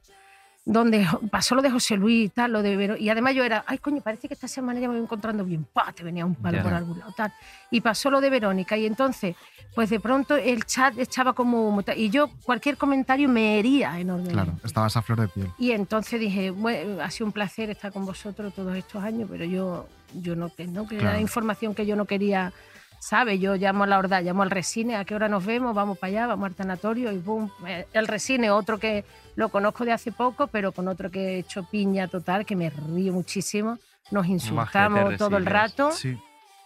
donde 0.71 1.07
pasó 1.31 1.55
lo 1.55 1.63
de 1.63 1.71
José 1.71 1.97
Luis 1.97 2.27
y 2.27 2.29
tal, 2.29 2.53
lo 2.53 2.63
de 2.63 2.77
Vero- 2.77 2.97
y 2.99 3.09
además 3.09 3.35
yo 3.35 3.43
era, 3.43 3.65
ay 3.67 3.79
coño, 3.79 4.03
parece 4.03 4.29
que 4.29 4.35
esta 4.35 4.49
semana 4.49 4.79
ya 4.79 4.87
me 4.87 4.95
voy 4.97 5.03
encontrando 5.03 5.43
bien, 5.43 5.65
¡pah! 5.73 5.93
te 5.93 6.03
venía 6.05 6.27
un 6.27 6.35
palo 6.35 6.59
Ya. 6.59 6.63
por 6.63 6.75
algún 6.75 6.99
lado, 6.99 7.13
tal. 7.17 7.33
Y 7.71 7.81
pasó 7.81 8.11
lo 8.11 8.21
de 8.21 8.29
Verónica 8.29 8.77
y 8.77 8.85
entonces, 8.85 9.35
pues 9.75 9.89
de 9.89 9.99
pronto 9.99 10.37
el 10.37 10.65
chat 10.67 10.99
echaba 10.99 11.33
como 11.33 11.83
y 11.97 12.11
yo 12.11 12.29
cualquier 12.43 12.77
comentario 12.77 13.31
me 13.31 13.59
hería 13.59 13.99
enormemente. 13.99 14.35
Claro, 14.35 14.53
estabas 14.63 14.95
a 14.99 15.01
flor 15.03 15.21
de 15.23 15.29
piel. 15.29 15.49
Y 15.59 15.71
entonces 15.71 16.21
dije, 16.21 16.51
bueno, 16.51 17.03
ha 17.03 17.11
sido 17.11 17.27
un 17.27 17.33
placer 17.33 17.71
estar 17.71 17.91
con 17.91 18.05
vosotros 18.05 18.53
todos 18.53 18.77
estos 18.77 19.03
años, 19.03 19.27
pero 19.33 19.47
yo, 19.47 19.89
yo 20.21 20.37
no, 20.37 20.55
que 20.55 20.67
no, 20.67 20.87
que 20.87 20.97
Claro. 20.99 21.13
era 21.17 21.21
información 21.21 21.75
que 21.75 21.87
yo 21.87 21.97
no 21.97 22.05
quería, 22.05 22.53
¿sabes? 22.99 23.41
Yo 23.41 23.55
llamo 23.57 23.85
a 23.85 23.87
la 23.87 23.99
Horda, 23.99 24.21
llamo 24.21 24.43
al 24.43 24.51
Resine, 24.51 24.97
¿a 24.97 25.05
qué 25.05 25.15
hora 25.15 25.29
nos 25.29 25.45
vemos? 25.45 25.75
Vamos 25.75 25.99
para 25.99 26.09
allá, 26.11 26.27
vamos 26.27 26.47
al 26.47 26.55
tanatorio 26.55 27.13
y 27.13 27.19
boom. 27.19 27.51
Eh, 27.67 27.87
El 27.93 28.07
Resine, 28.07 28.51
otro 28.51 28.79
que 28.79 29.05
lo 29.37 29.49
conozco 29.49 29.85
de 29.85 29.93
hace 29.93 30.13
poco, 30.13 30.47
pero 30.49 30.73
con 30.73 30.89
otro 30.89 31.11
que 31.11 31.21
he 31.35 31.39
hecho 31.39 31.65
piña 31.65 32.09
total, 32.09 32.45
que 32.45 32.57
me 32.57 32.71
río 32.71 33.13
muchísimo. 33.13 33.79
Nos 34.11 34.27
insultamos 34.27 35.17
todo 35.17 35.37
el 35.37 35.47
rato 35.47 35.93
Sí. 35.93 36.19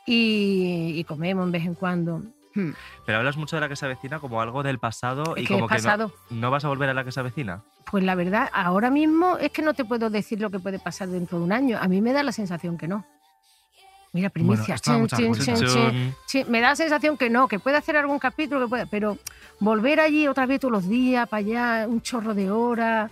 y, 0.07 0.93
y 0.97 1.05
comemos 1.05 1.45
en 1.47 1.53
vez 1.53 1.65
en 1.65 1.75
cuando. 1.75 2.23
Hmm. 2.55 2.71
Pero 3.07 3.19
hablas 3.19 3.37
mucho 3.37 3.57
de 3.57 3.61
la 3.61 3.69
que 3.69 3.77
se 3.77 3.87
avecina 3.87 4.19
como 4.21 4.41
algo 4.41 4.63
del 4.63 4.79
pasado 4.79 5.35
Es 5.37 5.45
y 5.45 5.47
que 5.47 5.55
como 5.55 5.67
es 5.67 5.71
que 5.71 5.77
no- 5.79 5.83
pasado. 5.85 6.13
No, 6.31 6.51
vas 6.51 6.65
a 6.65 6.69
volver 6.69 6.89
a 6.91 6.95
la 6.95 7.03
que 7.05 7.13
se 7.13 7.21
avecina. 7.21 7.63
Pues 7.91 8.05
la 8.05 8.15
verdad, 8.15 8.49
ahora 8.53 8.91
mismo 8.91 9.39
es 9.39 9.51
que 9.53 9.63
no 9.63 9.75
te 9.75 9.85
puedo 9.85 10.09
decir 10.11 10.41
lo 10.41 10.51
que 10.51 10.59
puede 10.59 10.79
pasar 10.79 11.09
dentro 11.09 11.39
de 11.39 11.45
un 11.45 11.53
año. 11.53 11.79
A 11.81 11.89
mí 11.89 12.01
me 12.01 12.13
da 12.13 12.23
la 12.23 12.33
sensación 12.33 12.77
que 12.79 12.89
no. 12.89 13.05
Mira, 14.13 14.29
primicia. 14.29 14.79
chin, 14.79 15.07
chin, 15.07 15.33
chin, 16.27 16.51
me 16.51 16.61
da 16.61 16.71
la 16.71 16.77
sensación 16.77 17.17
que 17.17 17.31
no, 17.31 17.49
que 17.49 17.59
puede 17.59 17.79
hacer 17.79 17.97
algún 17.97 18.19
capítulo, 18.19 18.61
que 18.61 18.69
puede, 18.69 18.87
pero 18.87 19.19
volver 19.59 20.01
allí 20.01 20.29
otra 20.29 20.45
vez 20.45 20.61
todos 20.61 20.73
los 20.73 20.89
días, 20.89 21.27
para 21.29 21.39
allá, 21.39 21.87
un 21.89 22.03
chorro 22.03 22.35
de 22.35 22.51
horas. 22.51 23.11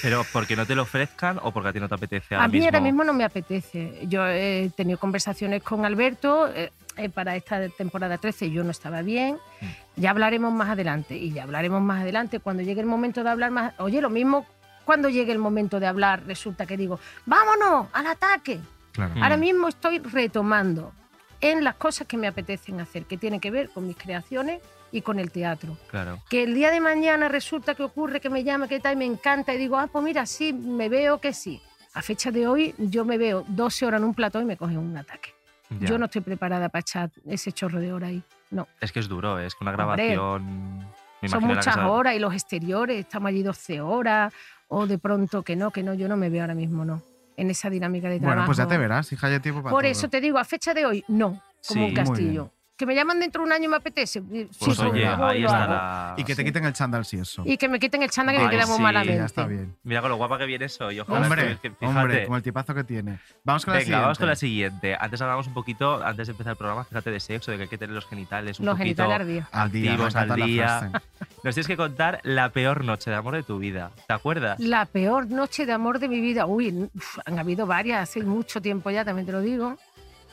Pero 0.00 0.24
porque 0.32 0.56
no 0.56 0.64
te 0.64 0.74
lo 0.74 0.82
ofrezcan 0.82 1.38
o 1.42 1.52
porque 1.52 1.68
a 1.68 1.72
ti 1.74 1.80
no 1.80 1.88
te 1.88 1.94
apetece 1.94 2.34
ahora 2.34 2.46
A 2.46 2.48
mí 2.48 2.54
mismo. 2.54 2.68
ahora 2.68 2.80
mismo 2.80 3.04
no 3.04 3.12
me 3.12 3.24
apetece. 3.24 4.06
Yo 4.08 4.26
he 4.26 4.70
tenido 4.74 4.98
conversaciones 4.98 5.62
con 5.62 5.84
Alberto 5.84 6.48
eh, 6.48 6.72
eh, 6.96 7.10
para 7.10 7.36
esta 7.36 7.68
temporada 7.68 8.16
13, 8.16 8.50
yo 8.50 8.64
no 8.64 8.70
estaba 8.70 9.02
bien. 9.02 9.36
Mm. 9.60 10.00
Ya 10.00 10.10
hablaremos 10.10 10.52
más 10.54 10.70
adelante 10.70 11.14
y 11.14 11.32
ya 11.32 11.42
hablaremos 11.42 11.82
más 11.82 12.00
adelante 12.00 12.40
cuando 12.40 12.62
llegue 12.62 12.80
el 12.80 12.86
momento 12.86 13.22
de 13.22 13.28
hablar 13.28 13.50
más. 13.50 13.74
Oye, 13.78 14.00
lo 14.00 14.08
mismo 14.08 14.46
cuando 14.86 15.10
llegue 15.10 15.32
el 15.32 15.38
momento 15.38 15.78
de 15.78 15.86
hablar, 15.86 16.22
resulta 16.26 16.64
que 16.64 16.78
digo, 16.78 16.98
vámonos 17.26 17.88
al 17.92 18.06
ataque. 18.06 18.60
Claro. 18.92 19.14
Mm. 19.14 19.22
Ahora 19.22 19.36
mismo 19.36 19.68
estoy 19.68 19.98
retomando 19.98 20.92
en 21.40 21.64
las 21.64 21.76
cosas 21.76 22.06
que 22.06 22.16
me 22.16 22.26
apetecen 22.26 22.80
hacer, 22.80 23.06
que 23.06 23.16
tienen 23.16 23.40
que 23.40 23.50
ver 23.50 23.70
con 23.70 23.86
mis 23.86 23.96
creaciones 23.96 24.60
y 24.92 25.02
con 25.02 25.18
el 25.18 25.30
teatro. 25.30 25.76
Claro. 25.88 26.18
Que 26.28 26.42
el 26.42 26.54
día 26.54 26.70
de 26.70 26.80
mañana 26.80 27.28
resulta 27.28 27.74
que 27.74 27.82
ocurre 27.82 28.20
que 28.20 28.30
me 28.30 28.44
llama, 28.44 28.68
que 28.68 28.80
tal, 28.80 28.94
y 28.94 28.96
me 28.96 29.04
encanta, 29.06 29.54
y 29.54 29.58
digo, 29.58 29.78
ah, 29.78 29.88
pues 29.90 30.04
mira, 30.04 30.26
sí, 30.26 30.52
me 30.52 30.88
veo 30.88 31.20
que 31.20 31.32
sí. 31.32 31.62
A 31.94 32.02
fecha 32.02 32.30
de 32.30 32.46
hoy, 32.46 32.74
yo 32.78 33.04
me 33.04 33.18
veo 33.18 33.44
12 33.48 33.86
horas 33.86 34.00
en 34.00 34.04
un 34.06 34.14
plató 34.14 34.40
y 34.40 34.44
me 34.44 34.56
coge 34.56 34.76
un 34.76 34.96
ataque. 34.96 35.34
Ya. 35.70 35.88
Yo 35.88 35.98
no 35.98 36.06
estoy 36.06 36.20
preparada 36.20 36.68
para 36.68 36.80
echar 36.80 37.10
ese 37.26 37.52
chorro 37.52 37.80
de 37.80 37.92
hora 37.92 38.08
ahí. 38.08 38.22
No. 38.50 38.66
Es 38.80 38.92
que 38.92 39.00
es 39.00 39.08
duro, 39.08 39.38
es 39.38 39.54
que 39.54 39.64
una 39.64 39.72
grabación. 39.72 40.78
me 41.20 41.28
Son 41.28 41.44
muchas 41.44 41.76
horas 41.76 42.14
y 42.14 42.18
los 42.18 42.34
exteriores, 42.34 42.98
estamos 42.98 43.28
allí 43.28 43.42
12 43.42 43.80
horas, 43.80 44.32
o 44.68 44.86
de 44.86 44.98
pronto 44.98 45.42
que 45.42 45.56
no, 45.56 45.70
que 45.70 45.82
no, 45.82 45.94
yo 45.94 46.08
no 46.08 46.16
me 46.16 46.28
veo 46.28 46.42
ahora 46.42 46.54
mismo, 46.54 46.84
no. 46.84 47.02
En 47.40 47.48
esa 47.50 47.70
dinámica 47.70 48.10
de 48.10 48.18
trabajo. 48.18 48.36
Bueno, 48.36 48.46
pues 48.46 48.58
ya 48.58 48.66
te 48.68 48.76
verás, 48.76 49.10
hija, 49.12 49.30
ya 49.30 49.40
tiempo 49.40 49.62
para 49.62 49.70
Por 49.70 49.84
todo. 49.84 49.90
eso 49.92 50.08
te 50.08 50.20
digo, 50.20 50.36
a 50.36 50.44
fecha 50.44 50.74
de 50.74 50.84
hoy, 50.84 51.02
no, 51.08 51.40
como 51.66 51.86
Sí. 51.86 51.88
un 51.88 51.94
castillo. 51.94 52.50
Que 52.80 52.86
me 52.86 52.94
llaman 52.94 53.20
dentro 53.20 53.42
de 53.42 53.46
un 53.46 53.52
año 53.52 53.66
y 53.66 53.68
me 53.68 53.76
apetece. 53.76 54.22
Pues 54.22 54.48
pues 54.58 54.78
oye, 54.80 55.06
ahí 55.06 55.40
y 55.40 55.42
la. 55.42 56.14
Y 56.16 56.24
que 56.24 56.34
te 56.34 56.42
quiten 56.42 56.64
el 56.64 56.72
chándal 56.72 57.04
si 57.04 57.18
eso. 57.18 57.42
Y 57.44 57.58
que 57.58 57.68
me 57.68 57.78
quiten 57.78 58.02
el 58.02 58.08
chándal 58.10 58.34
que 58.38 58.42
me 58.44 58.48
queda 58.48 58.64
muy 58.66 58.76
sí, 58.78 58.82
malamente. 58.82 59.16
Ya 59.18 59.26
está 59.26 59.44
bien. 59.46 59.76
Mira 59.82 60.00
con 60.00 60.08
lo 60.08 60.16
guapa 60.16 60.38
que 60.38 60.46
viene 60.46 60.66
soy. 60.70 60.98
Ojo, 60.98 61.12
Hombre, 61.12 61.58
que- 61.60 61.74
hombre, 61.84 62.24
como 62.24 62.38
el 62.38 62.42
tipazo 62.42 62.74
que 62.74 62.82
tiene. 62.84 63.18
Vamos 63.44 63.66
con 63.66 63.74
la 63.74 63.80
Venga, 63.80 63.84
siguiente. 63.84 64.00
vamos 64.02 64.18
con 64.18 64.28
la 64.28 64.36
siguiente. 64.36 64.96
Antes 64.98 65.20
hablamos 65.20 65.46
un 65.46 65.52
poquito, 65.52 66.02
antes 66.02 66.26
de 66.28 66.30
empezar 66.30 66.52
el 66.52 66.56
programa, 66.56 66.84
fíjate 66.84 67.10
de 67.10 67.20
sexo, 67.20 67.50
de 67.50 67.58
que 67.58 67.62
hay 67.64 67.68
que 67.68 67.76
tener 67.76 67.94
los 67.94 68.06
genitales 68.06 68.58
un 68.58 68.64
Los 68.64 68.78
poquito 68.78 69.02
genitales 69.02 69.20
al 69.20 69.26
día. 69.28 69.48
Al 69.52 69.70
día, 69.72 69.90
activos 69.92 70.16
al 70.16 70.28
la 70.28 70.34
día. 70.36 70.90
Nos 71.44 71.54
tienes 71.54 71.66
que 71.66 71.76
contar 71.76 72.20
la 72.22 72.48
peor 72.48 72.82
noche 72.84 73.10
de 73.10 73.16
amor 73.16 73.34
de 73.34 73.42
tu 73.42 73.58
vida. 73.58 73.90
¿Te 74.06 74.14
acuerdas? 74.14 74.58
La 74.58 74.86
peor 74.86 75.30
noche 75.30 75.66
de 75.66 75.72
amor 75.72 75.98
de 75.98 76.08
mi 76.08 76.20
vida. 76.22 76.46
Uy, 76.46 76.88
han 77.26 77.38
habido 77.38 77.66
varias, 77.66 78.08
hace 78.08 78.22
mucho 78.22 78.62
tiempo 78.62 78.90
ya, 78.90 79.04
también 79.04 79.26
te 79.26 79.32
lo 79.32 79.42
digo. 79.42 79.76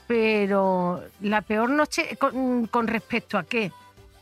Pero 0.07 1.03
la 1.21 1.41
peor 1.41 1.69
noche, 1.69 2.15
con, 2.17 2.67
con 2.67 2.87
respecto 2.87 3.37
a 3.37 3.43
qué? 3.43 3.71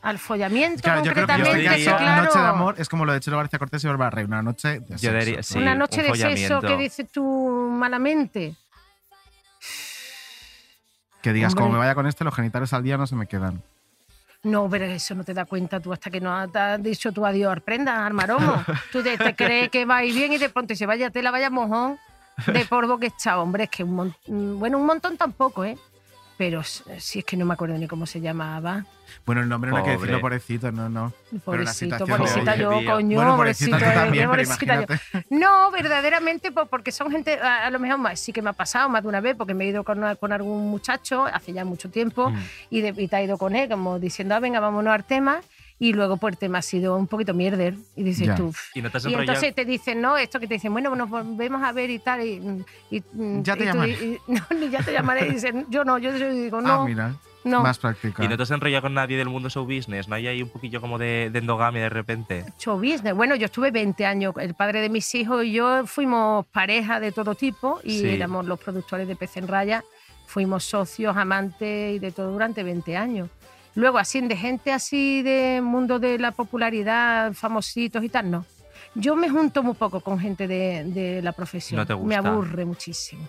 Al 0.01 0.19
follamiento, 0.19 0.81
Claro, 0.83 1.03
yo 1.03 1.13
creo 1.13 1.25
que 1.25 1.31
yo 1.33 1.37
concretamente, 1.45 1.75
diría 1.77 1.97
claro. 1.97 2.23
noche 2.25 2.37
de 2.39 2.45
amor 2.45 2.75
es 2.77 2.89
como 2.89 3.05
lo 3.05 3.13
de 3.13 3.19
Chelo 3.21 3.37
García 3.37 3.57
Cortés 3.57 3.83
y 3.83 3.87
Bárbara 3.87 4.11
Rey, 4.11 4.25
una 4.25 4.41
noche 4.43 4.79
de 4.81 4.85
Yo 4.89 4.97
sexo. 4.97 5.17
diría- 5.19 5.43
sí. 5.43 5.57
Una 5.57 5.73
noche 5.73 6.01
un 6.05 6.11
de 6.11 6.15
sexo 6.35 6.61
que 6.61 6.77
dices 6.77 7.07
tú 7.11 7.23
malamente. 7.71 8.55
Que 11.21 11.33
digas, 11.33 11.55
como 11.55 11.69
me 11.69 11.79
vaya 11.79 11.95
con 11.95 12.05
este, 12.05 12.23
los 12.23 12.35
genitales 12.35 12.71
al 12.73 12.83
día 12.83 12.97
no 12.97 13.07
se 13.07 13.15
me 13.15 13.25
quedan. 13.25 13.63
No, 14.43 14.69
pero 14.69 14.85
eso 14.85 15.15
no 15.15 15.23
te 15.23 15.33
da 15.33 15.45
cuenta 15.45 15.79
tú 15.79 15.91
hasta 15.91 16.11
que 16.11 16.21
no 16.21 16.47
te 16.51 16.59
has 16.59 16.83
dicho 16.83 17.11
tu 17.11 17.25
adiós 17.25 17.59
prenda, 17.61 18.05
al 18.05 18.13
maromo. 18.13 18.63
Tú 18.91 19.01
te, 19.01 19.17
te 19.17 19.35
crees 19.35 19.69
que 19.71 19.85
va 19.85 19.97
a 19.97 20.03
ir 20.03 20.13
bien 20.13 20.33
y 20.33 20.37
de 20.37 20.49
pronto 20.49 20.75
se 20.75 20.85
vaya 20.85 21.09
tela, 21.09 21.31
vaya 21.31 21.49
mojón 21.49 21.97
de 22.47 22.65
polvo 22.65 22.97
que 22.99 23.07
está. 23.07 23.39
Hombre, 23.39 23.65
es 23.65 23.69
que 23.69 23.83
un 23.83 23.95
montón, 23.95 24.59
bueno, 24.59 24.77
un 24.77 24.85
montón 24.85 25.17
tampoco, 25.17 25.63
¿eh? 25.65 25.77
Pero 26.37 26.63
si 26.63 27.19
es 27.19 27.23
que 27.25 27.37
no 27.37 27.45
me 27.45 27.53
acuerdo 27.53 27.77
ni 27.77 27.87
cómo 27.87 28.05
se 28.05 28.19
llamaba. 28.19 28.83
Bueno, 29.25 29.39
el 29.41 29.47
nombre 29.47 29.71
no 29.71 29.77
hay 29.77 29.83
que 29.83 29.91
decirlo, 29.91 30.19
pobrecito, 30.19 30.69
no, 30.69 30.89
no. 30.89 31.13
Pobrecito, 31.45 32.05
pobrecita 32.05 32.57
yo, 32.57 32.71
coño, 32.85 33.15
Bueno, 33.15 33.37
pobrecito, 33.37 33.77
eh, 33.77 33.79
también, 33.79 34.29
pero 34.29 34.43
pobrecita 34.43 34.81
yo. 34.81 35.21
No, 35.29 35.71
verdaderamente, 35.71 36.51
po- 36.51 36.65
porque 36.65 36.91
son 36.91 37.09
gente, 37.09 37.39
a 37.39 37.67
a 37.67 37.69
lo 37.69 37.79
mejor 37.79 37.99
más, 37.99 38.19
sí 38.19 38.33
que 38.33 38.41
me 38.41 38.49
ha 38.49 38.53
pasado 38.53 38.89
más 38.89 39.03
de 39.03 39.07
una 39.07 39.21
vez, 39.21 39.37
porque 39.37 39.53
me 39.53 39.63
he 39.63 39.67
ido 39.69 39.85
con, 39.85 40.03
con 40.17 40.33
algún 40.33 40.67
muchacho 40.69 41.23
hace 41.25 41.53
ya 41.53 41.63
mucho 41.63 41.89
tiempo 41.89 42.31
Mm. 42.31 42.37
y, 42.69 42.81
de- 42.81 43.01
y 43.01 43.07
te 43.07 43.15
ha 43.15 43.21
ido 43.23 43.37
con 43.37 43.55
él, 43.55 43.69
como 43.69 43.97
diciendo, 43.99 44.35
ah, 44.35 44.39
venga, 44.39 44.59
vámonos 44.59 44.93
al 44.93 45.05
tema, 45.05 45.39
y 45.77 45.93
luego 45.93 46.17
pues 46.17 46.33
el 46.33 46.37
tema 46.37 46.59
ha 46.59 46.61
sido 46.61 46.95
un 46.95 47.07
poquito 47.07 47.33
mierder, 47.33 47.75
y 47.95 48.03
dices 48.03 48.27
Ya. 48.27 48.35
tú. 48.35 48.53
Y 48.73 48.81
no 48.81 48.89
te 48.89 48.97
has 48.97 49.05
Y 49.05 49.13
entonces 49.13 49.53
te 49.53 49.65
dicen, 49.65 49.99
no, 50.01 50.15
esto 50.17 50.39
que 50.39 50.47
te 50.47 50.53
dicen, 50.55 50.71
bueno, 50.71 50.95
nos 50.95 51.09
volvemos 51.09 51.61
a 51.63 51.71
ver 51.73 51.89
y 51.89 51.99
tal, 51.99 52.21
y, 52.25 52.63
y- 52.89 53.03
Ya 53.41 53.55
te 53.55 53.63
y 53.63 53.67
tú- 53.67 53.73
llamaré. 53.73 53.91
y- 53.91 54.19
no, 54.31 54.41
ni 54.57 54.69
ya 54.69 54.81
te 54.83 54.93
llamaré, 54.93 55.27
y 55.27 55.31
dicen, 55.31 55.65
yo 55.69 55.83
no, 55.83 55.97
yo 55.97 56.11
digo, 56.17 56.61
no, 56.61 56.81
ah, 56.83 56.85
mira, 56.85 57.15
no. 57.43 57.61
más 57.61 57.77
práctica. 57.77 58.23
Y 58.23 58.27
no 58.29 58.37
te 58.37 58.43
has 58.43 58.51
enrollado 58.51 58.83
con 58.83 58.93
nadie 58.93 59.17
del 59.17 59.27
mundo 59.29 59.49
show 59.49 59.65
business. 59.65 60.07
¿No 60.07 60.15
hay 60.15 60.27
ahí 60.27 60.41
un 60.41 60.49
poquillo 60.49 60.79
como 60.81 60.97
de, 60.97 61.29
de 61.31 61.39
endogamia 61.39 61.81
de 61.83 61.89
repente? 61.89 62.45
Show 62.57 62.77
business. 62.77 63.13
Bueno, 63.13 63.35
yo 63.35 63.45
estuve 63.45 63.69
20 63.71 64.05
años. 64.05 64.33
El 64.39 64.53
padre 64.55 64.79
de 64.81 64.89
mis 64.89 65.13
hijos 65.13 65.43
y 65.43 65.51
yo 65.51 65.85
fuimos 65.85 66.45
pareja 66.47 66.99
de 67.01 67.11
todo 67.11 67.35
tipo 67.35 67.79
y 67.83 67.99
Sí. 67.99 68.07
éramos 68.07 68.45
los 68.45 68.59
productores 68.59 69.07
de 69.07 69.15
Pez 69.15 69.37
en 69.37 69.47
Raya. 69.47 69.83
Fuimos 70.25 70.63
socios, 70.63 71.15
amantes 71.15 71.95
y 71.95 71.99
de 71.99 72.11
todo 72.11 72.31
durante 72.31 72.63
20 72.63 72.97
años. 72.97 73.29
Luego, 73.75 73.97
así 73.97 74.21
de 74.21 74.35
gente 74.37 74.71
así 74.71 75.21
de 75.21 75.61
mundo 75.61 75.99
de 75.99 76.17
la 76.17 76.31
popularidad, 76.31 77.33
famositos 77.33 78.03
y 78.03 78.09
tal, 78.09 78.31
no. 78.31 78.45
Yo 78.95 79.15
me 79.15 79.29
junto 79.29 79.61
muy 79.63 79.73
poco 79.73 79.99
con 79.99 80.17
gente 80.19 80.47
de, 80.47 80.85
de 80.85 81.21
la 81.21 81.33
profesión. 81.33 81.79
¿No 81.79 81.85
te 81.85 81.93
Me 81.93 81.99
gusta? 82.01 82.17
aburre 82.29 82.65
muchísimo. 82.65 83.27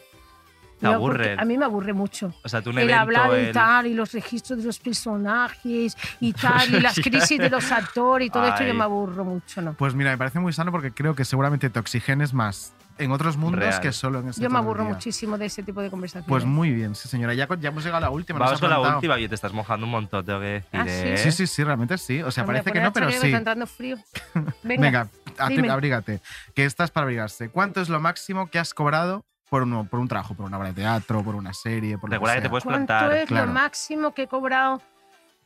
¿Te 0.79 0.87
aburre? 0.87 1.37
A 1.39 1.45
mí 1.47 1.57
me 1.57 1.65
aburre 1.65 1.95
mucho 1.95 2.35
O 2.45 2.49
sea, 2.51 2.61
tú 2.61 2.69
el 2.69 2.77
evento. 2.91 3.01
hablar 3.01 3.31
y 3.41 3.47
el- 3.47 3.53
tal, 3.53 3.87
y 3.87 3.95
los 3.95 4.13
registros 4.13 4.59
de 4.59 4.67
los 4.67 4.79
personajes 4.79 5.97
y 6.21 6.33
tal, 6.35 6.75
y 6.75 6.81
las 6.81 7.01
crisis 7.01 7.39
de 7.39 7.49
los 7.51 7.73
actores 7.73 8.29
y 8.29 8.31
todo 8.31 8.47
esto, 8.47 8.63
yo 8.63 8.75
me 8.75 8.85
aburro 8.85 9.25
mucho, 9.25 9.63
¿no? 9.63 9.73
Pues 9.75 9.95
mira, 9.95 10.11
me 10.11 10.19
parece 10.19 10.39
muy 10.39 10.53
sano 10.53 10.71
porque 10.71 10.93
creo 10.93 11.15
que 11.15 11.25
seguramente 11.25 11.71
te 11.71 11.79
oxigenes 11.81 12.35
más 12.35 12.75
en 12.99 13.13
otros 13.13 13.37
mundos 13.37 13.61
Real. 13.61 13.81
que 13.81 13.93
solo 13.93 14.21
en 14.21 14.29
ese 14.29 14.41
Yo 14.41 14.51
me 14.51 14.59
aburro 14.59 14.85
día. 14.85 14.95
muchísimo 14.95 15.39
de 15.39 15.47
ese 15.47 15.63
tipo 15.63 15.81
de 15.83 15.91
conversaciones. 15.91 16.29
Pues 16.29 16.45
muy 16.45 16.71
bien, 16.71 16.95
sí 16.95 17.09
señora. 17.09 17.35
Ya, 17.35 17.45
hemos 17.45 17.85
llegado 17.85 17.97
a 17.99 18.01
la 18.01 18.11
última. 18.11 18.39
Vamos 18.39 18.61
con 18.61 18.71
la 18.71 18.81
última 18.81 19.19
y 19.19 19.29
te 19.29 19.35
estás 19.35 19.53
mojando 19.53 19.87
un 19.87 19.93
montón, 19.93 20.25
tengo 20.25 20.41
que 20.41 20.47
decir. 20.47 20.81
Ah, 20.81 20.85
¿sí? 20.85 20.91
¿eh? 20.91 21.17
Sí, 21.19 21.33
sí, 21.33 21.47
sí, 21.47 21.65
realmente 21.65 21.99
sí. 21.99 22.23
O 22.23 22.31
sea, 22.31 22.45
Hombre, 22.45 22.59
parece 22.59 22.73
que 22.73 22.81
no, 22.85 22.93
pero 22.93 23.11
sí. 23.11 23.27
Está 23.27 23.39
entrando 23.39 23.67
frío. 23.67 23.97
Venga, 24.63 25.09
Venga, 25.49 25.75
abrígate. 25.75 26.21
Que 26.55 26.65
estás 26.65 26.91
para 26.91 27.05
abrigarse. 27.05 27.51
¿Cuánto 27.51 27.81
es 27.81 27.89
lo 27.89 28.01
máximo 28.01 28.49
que 28.49 28.59
has 28.59 28.75
cobrado 28.75 29.25
por 29.49 29.63
un, 29.63 29.87
por 29.89 30.01
un 30.01 30.09
trabajo, 30.09 30.35
por 30.35 30.47
una 30.47 30.59
obra 30.59 30.69
de 30.69 30.75
teatro, 30.75 31.23
por 31.23 31.35
una 31.35 31.53
serie, 31.53 31.99
por 31.99 32.11
Recuerda 32.11 32.35
que 32.35 32.41
que 32.41 32.43
te 32.45 32.51
puedes 32.51 32.65
¿cuánto 32.65 32.87
plantar. 32.87 33.13
es 33.17 33.27
claro. 33.27 33.47
lo 33.47 33.53
máximo 33.53 34.15
que 34.15 34.23
he 34.23 34.29
cobrado? 34.29 34.83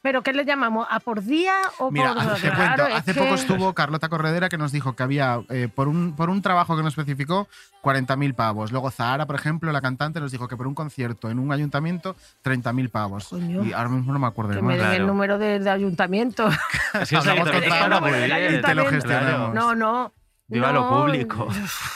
¿Pero 0.03 0.23
qué 0.23 0.33
le 0.33 0.47
llamamos? 0.47 0.87
¿A 0.91 0.99
por 1.01 1.23
día 1.23 1.55
o 1.79 1.91
Mira, 1.91 2.15
por 2.15 2.35
te 2.37 2.41
Claro, 2.51 2.57
cuento, 2.57 2.87
es 2.89 2.95
hace 2.95 3.13
que- 3.13 3.21
poco 3.21 3.35
estuvo 3.35 3.75
Carlota 3.75 4.09
Corredera 4.09 4.49
que 4.49 4.57
nos 4.57 4.73
dijo 4.73 4.97
que 4.97 5.03
había, 5.03 5.41
eh, 5.51 5.69
por, 5.75 5.89
un, 5.89 6.17
por 6.17 6.31
un 6.31 6.41
trabajo 6.41 6.75
que 6.75 6.83
no 6.83 6.89
especificó, 6.89 7.49
40.000 7.83 8.35
pavos. 8.35 8.73
Luego 8.73 8.91
Zahara, 8.91 9.27
por 9.27 9.37
ejemplo, 9.37 9.71
la 9.73 9.83
cantante, 9.83 10.19
nos 10.19 10.33
dijo 10.33 10.49
que 10.49 10.57
por 10.57 10.67
un 10.67 10.75
concierto 10.75 11.29
en 11.31 11.39
un 11.39 11.53
ayuntamiento, 11.53 12.17
30.000 12.43 12.89
pavos. 12.91 13.29
Coño. 13.29 13.63
Y 13.63 13.73
ahora 13.75 13.91
mismo 13.91 14.13
no 14.15 14.19
me 14.19 14.27
acuerdo 14.27 14.51
Que 14.53 14.57
de 14.57 14.63
me 14.63 14.97
el 14.97 15.07
número 15.07 15.37
del 15.39 15.69
ayuntamiento. 15.69 16.49
Es 17.01 17.13
Hablamos 17.13 17.51
claro, 17.51 18.01
bien, 18.05 18.25
bien. 18.25 18.63
te 18.63 18.75
lo 18.75 18.83
Claro. 18.83 18.91
gestionamos. 18.91 19.55
No, 19.55 19.75
no. 19.75 20.13
Viva 20.49 20.73
lo 20.73 20.89
público. 20.89 21.47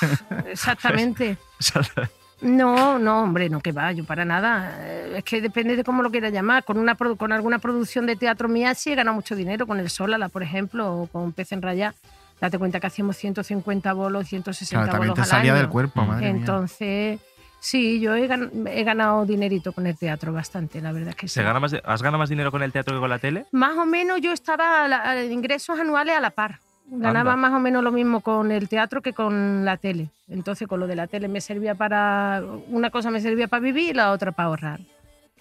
Exactamente. 0.47 1.39
No, 2.45 2.99
no, 2.99 3.23
hombre, 3.23 3.49
no 3.49 3.61
que 3.61 3.73
va, 3.73 3.91
yo 3.93 4.05
para 4.05 4.25
nada. 4.25 4.77
Eh, 4.81 5.15
Es 5.17 5.25
que 5.25 5.41
depende 5.41 5.77
de 5.77 5.85
cómo 5.85 6.03
lo 6.03 6.11
quiera 6.11 6.29
llamar. 6.29 6.65
Con, 6.65 6.77
una, 6.79 6.95
con 6.95 7.33
alguna 7.33 7.59
producción 7.59 8.05
de 8.07 8.17
teatro 8.17 8.49
mía 8.49 8.75
sí 8.75 8.93
he 8.93 8.95
ganado 8.95 9.15
mucho 9.15 9.35
dinero, 9.35 9.67
con 9.67 9.79
el 9.81 9.89
Solala, 9.91 10.29
por 10.29 10.43
ejemplo, 10.43 10.93
o 10.95 11.07
con 11.07 11.33
Pez 11.33 11.53
en 11.53 11.63
Raya. 11.63 11.95
Date 12.41 12.59
cuenta 12.59 12.81
que 12.81 12.87
hacíamos 12.89 13.17
150 13.17 13.93
bolos, 13.95 14.29
160 14.29 14.77
Claro, 14.85 14.93
también 14.93 15.11
bolos 15.13 15.15
te 15.15 15.21
al 15.35 15.39
salía 15.39 15.53
año. 15.53 15.61
del 15.63 15.71
cuerpo, 15.71 16.03
madre 16.05 16.33
mía. 16.33 16.41
Entonces, 16.41 17.21
sí, 17.61 18.01
yo 18.01 18.15
he, 18.17 18.29
gan- 18.29 18.51
he 18.69 18.83
ganado 18.85 19.25
dinerito 19.25 19.73
con 19.73 19.87
el 19.87 19.97
teatro 19.97 20.33
bastante, 20.33 20.81
la 20.83 20.93
verdad 20.93 21.11
es 21.11 21.17
que 21.17 21.29
sí. 21.29 21.35
¿Se 21.35 21.43
gana 21.45 21.61
más, 21.61 21.71
de- 21.71 21.81
¿Has 21.85 22.03
ganado 22.03 22.19
más 22.19 22.29
dinero 22.29 22.51
con 22.51 22.63
el 22.63 22.73
teatro 22.73 22.93
que 22.95 23.01
con 23.01 23.09
la 23.09 23.19
tele? 23.21 23.47
Más 23.53 23.77
o 23.79 23.87
menos 23.87 24.21
yo 24.21 24.33
estaba 24.33 24.85
a 24.85 24.89
la- 24.89 25.09
a 25.11 25.25
ingresos 25.25 25.79
anuales 25.79 26.17
a 26.17 26.21
la 26.21 26.31
par. 26.31 26.59
Ganaba 26.87 27.33
Anda. 27.33 27.49
más 27.49 27.53
o 27.57 27.61
menos 27.61 27.83
lo 27.83 27.91
mismo 27.93 28.21
con 28.21 28.51
el 28.53 28.69
teatro 28.69 29.01
que 29.03 29.13
con 29.15 29.65
la 29.65 29.77
tele. 29.79 30.11
Entonces 30.29 30.69
con 30.69 30.81
lo 30.81 30.87
de 30.87 30.97
la 30.97 31.07
tele 31.07 31.29
me 31.29 31.41
servía 31.41 31.75
para... 31.75 32.43
Una 32.69 32.91
cosa 32.91 33.11
me 33.11 33.21
servía 33.21 33.49
para 33.49 33.61
vivir 33.61 33.91
y 33.91 33.95
la 33.95 34.13
otra 34.13 34.33
para 34.33 34.49
ahorrar. 34.49 34.81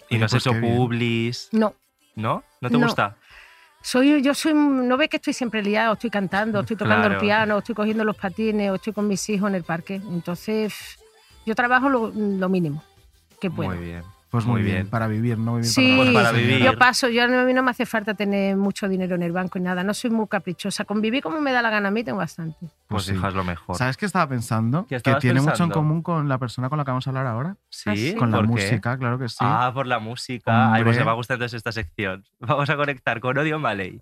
Y 0.08 0.18
no 0.18 0.26
has 0.26 0.34
hecho 0.34 0.52
publis. 0.60 1.48
No, 1.52 1.74
¿No? 2.16 2.42
¿No 2.60 2.68
te 2.70 2.78
No. 2.78 2.86
gusta? 2.86 3.16
soy, 3.82 4.22
yo 4.22 4.32
soy... 4.34 4.54
No 4.54 4.96
ves 4.96 5.08
que 5.10 5.16
estoy 5.16 5.34
siempre 5.34 5.62
liado, 5.62 5.92
estoy 5.92 6.08
cantando, 6.10 6.60
estoy 6.60 6.76
tocando 6.76 7.02
Claro. 7.08 7.14
el 7.14 7.20
piano, 7.20 7.58
estoy 7.58 7.74
cogiendo 7.74 8.04
los 8.04 8.16
patines, 8.16 8.70
o 8.70 8.76
estoy 8.76 8.92
con 8.94 9.06
mis 9.06 9.28
hijos 9.28 9.48
en 9.50 9.54
el 9.56 9.64
parque. 9.64 9.96
Entonces 9.96 10.98
yo 11.44 11.54
trabajo 11.54 11.90
lo, 11.90 12.10
lo 12.14 12.48
mínimo 12.48 12.82
que 13.40 13.50
puedo. 13.50 13.70
Muy 13.70 13.84
bien. 13.84 14.02
Pues 14.34 14.46
muy, 14.46 14.54
Muy 14.54 14.62
bien. 14.64 14.76
bien. 14.78 14.90
para 14.90 15.06
vivir, 15.06 15.38
no 15.38 15.52
vivir 15.54 15.70
Sí, 15.70 15.94
Pues 15.96 16.10
para 16.10 16.30
para 16.30 16.36
vivir. 16.36 16.58
yo 16.58 16.76
paso, 16.76 17.08
yo 17.08 17.22
a 17.22 17.28
mí 17.28 17.54
no 17.54 17.62
me 17.62 17.70
hace 17.70 17.86
falta 17.86 18.14
tener 18.14 18.56
mucho 18.56 18.88
dinero 18.88 19.14
en 19.14 19.22
el 19.22 19.30
banco 19.30 19.60
y 19.60 19.62
nada, 19.62 19.84
no 19.84 19.94
soy 19.94 20.10
muy 20.10 20.26
caprichosa. 20.26 20.84
Convivir 20.84 21.22
como 21.22 21.40
me 21.40 21.52
da 21.52 21.62
la 21.62 21.70
gana 21.70 21.86
a 21.86 21.90
mí 21.92 22.02
tengo 22.02 22.18
bastante. 22.18 22.56
Pues, 22.58 22.72
Pues 22.88 23.04
sí. 23.04 23.14
hija, 23.14 23.28
es 23.28 23.34
lo 23.34 23.44
mejor. 23.44 23.76
¿Sabes 23.76 23.96
qué 23.96 24.06
estaba 24.06 24.28
pensando? 24.28 24.86
¿Qué 24.88 24.98
que 25.00 25.14
tiene 25.20 25.40
mucho 25.40 25.62
en 25.62 25.70
común 25.70 26.02
con 26.02 26.28
la 26.28 26.38
persona 26.38 26.68
con 26.68 26.78
la 26.78 26.84
que 26.84 26.90
vamos 26.90 27.06
a 27.06 27.10
hablar 27.10 27.28
ahora. 27.28 27.54
¿Sí? 27.70 27.90
¿Ah, 27.90 27.94
sí? 27.94 28.14
Con 28.16 28.32
la 28.32 28.42
música, 28.42 28.98
claro 28.98 29.20
que 29.20 29.28
sí. 29.28 29.36
Ah, 29.38 29.70
por 29.72 29.86
la 29.86 30.00
música. 30.00 30.72
Ay, 30.74 30.82
pues 30.82 30.98
me 30.98 31.04
va 31.04 31.12
gustando 31.12 31.44
esta 31.44 31.70
sección. 31.70 32.24
Vamos 32.40 32.68
a 32.68 32.74
conectar 32.74 33.20
con 33.20 33.38
Odio 33.38 33.60
Maley. 33.60 34.00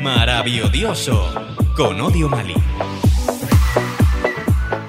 Maravilloso 0.00 1.32
con 1.76 2.00
Odio 2.00 2.28
Mali. 2.28 2.54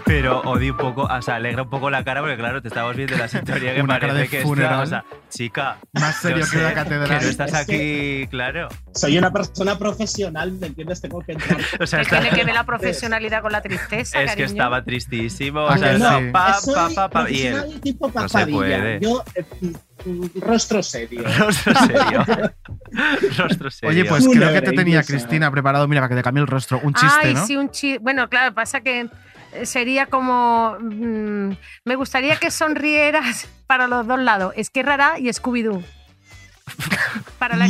Pero 0.06 0.42
odio 0.42 0.74
un 0.74 0.78
poco, 0.78 1.04
o 1.04 1.22
sea, 1.22 1.36
alegra 1.36 1.64
un 1.64 1.70
poco 1.70 1.90
la 1.90 2.04
cara 2.04 2.22
porque, 2.22 2.38
claro, 2.38 2.62
te 2.62 2.68
estamos 2.68 2.96
viendo 2.96 3.16
en 3.16 3.22
la 3.22 3.28
sintonía 3.28 3.74
que 3.74 3.82
Una 3.82 4.00
parece 4.00 4.18
de 4.20 4.28
que 4.28 4.42
funeral. 4.42 4.84
está, 4.84 4.84
o 4.84 4.86
sea, 4.86 5.20
chica. 5.30 5.78
Más 5.94 6.16
serio 6.18 6.46
que 6.50 6.58
una 6.58 6.70
sé 6.70 6.74
catedral. 6.76 7.20
Que 7.20 7.26
no 7.26 7.32
estás 7.32 7.54
aquí, 7.56 8.28
claro. 8.30 8.68
Soy 8.94 9.18
una 9.18 9.32
persona 9.34 9.78
profesional, 9.80 10.52
¿me 10.54 10.68
entiendes? 10.68 11.02
Tengo 11.02 11.22
que 11.22 11.32
entrar. 11.34 11.58
O 11.80 11.88
sea, 11.88 12.00
Que 12.00 12.04
está- 12.04 12.22
tiene 12.22 12.36
que 12.38 12.44
ver 12.46 12.54
la 12.54 12.66
profesionalidad 12.66 13.42
con 13.42 13.52
la 13.52 13.62
tristeza, 13.62 14.22
es 14.22 14.36
que 14.36 14.44
estaba 14.44 14.84
tristísimo. 14.84 15.64
O 15.64 15.78
sea, 15.78 15.98
no, 15.98 16.20
sí. 16.20 16.26
pa, 16.32 16.46
pa, 16.54 16.54
Soy 16.62 16.96
pa, 16.96 17.10
pa, 17.10 17.30
y 17.32 17.42
él. 17.48 17.82
tipo 17.82 18.12
No 18.14 18.30
se 18.30 18.46
puede. 18.48 19.00
Yo, 19.02 19.24
eh, 19.34 19.44
rostro 20.40 20.84
serio. 20.84 21.24
Rostro 21.40 21.74
serio. 21.74 22.26
Rostro 23.38 23.72
serio. 23.72 23.90
Oye, 23.90 24.06
pues 24.06 24.28
creo 24.28 24.54
que 24.54 24.62
te 24.62 24.72
tenía. 24.74 25.02
Cristina 25.04 25.50
preparado, 25.52 25.88
mira, 25.88 26.02
para 26.02 26.10
que 26.10 26.16
te 26.16 26.24
cambie 26.24 26.42
el 26.42 26.48
rostro. 26.48 26.80
Un 26.84 26.94
chiste, 26.94 27.20
Ay, 27.28 27.34
¿no? 27.34 27.46
sí, 27.46 27.56
un 27.58 27.70
chiste. 27.72 28.00
Bueno, 28.00 28.30
claro, 28.30 28.54
pasa 28.54 28.82
que 28.82 29.08
sería 29.64 30.08
como. 30.08 30.78
mm, 30.80 31.52
me 31.86 31.96
gustaría 31.96 32.36
que 32.38 32.52
sonrieras 32.52 33.48
para 33.68 33.88
los 33.88 34.06
dos 34.08 34.20
lados, 34.20 34.54
Esquerrara 34.56 35.20
y 35.20 35.28
Scooby-Doo. 35.28 35.84
Para 37.40 37.56
la 37.58 37.66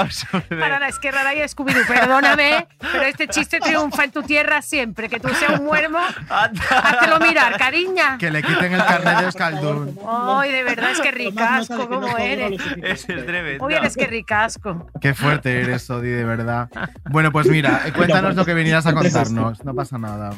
absurdez. 0.00 0.48
para 0.48 0.78
la 0.80 0.88
Esquerrara 0.88 1.34
y 1.34 1.38
Scooby-Doo. 1.40 1.86
Perdóname, 1.86 2.66
pero 2.80 3.04
este 3.04 3.28
chiste 3.28 3.60
triunfa 3.60 4.04
en 4.04 4.10
tu 4.10 4.22
tierra 4.22 4.60
siempre. 4.62 5.08
Que 5.08 5.20
tú 5.20 5.28
seas 5.34 5.60
un 5.60 5.66
muermo, 5.66 5.98
háztelo 6.28 7.20
mirar, 7.20 7.56
cariña. 7.58 8.18
Que 8.18 8.30
le 8.30 8.42
quiten 8.42 8.72
el 8.72 8.84
carnet 8.84 9.18
de 9.18 9.24
Euskaldun. 9.24 9.98
Ay, 10.06 10.52
de 10.52 10.62
verdad, 10.64 10.90
es 10.90 11.00
que 11.00 11.10
ricasco, 11.12 11.88
¿cómo 11.88 12.18
eres? 12.18 12.60
es 12.82 13.06
tremendo. 13.06 13.64
Hoy 13.64 13.74
eres 13.74 13.96
que 13.96 14.06
ricasco. 14.06 14.88
Qué 15.00 15.14
fuerte 15.14 15.60
eres, 15.60 15.88
Odi, 15.90 16.10
de 16.10 16.24
verdad. 16.24 16.68
Bueno, 17.10 17.30
pues 17.30 17.46
mira, 17.46 17.82
eh, 17.86 17.92
cuéntanos 17.92 18.34
lo 18.34 18.44
que 18.44 18.54
venías 18.54 18.86
a 18.86 18.92
contarnos. 18.92 19.64
No 19.64 19.74
pasa 19.74 19.98
nada. 19.98 20.32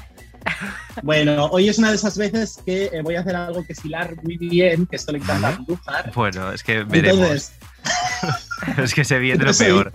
Bueno, 1.03 1.47
hoy 1.47 1.69
es 1.69 1.79
una 1.79 1.91
de 1.91 1.97
esas 1.97 2.17
veces 2.17 2.61
que 2.65 2.85
eh, 2.87 3.03
voy 3.03 3.17
a 3.17 3.21
hacer 3.21 3.37
algo 3.37 3.65
que 3.65 3.73
es 3.73 3.85
hilar 3.85 4.17
muy 4.23 4.37
bien, 4.37 4.87
que 4.87 4.97
esto 4.97 5.13
le 5.13 5.19
encanta 5.19 5.49
a 5.49 5.55
Andújar. 5.57 6.13
Bueno, 6.15 6.53
es 6.53 6.63
que 6.63 6.85
veremos. 6.85 7.21
Entonces, 7.21 7.53
es 8.83 8.95
que 8.95 9.05
se 9.05 9.19
viene 9.19 9.45
lo 9.45 9.53
peor. 9.55 9.93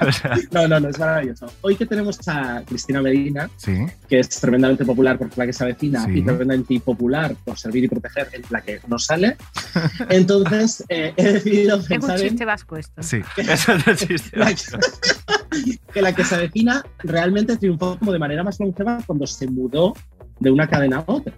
O 0.00 0.12
sea, 0.12 0.36
no, 0.52 0.68
no, 0.68 0.80
no, 0.80 0.88
es 0.88 0.98
maravilloso. 0.98 1.46
Hoy 1.60 1.76
que 1.76 1.86
tenemos 1.86 2.18
a 2.28 2.62
Cristina 2.66 3.00
Medina, 3.02 3.50
Sí. 3.56 3.86
que 4.08 4.18
es 4.20 4.28
tremendamente 4.28 4.84
popular 4.84 5.18
por 5.18 5.36
la 5.36 5.46
que 5.46 5.52
se 5.52 5.64
avecina 5.64 6.04
Sí. 6.04 6.10
y 6.18 6.22
tremendamente 6.22 6.74
impopular 6.74 7.34
por 7.44 7.58
servir 7.58 7.84
y 7.84 7.88
proteger 7.88 8.28
en 8.32 8.42
la 8.50 8.60
que 8.60 8.80
no 8.86 8.98
sale, 8.98 9.36
entonces 10.08 10.84
eh, 10.88 11.12
he 11.16 11.32
decidido 11.34 11.76
Es 11.76 11.82
un 11.82 11.88
pensar 11.88 12.20
en 12.20 12.28
chiste 12.28 12.44
vasco 12.44 12.76
esto. 12.76 13.02
Sí. 13.02 13.20
eso 13.36 13.72
no 13.74 13.92
existe. 13.92 14.30
la 14.38 14.54
que, 14.54 15.78
que 15.92 16.02
la 16.02 16.12
que 16.14 16.24
se 16.24 16.34
avecina 16.34 16.84
realmente 16.98 17.56
triunfó 17.56 17.98
como 17.98 18.12
de 18.12 18.18
manera 18.18 18.42
más 18.42 18.58
longeva 18.60 18.98
cuando 19.06 19.26
se 19.26 19.46
mudó 19.46 19.94
de 20.40 20.50
una 20.50 20.68
cadena 20.68 20.98
a 20.98 21.04
otra. 21.06 21.32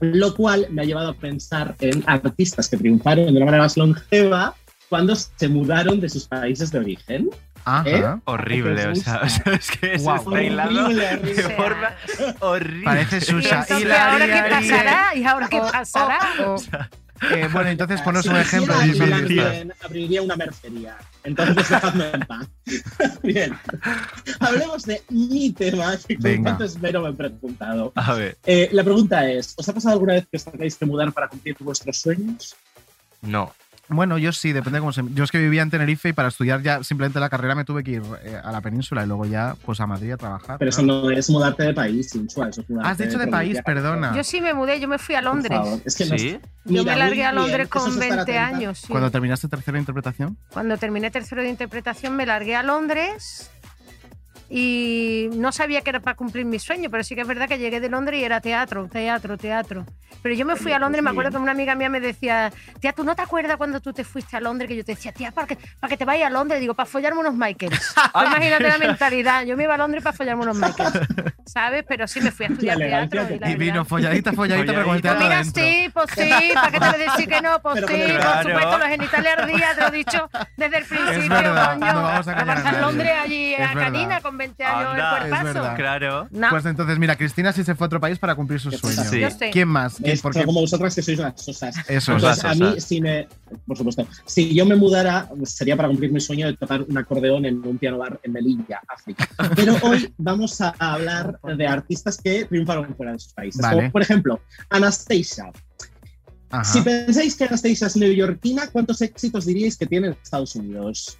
Lo 0.00 0.34
cual 0.34 0.66
me 0.70 0.82
ha 0.82 0.84
llevado 0.84 1.10
a 1.10 1.14
pensar 1.14 1.76
en 1.78 2.02
artistas 2.06 2.68
que 2.68 2.76
triunfaron 2.76 3.26
de 3.26 3.30
una 3.32 3.44
manera 3.44 3.62
más 3.62 3.76
longeva 3.76 4.54
cuando 4.94 5.16
se 5.16 5.48
mudaron 5.48 5.98
de 6.00 6.08
sus 6.08 6.28
países 6.28 6.70
de 6.70 6.78
origen. 6.78 7.30
Ajá. 7.64 7.82
¿Eh? 7.90 8.04
Horrible, 8.26 8.86
o 8.86 8.94
sea, 8.94 9.22
o 9.24 9.28
sea, 9.28 9.52
es 9.58 9.70
que 9.72 9.94
eso 9.94 10.04
Guau. 10.04 10.18
está 10.18 10.40
hilado 10.42 10.88
de 10.88 11.32
forma 11.56 11.90
horrible. 12.38 12.84
Parece 12.84 13.16
¿Y 13.16 13.20
Susa. 13.22 13.66
Hilari, 13.76 13.90
ahora 13.92 14.26
qué 14.26 14.50
pasará? 14.54 15.14
¿Y 15.16 15.24
ahora 15.24 15.48
qué 15.48 15.60
Oh, 15.60 15.68
pasará? 15.72 16.18
oh, 16.46 16.54
oh. 16.54 17.26
Eh, 17.34 17.48
bueno, 17.52 17.70
entonces 17.70 18.00
ponos 18.02 18.22
Si 18.22 18.28
un 18.28 18.36
ejemplo 18.36 18.72
artistas. 18.74 19.08
también 19.10 19.72
abriría 19.82 20.22
una 20.22 20.36
mercería. 20.36 20.96
Entonces, 21.24 21.56
dejadme 21.70 22.10
en 22.12 22.20
paz. 22.20 22.46
Bien. 23.24 23.58
Hablemos 24.38 24.84
de 24.84 25.02
mi 25.08 25.50
tema, 25.52 25.96
que 26.06 26.16
con 26.18 26.44
tanto 26.44 26.64
esmero 26.64 27.02
me 27.02 27.10
he 27.10 27.12
preguntado. 27.14 27.92
A 27.96 28.14
ver, 28.14 28.36
Eh, 28.46 28.68
la 28.72 28.84
pregunta 28.84 29.28
es, 29.28 29.54
¿os 29.56 29.68
ha 29.68 29.72
pasado 29.72 29.94
alguna 29.94 30.12
vez 30.14 30.26
que 30.30 30.36
os 30.36 30.44
tengáis 30.44 30.76
que 30.76 30.86
mudar 30.86 31.12
para 31.12 31.26
cumplir 31.28 31.56
vuestros 31.58 31.96
sueños? 31.96 32.54
no. 33.22 33.52
Bueno, 33.94 34.18
yo 34.18 34.32
sí, 34.32 34.52
depende 34.52 34.78
de 34.78 34.80
cómo 34.80 34.92
se. 34.92 35.02
Yo 35.14 35.24
es 35.24 35.30
que 35.30 35.38
vivía 35.38 35.62
en 35.62 35.70
Tenerife 35.70 36.08
y 36.08 36.12
para 36.12 36.28
estudiar 36.28 36.62
ya 36.62 36.82
simplemente 36.82 37.20
la 37.20 37.28
carrera 37.30 37.54
me 37.54 37.64
tuve 37.64 37.84
que 37.84 37.92
ir 37.92 38.02
eh, 38.22 38.40
a 38.42 38.52
la 38.52 38.60
península 38.60 39.04
y 39.04 39.06
luego 39.06 39.26
ya 39.26 39.56
pues 39.64 39.80
a 39.80 39.86
Madrid 39.86 40.12
a 40.12 40.16
trabajar. 40.16 40.58
Pero 40.58 40.68
eso 40.68 40.82
claro. 40.82 41.02
no 41.02 41.10
es 41.10 41.30
mudarte 41.30 41.62
de 41.64 41.74
país, 41.74 42.10
Sinchua, 42.10 42.48
eso 42.48 42.60
es 42.62 42.70
mudarte 42.70 42.90
Has 42.90 42.98
dicho 42.98 43.18
de 43.18 43.26
país, 43.28 43.58
perdona. 43.64 44.14
Yo 44.16 44.24
sí 44.24 44.40
me 44.40 44.52
mudé, 44.54 44.80
yo 44.80 44.88
me 44.88 44.98
fui 44.98 45.14
a 45.14 45.18
Por 45.18 45.24
Londres. 45.34 45.58
favor, 45.58 45.80
es 45.84 45.96
que 45.96 46.06
no 46.06 46.16
Yo 46.64 46.84
me 46.84 46.96
largué 46.96 47.24
a 47.24 47.32
Londres 47.32 47.68
eso 47.68 47.78
es 47.78 47.84
con 47.84 48.02
estar 48.02 48.08
20 48.08 48.20
atenta. 48.38 48.46
años. 48.46 48.78
sí. 48.78 48.88
Cuando 48.88 49.10
terminaste 49.10 49.48
tercera 49.48 49.78
interpretación. 49.78 50.36
Cuando 50.50 50.76
terminé 50.76 51.10
tercero 51.10 51.42
de 51.42 51.48
interpretación 51.48 52.16
me 52.16 52.26
largué 52.26 52.56
a 52.56 52.62
Londres 52.62 53.50
y 54.56 55.28
no 55.34 55.50
sabía 55.50 55.80
que 55.80 55.90
era 55.90 55.98
para 55.98 56.14
cumplir 56.16 56.44
mi 56.44 56.60
sueño, 56.60 56.88
pero 56.88 57.02
sí 57.02 57.16
que 57.16 57.22
es 57.22 57.26
verdad 57.26 57.48
que 57.48 57.58
llegué 57.58 57.80
de 57.80 57.88
Londres 57.88 58.20
y 58.20 58.24
era 58.24 58.40
teatro, 58.40 58.86
teatro, 58.86 59.36
teatro. 59.36 59.84
Pero 60.22 60.32
yo 60.36 60.46
me 60.46 60.54
fui 60.54 60.70
a 60.70 60.78
Londres, 60.78 61.02
me 61.02 61.10
acuerdo 61.10 61.32
que 61.32 61.36
una 61.38 61.50
amiga 61.50 61.74
mía 61.74 61.88
me 61.88 61.98
decía, 61.98 62.52
tía, 62.80 62.92
¿tú 62.92 63.02
no 63.02 63.16
te 63.16 63.22
acuerdas 63.22 63.56
cuando 63.56 63.80
tú 63.80 63.92
te 63.92 64.04
fuiste 64.04 64.36
a 64.36 64.40
Londres? 64.40 64.68
Que 64.68 64.76
yo 64.76 64.84
te 64.84 64.92
decía, 64.94 65.10
tía, 65.10 65.32
¿para 65.32 65.48
que, 65.48 65.58
para 65.80 65.88
que 65.90 65.96
te 65.96 66.04
vayas 66.04 66.28
a 66.28 66.30
Londres? 66.30 66.60
Digo, 66.60 66.74
para 66.74 66.86
follarme 66.88 67.18
unos 67.20 67.34
Michaels. 67.34 67.94
Imagínate 68.14 68.68
la 68.68 68.78
mentalidad, 68.78 69.44
yo 69.44 69.56
me 69.56 69.64
iba 69.64 69.74
a 69.74 69.78
Londres 69.78 70.04
para 70.04 70.16
follarme 70.16 70.44
unos 70.44 70.56
Michaels, 70.56 71.00
¿sabes? 71.46 71.84
Pero 71.88 72.06
sí 72.06 72.20
me 72.20 72.30
fui 72.30 72.46
a 72.46 72.48
estudiar 72.50 72.78
teatro. 72.78 73.26
y 73.34 73.38
la 73.40 73.50
Y 73.50 73.56
vino 73.56 73.84
folladita, 73.84 74.32
folladita, 74.32 74.72
pero 74.72 74.84
con 74.86 74.94
el 74.96 75.02
Folladita. 75.02 75.02
pues 75.02 75.18
teatro 75.18 75.24
mira, 75.24 75.38
adentro. 75.40 75.64
sí, 75.64 75.90
pues 75.92 76.10
sí, 76.16 76.54
¿para 76.54 76.70
qué 76.70 76.78
te 76.80 76.86
voy 76.86 76.94
a 76.94 77.10
decir 77.10 77.28
que 77.28 77.40
no? 77.42 77.60
Pues 77.60 77.74
Pero 77.74 77.88
sí, 77.88 77.94
por 78.12 78.20
Claro. 78.20 78.48
supuesto, 78.48 78.78
los 78.78 78.88
genitales 78.88 79.32
ardías, 79.36 79.74
te 79.74 79.80
lo 79.80 79.88
he 79.88 79.90
dicho 79.90 80.30
desde 80.56 80.76
el 80.78 80.84
principio, 80.84 81.28
coño. 81.28 81.92
no 81.92 82.02
vamos 82.02 82.28
a 82.28 82.32
a. 82.68 82.80
Londres 82.80 83.12
allí 83.20 83.54
Es 83.54 83.60
a. 83.60 83.74
Canina 83.74 84.20
con 84.20 84.38
20 84.46 84.64
años 84.64 84.90
Anda, 84.90 85.18
el 85.26 85.32
es 85.32 85.42
verdad. 85.44 85.76
Claro. 85.76 86.28
No, 86.30 86.48
Pues 86.50 86.64
entonces, 86.66 86.98
mira, 86.98 87.16
Cristina 87.16 87.52
sí 87.52 87.64
se 87.64 87.74
fue 87.74 87.84
a 87.84 87.88
otro 87.88 88.00
país 88.00 88.18
para 88.18 88.34
cumplir 88.34 88.60
sus 88.60 88.76
sueños. 88.76 89.06
Sí. 89.08 89.20
yo 89.20 89.30
sé. 89.30 89.50
¿Quién 89.50 89.68
más? 89.68 89.96
¿Quién- 89.96 90.10
Es 90.12 90.22
por 90.22 90.32
qué? 90.32 90.44
como 90.44 90.60
vosotras 90.60 90.94
que 90.94 91.02
sois 91.02 91.18
unas 91.18 91.40
sosas. 91.40 91.76
Eso. 91.88 92.12
Entonces, 92.12 92.44
a 92.44 92.54
mí, 92.54 92.80
si 92.80 93.00
me. 93.00 93.26
Por 93.66 93.76
supuesto. 93.76 94.06
Si 94.26 94.54
yo 94.54 94.66
me 94.66 94.76
mudara, 94.76 95.28
sería 95.44 95.76
para 95.76 95.88
cumplir 95.88 96.12
mi 96.12 96.20
sueño 96.20 96.46
de 96.46 96.56
tocar 96.56 96.82
un 96.82 96.96
acordeón 96.98 97.44
en 97.46 97.66
un 97.66 97.78
piano 97.78 97.98
bar 97.98 98.18
en 98.22 98.32
Melilla, 98.32 98.80
África. 98.88 99.28
Pero 99.54 99.76
hoy 99.82 100.12
vamos 100.18 100.60
a 100.60 100.74
hablar 100.78 101.38
de 101.56 101.66
artistas 101.66 102.16
que 102.22 102.44
triunfaron 102.44 102.94
fuera 102.96 103.12
de 103.12 103.18
sus 103.18 103.32
países. 103.32 103.60
Vale. 103.60 103.76
Como, 103.76 103.92
por 103.92 104.02
ejemplo, 104.02 104.40
Anastasia. 104.70 105.50
Ajá. 106.50 106.64
Si 106.64 106.80
pensáis 106.82 107.34
que 107.36 107.44
Anastasia 107.44 107.86
es 107.88 107.96
neoyorquina, 107.96 108.68
¿cuántos 108.68 109.00
éxitos 109.02 109.46
diríais 109.46 109.76
que 109.76 109.86
tiene 109.86 110.08
en 110.08 110.12
Estados 110.22 110.54
Unidos? 110.54 111.18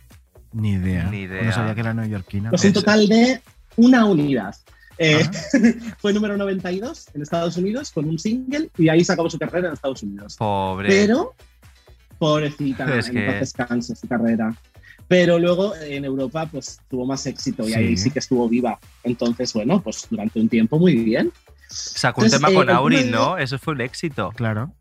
Ni 0.55 0.73
idea. 0.73 1.05
Ni 1.11 1.23
idea. 1.23 1.43
No 1.43 1.53
sabía 1.53 1.75
que 1.75 1.81
era 1.81 1.93
neoyorquina. 1.93 2.51
Pues 2.51 2.65
un 2.65 2.71
Eso. 2.71 2.81
total 2.81 3.07
de 3.09 3.41
una 3.77 4.05
unidad. 4.07 4.55
Eh, 4.99 5.21
Ajá. 5.23 5.33
fue 5.99 6.13
número 6.13 6.37
92 6.37 7.09
en 7.15 7.23
Estados 7.23 7.57
Unidos 7.57 7.91
con 7.91 8.05
un 8.09 8.19
single 8.19 8.71
y 8.79 8.89
ahí 8.89 9.05
se 9.05 9.13
acabó 9.13 9.29
su 9.29 9.39
carrera 9.39 9.69
en 9.69 9.75
Estados 9.75 10.03
Unidos. 10.05 10.37
Pobre. 10.37 10.89
Pero, 10.89 11.35
pobrecita, 12.19 12.97
Es 12.99 13.09
en 13.09 13.15
que- 13.15 13.27
paz 13.27 13.41
descanse 13.41 13.97
su 13.97 14.07
carrera. 14.09 14.55
Pero 15.07 15.39
luego 15.39 15.75
en 15.77 16.05
Europa 16.05 16.47
pues 16.51 16.81
tuvo 16.89 17.05
más 17.05 17.27
éxito 17.27 17.65
y 17.69 17.73
Sí. 17.73 17.75
ahí 17.75 17.97
sí 17.97 18.11
que 18.11 18.21
estuvo 18.21 18.49
viva. 18.49 18.79
Entonces, 19.03 19.53
bueno, 19.53 19.83
pues 19.83 20.07
durante 20.09 20.41
un 20.41 20.49
tiempo 20.49 20.79
muy 20.79 20.95
bien. 20.97 21.31
Sacó 21.69 22.23
un 22.23 22.31
tema 22.31 22.49
eh, 22.51 22.55
con 22.55 22.67
primer- 22.87 23.11
¿no? 23.11 23.37
Eso 23.37 23.59
fue 23.59 23.75
un 23.75 23.81
éxito. 23.83 24.31
Claro. 24.35 24.73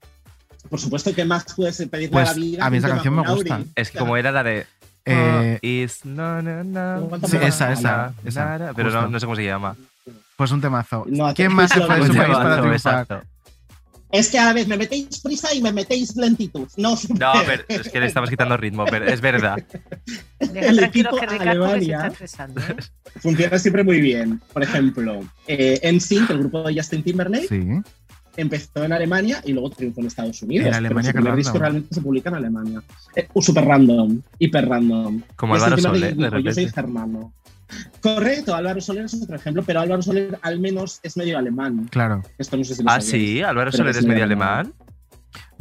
Por 0.69 0.79
supuesto, 0.79 1.13
¿qué 1.13 1.25
más 1.25 1.45
puedes 1.55 1.75
pedirle 1.89 2.09
Pues, 2.09 2.29
a 2.29 2.31
la 2.31 2.37
vida? 2.37 2.65
a 2.65 2.69
mí 2.69 2.75
que 2.75 2.77
esa 2.79 2.89
canción 2.89 3.15
me 3.15 3.27
gusta. 3.29 3.61
Es 3.75 3.91
que 3.91 3.97
como 3.99 4.15
era 4.15 4.31
la 4.31 4.43
de. 4.43 4.65
Eh, 5.05 5.59
"Oh, 5.61 5.65
is 5.67 6.05
no, 6.05 6.41
no, 6.41 6.63
no, 6.63 7.09
¿Cómo 7.09 7.27
Sí, 7.27 7.33
canta? 7.33 7.47
esa, 7.47 7.71
esa, 7.73 7.97
na, 7.97 8.13
esa, 8.25 8.45
na, 8.45 8.57
na", 8.67 8.73
Pero 8.73 8.89
no, 8.91 9.07
no 9.09 9.19
sé 9.19 9.25
cómo 9.25 9.35
se 9.35 9.43
llama. 9.45 9.75
Pues 10.37 10.51
un 10.51 10.61
temazo. 10.61 11.05
No, 11.07 11.33
¿Quién 11.33 11.53
más 11.53 11.71
se 11.71 11.81
fue 11.81 11.95
de 11.95 12.01
mismo. 12.01 12.13
su 12.13 12.19
país 12.19 12.33
para 12.37 12.43
Temazo, 12.55 12.61
triunfar? 12.61 13.01
exacto. 13.01 13.27
Es 14.11 14.29
que 14.29 14.37
a 14.37 14.45
la 14.45 14.53
vez 14.53 14.67
me 14.67 14.77
metéis 14.77 15.19
prisa 15.21 15.51
y 15.55 15.61
me 15.61 15.73
metéis 15.73 16.15
lentitud. 16.15 16.67
No, 16.77 16.95
No, 17.19 17.31
pero 17.47 17.63
es 17.67 17.89
que 17.89 17.99
le 17.99 18.05
estamos 18.07 18.29
quitando 18.29 18.55
ritmo, 18.57 18.85
pero 18.85 19.05
es 19.05 19.19
verdad. 19.21 19.57
El 20.39 20.79
equipo 20.83 21.17
que 21.17 21.25
Ricardo 21.25 21.73
que 21.73 21.85
se 21.85 21.93
Alemania. 21.95 22.13
está. 22.21 22.45
¿eh? 22.45 22.75
funciona 23.19 23.57
siempre 23.57 23.83
muy 23.83 23.99
bien. 24.01 24.39
Por 24.53 24.61
ejemplo, 24.63 25.21
eh, 25.47 25.79
NSYNC, 25.91 26.29
el 26.29 26.37
grupo 26.39 26.61
de 26.63 26.75
Justin 26.75 27.03
Timberlake, 27.03 27.47
Sí. 27.47 27.67
Empezó 28.37 28.83
en 28.83 28.93
Alemania 28.93 29.41
y 29.45 29.53
luego 29.53 29.69
triunfó 29.69 30.01
en 30.01 30.07
Estados 30.07 30.41
Unidos. 30.41 30.65
En 30.65 30.71
pero 30.71 30.77
Alemania, 30.77 31.11
su 31.11 31.17
primer 31.17 31.35
disco 31.35 31.57
realmente 31.57 31.95
se 31.95 32.01
publica 32.01 32.29
en 32.29 32.35
Alemania. 32.35 32.83
Eh, 33.15 33.27
super 33.41 33.65
random, 33.65 34.21
hiper 34.39 34.67
random. 34.67 35.21
Como 35.35 35.55
Álvaro 35.55 35.77
Soler, 35.77 36.15
de 36.15 36.43
Yo 36.43 36.53
soy 36.53 36.69
germano. 36.69 37.33
Correcto, 38.01 38.53
Álvaro 38.53 38.81
Soler 38.81 39.05
es 39.05 39.13
otro 39.15 39.35
ejemplo, 39.35 39.63
pero 39.63 39.79
Álvaro 39.79 40.01
Soler 40.01 40.37
al 40.41 40.59
menos 40.59 40.99
es 41.03 41.17
medio 41.17 41.37
alemán. 41.37 41.87
Claro. 41.89 42.21
Esto 42.37 42.57
no 42.57 42.63
sé 42.63 42.75
si 42.75 42.83
lo 42.83 42.89
Ah, 42.89 43.01
sí, 43.01 43.41
Álvaro 43.41 43.71
Soler 43.71 43.95
es 43.95 44.05
medio 44.05 44.23
alemán. 44.23 44.73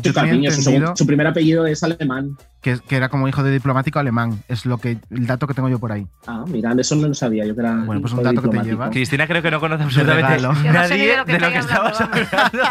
Tenía 0.02 0.50
su, 0.50 1.06
primer 1.06 1.26
apellido 1.26 1.66
es 1.66 1.82
alemán. 1.82 2.36
que, 2.60 2.78
que 2.80 2.96
era 2.96 3.08
como 3.08 3.28
hijo 3.28 3.42
de 3.42 3.52
diplomático 3.52 3.98
alemán. 3.98 4.42
Es 4.48 4.66
lo 4.66 4.78
que 4.78 4.98
el 5.10 5.26
dato 5.26 5.46
que 5.46 5.54
tengo 5.54 5.68
yo 5.68 5.78
por 5.78 5.92
ahí. 5.92 6.06
Ah, 6.26 6.44
mira, 6.48 6.72
eso 6.78 6.96
no 6.96 7.08
lo 7.08 7.14
sabía. 7.14 7.44
Yo 7.46 7.54
que 7.54 7.60
era 7.60 7.76
Bueno, 7.76 8.00
pues 8.00 8.12
un 8.12 8.18
de 8.18 8.24
dato 8.24 8.42
que 8.42 8.48
te 8.48 8.64
llevas. 8.64 8.90
Cristina 8.90 9.26
creo 9.26 9.42
que 9.42 9.50
no 9.50 9.60
conoce 9.60 9.84
absolutamente 9.84 10.40
no 10.40 10.52
nadie 10.54 11.08
de 11.12 11.16
lo 11.18 11.24
que 11.24 11.32
de 11.32 11.40
lo 11.40 11.48
que 11.50 11.58
estamos 11.58 12.00
hablando. 12.00 12.62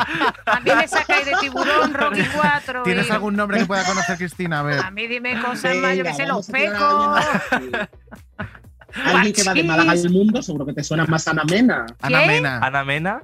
A 0.45 0.59
mí 0.59 0.71
me 0.75 0.87
sacáis 0.87 1.25
de 1.25 1.33
tiburón, 1.39 1.93
Rocky 1.93 2.23
4. 2.35 2.83
¿Tienes 2.83 3.07
y- 3.07 3.11
algún 3.11 3.35
nombre 3.35 3.59
que 3.59 3.65
pueda 3.65 3.83
conocer 3.85 4.17
Cristina? 4.17 4.59
A 4.59 4.63
ver. 4.63 4.79
A 4.79 4.91
mí 4.91 5.07
dime 5.07 5.39
cosas 5.41 5.75
más, 5.77 5.95
yo 5.95 6.03
que 6.03 6.13
sé, 6.13 6.25
los 6.27 6.47
pecos. 6.47 7.25
Alguien 9.05 9.33
que 9.33 9.43
va 9.43 9.53
de 9.53 9.63
Málaga 9.63 9.91
al 9.93 10.09
mundo, 10.09 10.41
seguro 10.41 10.65
que 10.65 10.73
te 10.73 10.83
suena 10.83 11.05
más 11.05 11.27
Ana 11.27 11.43
Mena. 11.45 11.85
Ana 12.01 12.25
Mena. 12.25 12.57
Ana 12.61 12.83
Mena. 12.83 13.21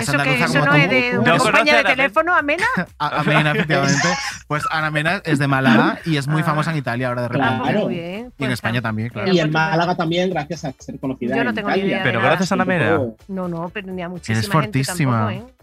¿Eso, 0.00 0.18
que, 0.18 0.34
eso 0.42 0.46
como 0.46 0.64
no 0.66 0.70
tú. 0.72 0.76
es 0.78 0.90
de 0.90 1.18
una 1.18 1.38
compañía 1.38 1.76
de 1.78 1.84
teléfono, 1.84 2.34
Amena? 2.34 2.64
A- 2.98 3.20
Amena, 3.20 3.52
efectivamente. 3.52 4.08
Pues 4.46 4.64
Ana 4.70 4.90
Mena 4.90 5.20
es 5.24 5.38
de 5.38 5.46
Málaga 5.48 5.98
y 6.04 6.16
es 6.16 6.26
muy 6.28 6.42
Ah. 6.42 6.44
famosa 6.46 6.70
en 6.72 6.78
Italia 6.78 7.08
ahora 7.08 7.22
de 7.22 7.28
repente. 7.28 7.54
Claro. 7.62 7.80
Muy 7.80 7.94
bien. 7.94 8.18
Y 8.20 8.24
en 8.24 8.32
pues 8.38 8.50
España 8.52 8.80
también, 8.82 9.08
claro. 9.10 9.32
Y 9.32 9.40
en 9.40 9.50
Málaga 9.52 9.94
también, 9.94 10.30
gracias 10.30 10.64
a 10.64 10.72
ser 10.78 10.98
conocida. 10.98 11.36
Yo 11.36 11.44
no 11.44 11.50
en 11.50 11.56
tengo 11.56 11.68
ni 11.68 11.74
Italia. 11.76 11.94
idea 11.96 12.02
Pero 12.04 12.20
gracias 12.20 12.50
a 12.52 12.54
Ana 12.54 12.64
Mena. 12.64 12.98
No, 13.28 13.48
no, 13.48 13.68
pero 13.72 13.92
ni 13.92 14.02
a 14.02 14.08
muchísima 14.08 14.38
Eres 14.38 14.50
gente 14.50 14.62
fortísima. 14.84 15.26
tampoco, 15.28 15.48
¿eh? 15.48 15.54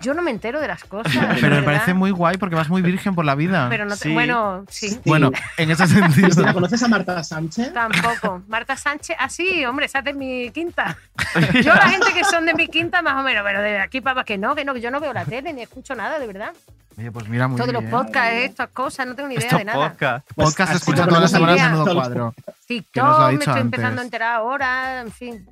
Yo 0.00 0.14
no 0.14 0.22
me 0.22 0.30
entero 0.30 0.60
de 0.60 0.68
las 0.68 0.84
cosas. 0.84 1.12
Pero 1.40 1.56
me 1.56 1.62
parece 1.62 1.92
muy 1.92 2.10
guay 2.12 2.36
porque 2.36 2.54
vas 2.54 2.68
muy 2.68 2.82
virgen 2.82 3.14
por 3.16 3.24
la 3.24 3.34
vida. 3.34 3.66
Pero 3.68 3.84
no 3.84 3.96
te- 3.96 4.04
Sí. 4.04 4.12
Bueno, 4.14 4.64
sí. 4.68 4.90
Sí. 4.90 5.00
Bueno, 5.04 5.32
en 5.56 5.70
ese 5.70 5.86
sentido. 5.88 6.52
¿conoces 6.52 6.82
a 6.82 6.88
Marta 6.88 7.22
Sánchez? 7.24 7.72
Tampoco. 7.72 8.42
Marta 8.48 8.76
Sánchez, 8.76 9.16
ah, 9.18 9.28
sí, 9.28 9.64
hombre, 9.64 9.86
esa 9.86 9.98
es 9.98 10.04
de 10.04 10.14
mi 10.14 10.50
quinta. 10.50 10.96
Yo, 11.62 11.74
la 11.74 11.88
gente 11.88 12.12
que 12.12 12.22
son 12.24 12.46
de 12.46 12.54
mi 12.54 12.68
quinta, 12.68 13.02
más 13.02 13.14
o 13.14 13.22
menos, 13.22 13.42
pero 13.44 13.60
de 13.60 13.80
aquí 13.80 14.00
para 14.00 14.22
que 14.24 14.38
no, 14.38 14.54
que 14.54 14.64
no, 14.64 14.72
que 14.74 14.80
yo 14.80 14.90
no 14.90 15.00
veo 15.00 15.12
la 15.12 15.24
tele 15.24 15.52
ni 15.52 15.62
escucho 15.62 15.94
nada, 15.94 16.18
de 16.18 16.26
verdad. 16.26 16.52
Oye, 16.96 17.12
pues 17.12 17.28
mira, 17.28 17.46
muy 17.48 17.56
Todos 17.60 17.72
los 17.72 17.84
podcasts, 17.84 18.34
estas 18.40 18.68
cosas, 18.70 19.06
no 19.06 19.14
tengo 19.14 19.28
ni 19.28 19.34
idea 19.36 19.46
Esto 19.46 19.58
de 19.58 19.64
nada. 19.64 19.90
podcast. 19.90 20.26
Pues 20.34 20.48
Podcast 20.50 20.70
así 20.72 20.78
escucha 20.78 21.06
todas 21.06 21.22
las 21.22 21.30
semanas 21.30 21.60
menudo 21.60 21.94
cuadro. 21.94 22.34
TikTok, 22.66 23.04
me 23.28 23.34
estoy 23.34 23.46
antes. 23.48 23.56
empezando 23.64 24.00
a 24.00 24.04
enterar 24.04 24.34
ahora, 24.36 25.00
en 25.00 25.12
fin. 25.12 25.48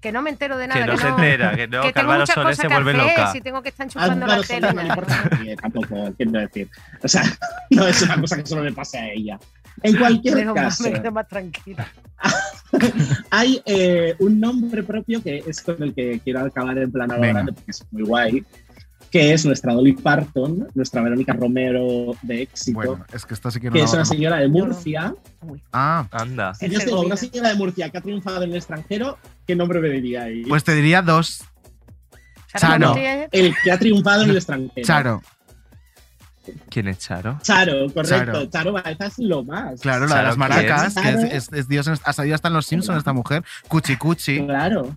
Que 0.00 0.12
no 0.12 0.22
me 0.22 0.30
entero 0.30 0.56
de 0.56 0.66
nada. 0.66 0.80
Que 0.80 0.86
no 0.86 0.96
se 0.96 1.08
entera, 1.08 1.54
que 1.54 1.68
no, 1.68 1.82
que 1.82 2.02
muchas 2.02 2.28
Soler 2.30 2.46
cosas 2.46 2.56
se 2.56 2.62
que 2.62 2.74
vuelve 2.74 2.94
loca. 2.94 3.32
Si 3.32 3.40
tengo 3.40 3.62
que 3.62 3.68
estar 3.68 3.86
enchufando 3.86 4.26
la 4.26 4.42
tele. 4.42 4.72
No 4.72 4.82
le 4.82 4.88
importa 4.88 5.22
a 5.22 5.56
tampoco, 5.60 6.14
quiero 6.16 6.32
decir. 6.32 6.68
O 7.02 7.08
sea, 7.08 7.22
no 7.70 7.86
es 7.86 8.02
una 8.02 8.20
cosa 8.20 8.36
que 8.36 8.46
solo 8.46 8.64
le 8.64 8.72
pase 8.72 8.98
a 8.98 9.12
ella. 9.12 9.38
En 9.82 9.96
cualquier 9.96 10.44
mal, 10.46 10.54
caso, 10.54 10.84
me 10.84 10.92
quedo 10.92 11.12
más 11.12 11.28
tranquila. 11.28 11.86
hay 13.30 13.62
eh, 13.64 14.14
un 14.18 14.40
nombre 14.40 14.82
propio 14.82 15.22
que 15.22 15.42
es 15.46 15.62
con 15.62 15.82
el 15.82 15.94
que 15.94 16.20
quiero 16.22 16.40
acabar 16.40 16.76
en 16.76 16.92
plan 16.92 17.10
ahora, 17.10 17.26
Venga. 17.26 17.44
porque 17.46 17.70
es 17.70 17.86
muy 17.90 18.02
guay, 18.02 18.44
que 19.10 19.32
es 19.32 19.44
nuestra 19.44 19.72
Dolly 19.72 19.92
Parton, 19.94 20.68
nuestra 20.74 21.02
Verónica 21.02 21.32
Romero 21.32 22.14
de 22.22 22.42
éxito, 22.42 22.76
Bueno, 22.76 23.04
es 23.12 23.24
que 23.26 23.34
esta 23.34 23.50
sí 23.50 23.60
que 23.60 23.68
no 23.68 23.72
que 23.72 23.82
es 23.82 23.92
una 23.92 24.04
señora 24.04 24.36
de 24.36 24.48
Murcia. 24.48 25.14
Ah, 25.72 26.06
Anda. 26.12 26.54
Si 26.54 26.68
yo 26.68 26.78
digo 26.78 27.00
una 27.00 27.16
señora 27.16 27.48
de 27.48 27.54
Murcia 27.56 27.88
que 27.88 27.98
ha 27.98 28.00
triunfado 28.00 28.42
en 28.44 28.50
el 28.50 28.56
extranjero, 28.56 29.18
¿qué 29.50 29.56
nombre 29.56 29.80
me 29.80 29.88
diríais? 29.88 30.46
pues 30.48 30.62
te 30.64 30.74
diría 30.74 31.02
dos. 31.02 31.42
Charo. 32.56 32.94
El 33.32 33.54
que 33.62 33.70
ha 33.72 33.78
triunfado 33.78 34.22
en 34.22 34.30
el 34.30 34.36
extranjero. 34.36 34.86
Charo. 34.86 35.22
¿Quién 36.68 36.88
es 36.88 36.98
Charo? 36.98 37.38
Charo, 37.42 37.86
correcto. 37.92 38.08
Charo. 38.08 38.46
Charo, 38.46 38.72
Baeza 38.72 39.06
es 39.06 39.18
lo 39.18 39.44
más. 39.44 39.80
Claro, 39.80 40.06
la 40.06 40.16
de 40.16 40.22
las 40.24 40.36
maracas, 40.36 40.94
que 40.94 41.00
es, 41.00 41.14
Charo. 41.16 41.20
es- 41.20 41.52
es 41.52 41.68
Dios. 41.68 41.88
Ha 42.04 42.12
salido 42.12 42.34
hasta 42.34 42.48
en 42.48 42.54
los 42.54 42.66
Simpsons 42.66 42.98
esta 42.98 43.12
mujer. 43.12 43.44
Cuchi 43.68 43.96
Cuchi. 43.96 44.44
Claro. 44.44 44.96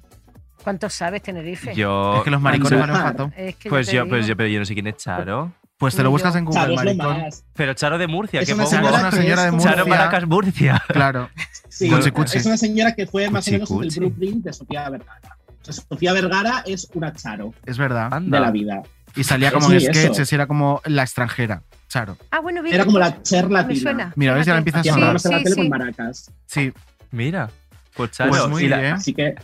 ¿Cuántos 0.64 0.94
sabes, 0.94 1.22
Tenerife? 1.22 1.76
Yo. 1.76 2.18
Es 2.18 2.24
que 2.24 2.32
los 2.32 2.42
maricones 2.42 2.80
van 2.80 2.90
fato. 2.92 3.32
Es 3.36 3.56
que 3.58 3.70
Pues 3.70 3.88
yo, 3.88 4.04
digo. 4.04 4.08
pues 4.16 4.26
yo, 4.28 4.36
pero 4.38 4.50
yo 4.50 4.60
no 4.60 4.66
sé 4.66 4.74
quién 4.74 4.88
es 4.88 4.98
Charo. 4.98 5.52
Pues 5.78 5.96
te 5.96 6.04
lo 6.04 6.12
buscas 6.12 6.36
en 6.36 6.46
Google, 6.46 6.62
Charo 6.62 6.74
es 6.74 6.80
lo 6.80 6.86
maricón. 6.86 7.22
más. 7.24 7.44
Pero 7.56 7.74
Charo 7.74 7.98
de 7.98 8.08
Murcia, 8.08 8.42
Es 8.42 8.48
¿qué 8.48 8.54
una 8.54 8.64
es 8.64 8.72
una 8.74 9.10
que 9.10 9.18
señora 9.18 9.42
es 9.42 9.46
de 9.46 9.52
Murcia. 9.52 9.72
Charo 9.72 9.88
Maracas 9.88 10.28
Murcia. 10.28 10.84
Claro. 10.88 11.30
Sí, 11.70 11.90
Cuchi, 11.90 12.12
cuchi. 12.12 12.38
es 12.38 12.46
una 12.46 12.58
señora 12.58 12.94
que 12.94 13.08
fue 13.08 13.30
más 13.30 13.46
Cuchi, 13.46 13.56
o 13.56 13.60
menos 13.80 13.98
el 13.98 14.00
blueprint 14.02 14.46
de 14.46 14.54
Sofía 14.54 14.90
Vergara. 14.90 15.38
O 15.62 15.66
sea, 15.66 15.74
Sofía 15.74 16.14
Vergara 16.14 16.64
es 16.66 16.90
una 16.94 17.12
Charo 17.14 17.54
Es 17.66 17.78
verdad. 17.78 18.14
Anda. 18.14 18.38
de 18.38 18.46
la 18.46 18.52
vida. 18.52 18.84
Y 19.16 19.24
salía 19.24 19.50
Sí, 19.50 19.54
como 19.56 19.72
en 19.72 19.78
eso. 19.78 19.88
sketches 19.94 20.32
y 20.32 20.36
era 20.36 20.48
como 20.48 20.82
la 20.86 21.02
extranjera. 21.04 21.64
Charo. 21.88 22.18
Ah, 22.32 22.40
bueno, 22.40 22.62
bien. 22.64 22.76
Era 22.76 22.86
como 22.86 23.00
la 23.00 23.22
Cher 23.24 23.48
Me 23.48 23.54
latina. 23.54 23.80
suena. 23.82 24.14
Mira, 24.16 24.34
ves, 24.36 24.46
ya 24.46 24.54
la 24.54 24.60
empieza 24.60 24.80
a 24.80 24.84
Sí, 24.84 24.90
sonar. 24.90 25.10
en 25.12 25.20
sí, 25.20 25.30
tele 25.30 25.50
sí. 25.50 25.56
con 25.56 25.70
maracas. 25.70 26.32
Sí. 26.48 26.74
Mira. 27.12 27.50
Pues 27.96 28.12
Charo. 28.12 28.30
Pues 28.32 28.48
muy 28.48 28.64
y 28.66 28.68
la- 28.70 28.80
bien. 28.80 28.94
Así 28.94 29.14
que 29.14 29.36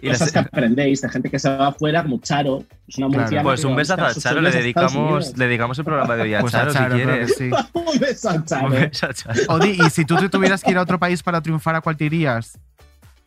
y 0.00 0.08
cosas 0.10 0.30
que 0.32 0.38
aprendéis 0.38 1.00
de 1.00 1.08
gente 1.08 1.30
que 1.30 1.38
se 1.38 1.48
va 1.48 1.68
afuera, 1.68 2.02
como 2.02 2.18
Charo, 2.20 2.64
es 2.86 2.98
una 2.98 3.08
Claro. 3.08 3.20
murciana 3.22 3.42
Pues 3.42 3.64
un 3.64 3.72
a 3.72 3.76
besazo 3.76 4.04
a 4.04 4.14
Charo, 4.14 4.40
le 4.40 4.48
a 4.48 4.52
dedicamos, 4.52 5.36
le 5.36 5.46
dedicamos 5.46 5.78
el 5.78 5.84
programa 5.84 6.16
de 6.16 6.22
hoy 6.22 6.34
a 6.34 6.40
Pues 6.40 6.54
a 6.54 6.70
Charo, 6.70 6.96
si 6.96 7.02
quieres. 7.02 7.34
sí. 7.36 7.50
Un 7.72 7.98
beso 7.98 8.30
a 8.30 8.44
Charo. 8.44 8.66
Un 8.66 8.72
beso 8.72 9.06
a 9.06 9.14
Charo. 9.14 9.40
Odi, 9.48 9.70
y 9.84 9.90
si 9.90 10.04
tú 10.04 10.16
te 10.16 10.28
tuvieras 10.28 10.62
que 10.62 10.70
ir 10.70 10.78
a 10.78 10.82
otro 10.82 10.98
país 10.98 11.22
para 11.22 11.40
triunfar, 11.40 11.74
¿a 11.74 11.80
cuál 11.80 11.96
te 11.96 12.04
irías? 12.04 12.58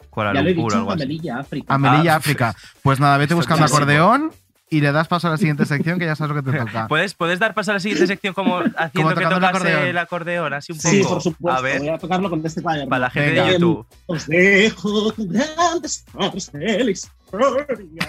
Kuala 0.09 0.33
Ya 0.33 0.41
lo 0.41 0.49
he 0.49 0.53
dicho, 0.53 0.75
algo 0.77 0.91
así. 0.91 0.99
Melilla, 0.99 1.39
África. 1.39 1.73
A 1.73 1.77
Melilla, 1.77 2.13
Ah, 2.13 2.17
África. 2.17 2.55
Pues 2.83 2.99
nada, 2.99 3.17
vete 3.17 3.33
buscando 3.33 3.65
acordeón 3.65 4.31
y 4.73 4.79
le 4.79 4.91
das 4.93 5.07
paso 5.09 5.27
a 5.27 5.31
la 5.31 5.37
siguiente 5.37 5.65
sección 5.65 5.99
que 5.99 6.05
ya 6.05 6.15
sabes 6.15 6.33
lo 6.33 6.41
que 6.41 6.49
te 6.51 6.57
toca. 6.57 6.87
¿Puedes, 6.87 7.13
¿Puedes 7.13 7.39
dar 7.39 7.53
paso 7.53 7.71
a 7.71 7.73
la 7.75 7.79
siguiente 7.81 8.07
sección 8.07 8.33
como 8.33 8.59
haciendo 8.59 9.09
que 9.09 9.15
tocando 9.15 9.35
el 9.35 9.41
tocas 9.41 9.49
acordeón. 9.55 9.83
el 9.87 9.97
acordeón? 9.97 10.53
Así 10.53 10.71
un 10.71 10.79
Sí, 10.79 10.99
poco. 11.03 11.13
por 11.15 11.21
supuesto. 11.23 11.59
A 11.59 11.61
ver, 11.61 11.79
Voy 11.79 11.89
a 11.89 11.97
tocarlo 11.97 12.29
con 12.29 12.45
este 12.45 12.61
cuaderno. 12.61 12.89
para 12.89 12.99
la 13.01 13.09
gente 13.09 13.29
Venga. 13.31 13.45
de 13.47 13.51
YouTube. 13.53 13.85
Os 14.05 14.27
dejo 14.27 15.13
grandes 15.17 16.05
cosas 16.13 16.51
de 16.53 16.83
la 16.85 16.89
historia. 16.91 17.67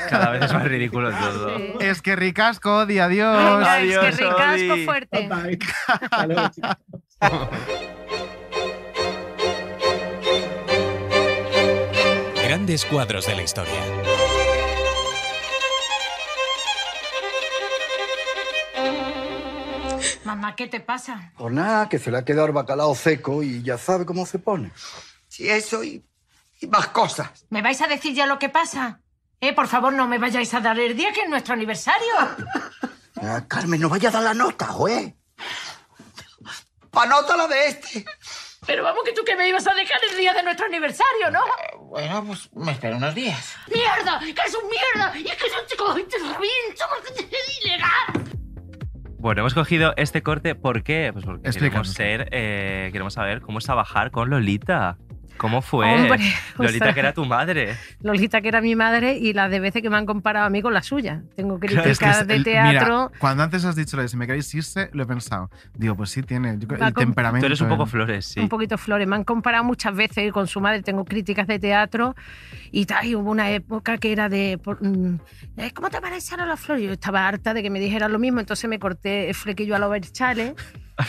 Cada 0.08 0.30
vez 0.30 0.42
es 0.44 0.52
más 0.52 0.64
ridículo 0.64 1.10
todo. 1.10 1.56
Sí. 1.58 1.72
Es 1.80 2.00
que 2.00 2.14
ricasco, 2.16 2.78
Odi, 2.78 3.00
adiós. 3.00 3.36
Venga, 3.36 3.80
es 3.80 3.88
que 3.98 4.04
Adiós, 4.04 4.16
ricasco 4.18 4.72
Odi. 4.74 4.84
fuerte. 4.84 5.28
Bye, 5.28 5.58
bye. 5.58 6.76
Grandes 12.44 12.84
cuadros 12.84 13.26
de 13.26 13.34
la 13.36 13.42
historia. 13.42 13.72
Mamá, 20.24 20.54
¿qué 20.56 20.68
te 20.68 20.80
pasa? 20.80 21.32
Pues 21.36 21.52
nada, 21.52 21.88
que 21.88 21.98
se 21.98 22.10
le 22.10 22.18
ha 22.18 22.24
quedado 22.24 22.46
el 22.46 22.52
bacalao 22.52 22.94
seco 22.94 23.42
y 23.42 23.62
ya 23.62 23.78
sabe 23.78 24.06
cómo 24.06 24.24
se 24.26 24.38
pone. 24.38 24.70
Sí, 25.28 25.48
eso 25.48 25.82
y, 25.82 26.04
y 26.60 26.66
más 26.68 26.88
cosas. 26.88 27.46
¿Me 27.50 27.62
vais 27.62 27.80
a 27.82 27.86
decir 27.88 28.14
ya 28.14 28.26
lo 28.26 28.38
que 28.38 28.48
pasa? 28.48 29.00
Eh, 29.40 29.52
por 29.52 29.66
favor, 29.66 29.92
no 29.92 30.06
me 30.06 30.18
vayáis 30.18 30.54
a 30.54 30.60
dar 30.60 30.78
el 30.78 30.96
día 30.96 31.12
que 31.12 31.22
es 31.22 31.28
nuestro 31.28 31.54
aniversario. 31.54 32.12
Ah, 33.24 33.44
Carmen, 33.46 33.80
no 33.80 33.88
vaya 33.88 34.08
a 34.08 34.12
dar 34.12 34.22
la 34.22 34.34
nota, 34.34 34.66
güey. 34.72 35.14
Anótala 36.92 37.46
de 37.46 37.66
este. 37.68 38.04
Pero 38.66 38.82
vamos, 38.82 39.04
que 39.04 39.12
tú 39.12 39.22
que 39.24 39.36
me 39.36 39.48
ibas 39.48 39.64
a 39.66 39.74
dejar 39.74 40.00
el 40.10 40.16
día 40.16 40.32
de 40.34 40.42
nuestro 40.42 40.66
aniversario, 40.66 41.30
¿no? 41.30 41.40
Bueno, 41.78 42.24
pues 42.26 42.48
me 42.54 42.72
espero 42.72 42.96
unos 42.96 43.14
días. 43.14 43.54
¡Mierda! 43.72 44.18
¡Que 44.18 44.30
es 44.30 44.54
un 44.56 44.68
mierda! 44.68 45.16
¡Y 45.16 45.28
es 45.28 45.36
que 45.36 45.50
son 45.50 45.66
chicos 45.66 45.94
te 46.08 46.18
reviento 46.18 46.84
porque 46.90 47.36
es 47.36 47.64
ilegal! 47.64 48.41
Bueno, 49.22 49.42
hemos 49.42 49.54
cogido 49.54 49.94
este 49.96 50.20
corte, 50.24 50.56
¿por 50.56 50.82
qué? 50.82 51.10
Pues 51.12 51.24
porque 51.24 51.46
Explícanos. 51.48 51.94
queremos 51.94 52.24
ser, 52.24 52.28
eh, 52.32 52.88
queremos 52.90 53.14
saber 53.14 53.40
cómo 53.40 53.60
es 53.60 53.64
trabajar 53.64 54.10
con 54.10 54.30
Lolita. 54.30 54.98
¿Cómo 55.42 55.60
fue? 55.60 55.92
Hombre, 55.92 56.22
o 56.56 56.62
Lolita, 56.62 56.86
sea- 56.86 56.94
que 56.94 57.00
era 57.00 57.12
tu 57.12 57.26
madre. 57.26 57.76
Lolita, 58.00 58.40
que 58.40 58.48
era 58.48 58.60
mi 58.62 58.74
madre, 58.76 59.18
y 59.18 59.34
las 59.34 59.50
de 59.50 59.60
veces 59.60 59.82
que 59.82 59.90
me 59.90 59.96
han 59.98 60.06
comparado 60.06 60.46
a 60.46 60.50
mí 60.50 60.62
con 60.62 60.72
la 60.72 60.82
suya. 60.82 61.20
Tengo 61.36 61.58
críticas 61.58 61.86
es 61.86 61.98
que 61.98 62.08
es 62.08 62.26
de 62.26 62.34
el- 62.36 62.44
teatro. 62.44 63.08
Mira, 63.10 63.18
cuando 63.18 63.42
antes 63.42 63.64
has 63.64 63.76
dicho 63.76 63.96
lo 63.96 64.02
de 64.04 64.08
si 64.08 64.16
me 64.16 64.26
queréis 64.26 64.54
irse, 64.54 64.88
lo 64.92 65.02
he 65.02 65.06
pensado. 65.06 65.50
Digo, 65.76 65.96
pues 65.96 66.10
sí 66.10 66.22
tiene 66.22 66.56
yo 66.58 66.68
el 66.70 66.78
con- 66.78 66.94
temperamento. 66.94 67.40
Tú 67.44 67.46
eres 67.46 67.60
un 67.60 67.68
poco 67.68 67.84
flores, 67.86 68.24
sí. 68.24 68.40
Un 68.40 68.48
poquito 68.48 68.78
flores. 68.78 69.06
Me 69.06 69.16
han 69.16 69.24
comparado 69.24 69.64
muchas 69.64 69.94
veces 69.94 70.32
con 70.32 70.46
su 70.46 70.60
madre. 70.60 70.80
Tengo 70.82 71.04
críticas 71.04 71.46
de 71.46 71.58
teatro 71.58 72.14
y 72.70 72.86
tal. 72.86 73.04
y 73.04 73.16
hubo 73.16 73.30
una 73.30 73.50
época 73.50 73.98
que 73.98 74.12
era 74.12 74.28
de. 74.28 74.58
por- 74.62 74.82
mm, 74.82 75.18
eh, 75.56 75.72
¿Cómo 75.74 75.90
te 75.90 76.00
parece 76.00 76.34
ahora 76.34 76.46
las 76.46 76.60
flores? 76.60 76.84
Yo 76.84 76.92
estaba 76.92 77.26
harta 77.26 77.52
de 77.52 77.62
que 77.64 77.70
me 77.70 77.80
dijeran 77.80 78.12
lo 78.12 78.20
mismo, 78.20 78.38
entonces 78.38 78.70
me 78.70 78.78
corté 78.78 79.28
el 79.28 79.34
flequillo 79.34 79.74
al 79.74 79.82
overchale 79.82 80.54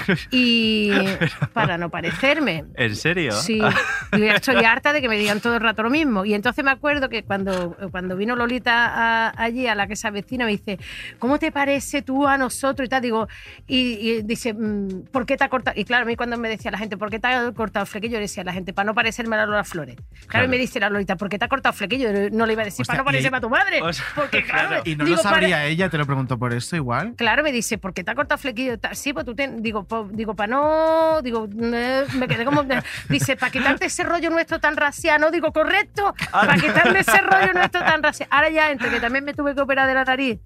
y. 0.31 0.91
para 1.53 1.77
no 1.77 1.89
parecerme. 1.89 2.65
¿En 2.75 2.95
serio? 2.95 3.31
Sí, 3.33 3.59
yo 4.11 4.17
ya 4.17 4.33
estoy 4.35 4.63
harta 4.63 4.93
de 4.93 5.01
que 5.01 5.09
me 5.09 5.17
digan 5.17 5.39
todo 5.41 5.55
el 5.55 5.61
rato 5.61 5.83
lo 5.83 5.89
mismo. 5.89 6.25
Y 6.25 6.33
entonces 6.33 6.63
me 6.63 6.71
acuerdo 6.71 7.09
que 7.09 7.23
cuando, 7.23 7.75
cuando 7.91 8.15
vino 8.15 8.35
Lolita 8.35 8.87
a- 8.87 9.33
allí 9.43 9.67
a 9.67 9.75
la 9.75 9.87
que 9.87 9.95
se 9.95 10.07
avecina, 10.07 10.45
me 10.45 10.51
dice, 10.51 10.79
¿cómo 11.19 11.39
te 11.39 11.51
parece 11.51 12.01
tú 12.01 12.27
a 12.27 12.37
nosotros? 12.37 12.85
Y 12.85 12.89
tal, 12.89 13.01
digo, 13.01 13.27
y, 13.67 13.77
y 14.09 14.21
dice, 14.23 14.53
mm, 14.53 15.05
¿por 15.11 15.25
qué 15.25 15.37
te 15.37 15.43
ha 15.43 15.49
cortado? 15.49 15.79
Y 15.79 15.85
claro, 15.85 16.03
a 16.03 16.05
mí 16.07 16.15
cuando 16.15 16.37
me 16.37 16.49
decía 16.49 16.71
la 16.71 16.77
gente, 16.77 16.97
¿por 16.97 17.09
qué 17.09 17.19
te 17.19 17.27
ha 17.27 17.51
cortado 17.53 17.83
el 17.83 17.87
flequillo? 17.89 18.13
Yo 18.13 18.17
le 18.19 18.23
decía 18.23 18.41
a 18.43 18.45
la 18.45 18.53
gente, 18.53 18.73
para 18.73 18.85
no 18.85 18.93
parecerme 18.93 19.35
a 19.35 19.39
la 19.39 19.45
Lola 19.45 19.63
Flores. 19.63 19.95
Claro, 19.95 20.27
Claro. 20.27 20.45
y 20.45 20.47
me 20.49 20.57
dice 20.57 20.79
la 20.79 20.89
Lolita, 20.89 21.15
¿por 21.15 21.29
qué 21.29 21.37
te 21.39 21.45
ha 21.45 21.47
cortado 21.47 21.71
el 21.73 21.77
flequillo? 21.77 22.11
Yo 22.11 22.29
no 22.31 22.45
le 22.45 22.53
iba 22.53 22.61
a 22.61 22.65
decir, 22.65 22.85
para 22.85 22.97
no 22.97 23.03
y- 23.03 23.05
parecerme 23.05 23.37
a 23.37 23.41
tu 23.41 23.49
madre. 23.49 23.81
o 23.81 23.93
sea, 23.93 24.05
Porque 24.15 24.43
claro, 24.43 24.81
Y 24.85 24.95
no 24.95 25.05
digo, 25.05 25.17
lo 25.17 25.23
para- 25.23 25.35
sabría 25.35 25.65
ella, 25.65 25.89
te 25.89 25.97
lo 25.97 26.05
pregunto 26.05 26.37
por 26.37 26.53
eso 26.53 26.75
igual. 26.75 27.13
Claro, 27.15 27.43
me 27.43 27.51
dice, 27.51 27.77
¿por 27.77 27.93
qué 27.93 28.03
te 28.03 28.11
ha 28.11 28.15
cortado 28.15 28.37
flequillo? 28.39 28.75
Sí, 28.93 29.13
pues 29.13 29.25
tú 29.25 29.35
te... 29.35 29.47
Digo, 29.63 29.82
digo, 30.11 30.35
para 30.35 30.47
no... 30.47 31.21
Digo, 31.21 31.47
me 31.47 32.27
quedé 32.27 32.45
como... 32.45 32.63
Dice, 33.09 33.35
para 33.35 33.51
quitarte 33.51 33.85
ese 33.85 34.03
rollo 34.03 34.29
nuestro 34.29 34.59
tan 34.59 34.75
raciano. 34.77 35.31
Digo, 35.31 35.51
correcto, 35.51 36.13
para 36.31 36.55
quitarme 36.55 36.99
ese 36.99 37.21
rollo 37.21 37.53
nuestro 37.53 37.81
tan 37.81 38.03
raciano. 38.03 38.29
Ahora 38.33 38.49
ya, 38.49 38.71
entre 38.71 38.89
que 38.89 38.99
también 38.99 39.25
me 39.25 39.33
tuve 39.33 39.55
que 39.55 39.61
operar 39.61 39.87
de 39.87 39.93
la 39.93 40.03
nariz 40.03 40.39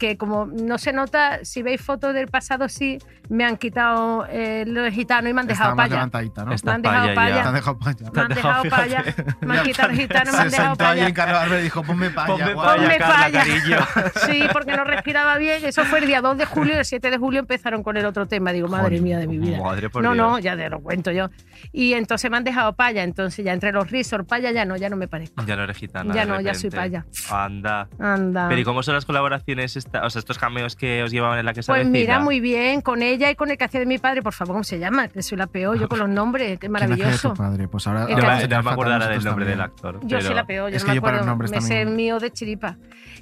que 0.00 0.16
como 0.16 0.46
no 0.46 0.78
se 0.78 0.92
nota, 0.92 1.44
si 1.44 1.62
veis 1.62 1.80
fotos 1.80 2.14
del 2.14 2.26
pasado, 2.28 2.68
sí, 2.68 2.98
me 3.28 3.44
han 3.44 3.58
quitado 3.58 4.26
eh, 4.30 4.64
los 4.66 4.92
gitanos 4.92 5.30
y 5.30 5.34
me 5.34 5.42
han 5.42 5.46
dejado 5.46 5.76
levantadita, 5.76 6.44
¿no? 6.44 6.54
Me 6.64 6.72
han 6.72 6.82
dejado 6.82 7.14
para 7.14 7.26
Te 7.26 7.32
han 7.32 7.46
allá. 7.46 7.52
dejado 7.52 7.78
allá. 7.84 8.10
Me 8.12 8.20
han 8.20 8.28
dejado 8.28 8.64
para 8.70 8.82
allá. 8.82 9.04
Me 9.42 9.58
han 9.58 9.64
quitado 9.64 9.88
los 9.90 9.98
gitanos, 9.98 10.32
me 10.34 10.40
han 10.40 10.50
dejado 10.50 10.86
ahí 10.86 11.00
en. 11.00 11.12
Carlos 11.12 11.38
Álvarez 11.38 11.60
y 11.60 11.64
dijo, 11.64 11.82
ponme 11.84 12.10
para 12.10 12.34
allá. 12.34 12.44
Ponme 12.44 12.54
guapa". 12.54 12.66
pa' 12.68 12.72
allá, 12.74 12.82
Ponme 12.82 12.98
Carla, 12.98 13.14
pa' 13.14 13.24
allá. 13.26 13.38
cariño. 13.40 13.76
Sí, 14.26 14.44
porque 14.52 14.76
no 14.76 14.84
respiraba 14.84 15.36
bien. 15.36 15.64
Eso 15.64 15.84
fue 15.84 15.98
el 16.00 16.06
día 16.06 16.20
2 16.22 16.38
de 16.38 16.44
julio 16.46 16.74
y 16.74 16.78
el 16.78 16.84
7 16.84 17.10
de 17.10 17.18
julio 17.18 17.40
empezaron 17.40 17.82
con 17.82 17.96
el 17.98 18.06
otro 18.06 18.26
tema. 18.26 18.52
Digo, 18.52 18.68
madre 18.68 18.84
Joder, 18.88 19.02
mía 19.02 19.18
de 19.18 19.26
mi 19.26 19.38
vida. 19.38 19.60
madre 19.62 19.90
por 19.90 20.02
no, 20.02 20.14
Dios. 20.14 20.26
no, 20.26 20.38
ya 20.38 20.56
te 20.56 20.68
lo 20.70 20.80
cuento 20.80 21.10
yo. 21.12 21.28
Y 21.72 21.92
entonces 21.92 22.30
me 22.30 22.36
han 22.38 22.44
dejado 22.44 22.74
paya. 22.74 23.02
Entonces 23.02 23.44
ya 23.44 23.52
entre 23.52 23.70
los 23.72 23.90
risor, 23.90 24.26
paya, 24.26 24.50
ya 24.50 24.64
no, 24.64 24.76
ya 24.76 24.88
no 24.88 24.96
me 24.96 25.06
parezco. 25.08 25.44
Ya 25.44 25.56
no 25.56 25.64
eres 25.64 25.76
gitana. 25.76 26.14
Ya 26.14 26.24
no, 26.24 26.40
ya 26.40 26.54
soy 26.54 26.70
repente. 26.70 27.04
Anda. 27.30 27.88
Anda. 27.98 28.48
Pero 28.48 28.60
¿y 28.60 28.64
cómo 28.64 28.82
son 28.82 28.94
las 28.94 29.04
colaboraciones, 29.04 29.76
esta- 29.92 30.06
o 30.06 30.10
sea, 30.10 30.20
estos 30.20 30.38
cameos 30.38 30.76
que 30.76 31.02
os 31.02 31.10
llevaban 31.10 31.38
en 31.40 31.46
la 31.46 31.52
que 31.52 31.62
se 31.62 31.72
Pues 31.72 31.80
avecina? 31.80 31.98
mira, 31.98 32.18
muy 32.20 32.38
bien, 32.40 32.80
con 32.80 33.02
ella 33.02 33.28
y 33.30 33.34
con 33.34 33.50
el 33.50 33.58
que 33.58 33.64
hacía 33.64 33.80
de 33.80 33.86
mi 33.86 33.98
padre, 33.98 34.22
por 34.22 34.32
favor, 34.32 34.54
¿cómo 34.54 34.64
se 34.64 34.78
llama? 34.78 35.08
Que 35.08 35.22
soy 35.22 35.36
la 35.36 35.46
peor, 35.48 35.78
yo 35.78 35.88
con 35.88 35.98
los 35.98 36.08
nombres, 36.08 36.58
qué 36.58 36.68
¿Quién 36.68 36.76
hacía 36.76 36.86
de 36.88 36.96
maravilloso. 36.96 37.34
padre? 37.34 37.66
Pues 37.68 37.86
ahora, 37.86 38.06
que 38.06 38.12
ahora 38.14 38.36
me, 38.36 38.48
no 38.48 38.62
me 38.62 38.70
acordará 38.70 39.08
del 39.08 39.24
nombre 39.24 39.44
también. 39.46 39.48
del 39.48 39.60
actor. 39.60 40.00
Yo 40.02 40.08
pero- 40.18 40.22
soy 40.22 40.34
la 40.34 40.44
peor, 40.46 40.70
yo 40.70 40.76
Es 40.76 40.82
no 40.82 40.86
que 40.86 40.90
me 40.92 40.96
yo 40.96 41.02
para 41.02 41.12
los 41.16 41.20
acuerdo, 41.22 41.30
nombres 41.32 41.50
me 41.50 41.60
sé 41.60 41.80
el 41.82 41.90
mío 41.90 42.18
de 42.20 42.30
chiripa. 42.30 42.76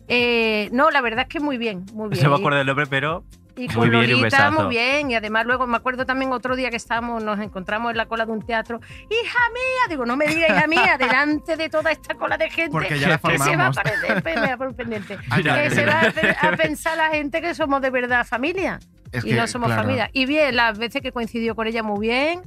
Eh, 0.09 0.69
no, 0.73 0.91
la 0.91 1.01
verdad 1.01 1.23
es 1.23 1.29
que 1.29 1.41
muy 1.41 1.59
bien, 1.59 1.85
muy 1.95 2.09
bien. 2.11 2.23
No 2.25 2.31
me 2.31 2.37
acuerdo 2.37 2.59
del 2.59 2.66
nombre, 2.66 2.87
pero 2.87 3.25
Y 3.59 3.67
muy 3.69 3.75
con 3.75 3.91
bien 3.91 4.03
y 4.11 4.13
un 4.15 4.21
Lolita, 4.21 4.51
muy 4.51 4.69
bien. 4.69 5.11
Y 5.11 5.15
además 5.17 5.45
luego 5.47 5.67
me 5.67 5.77
acuerdo 5.77 6.07
también 6.07 6.33
otro 6.33 6.55
día 6.57 6.71
que 6.71 6.77
estábamos, 6.77 7.23
nos 7.23 7.39
encontramos 7.41 7.91
en 7.91 7.97
la 7.97 8.07
cola 8.07 8.25
de 8.25 8.33
un 8.33 8.43
teatro. 8.47 8.81
¡Hija 9.11 9.39
mía! 9.53 9.89
Digo, 9.89 10.07
no 10.07 10.17
me 10.17 10.27
digas 10.27 10.51
hija 10.51 10.67
mía, 10.67 10.97
delante 10.99 11.57
de 11.57 11.69
toda 11.69 11.91
esta 11.93 12.15
cola 12.15 12.37
de 12.39 12.49
gente. 12.51 12.71
Porque 12.71 12.99
ya 12.99 13.09
la 13.09 13.19
que 13.19 13.39
se 13.39 13.57
va 13.57 13.69
a 13.69 13.73
formamos. 13.73 13.77
parecer, 13.77 14.23
pe- 14.23 14.41
me 14.41 14.47
va 14.51 14.57
por 14.57 14.75
pendiente. 14.75 15.19
Ah, 15.31 15.41
ya, 15.41 15.63
que 15.63 15.69
ya, 15.69 15.75
se 15.75 15.85
ya. 15.85 15.87
va 15.87 16.01
a 16.01 16.11
pe- 16.13 16.37
a 16.41 16.57
pensar 16.57 16.97
la 16.97 17.09
gente 17.11 17.41
que 17.41 17.55
somos 17.55 17.83
de 17.83 17.91
verdad 17.91 18.25
familia. 18.27 18.79
Es 19.13 19.25
y 19.25 19.29
que, 19.31 19.35
no 19.35 19.47
somos 19.47 19.69
claro. 19.69 19.83
familia. 19.83 20.11
Y 20.13 20.27
bien, 20.27 20.55
las 20.57 20.79
veces 20.79 21.03
que 21.03 21.13
coincidió 21.13 21.55
con 21.57 21.67
ella 21.67 21.83
muy 21.83 22.07
bien. 22.09 22.43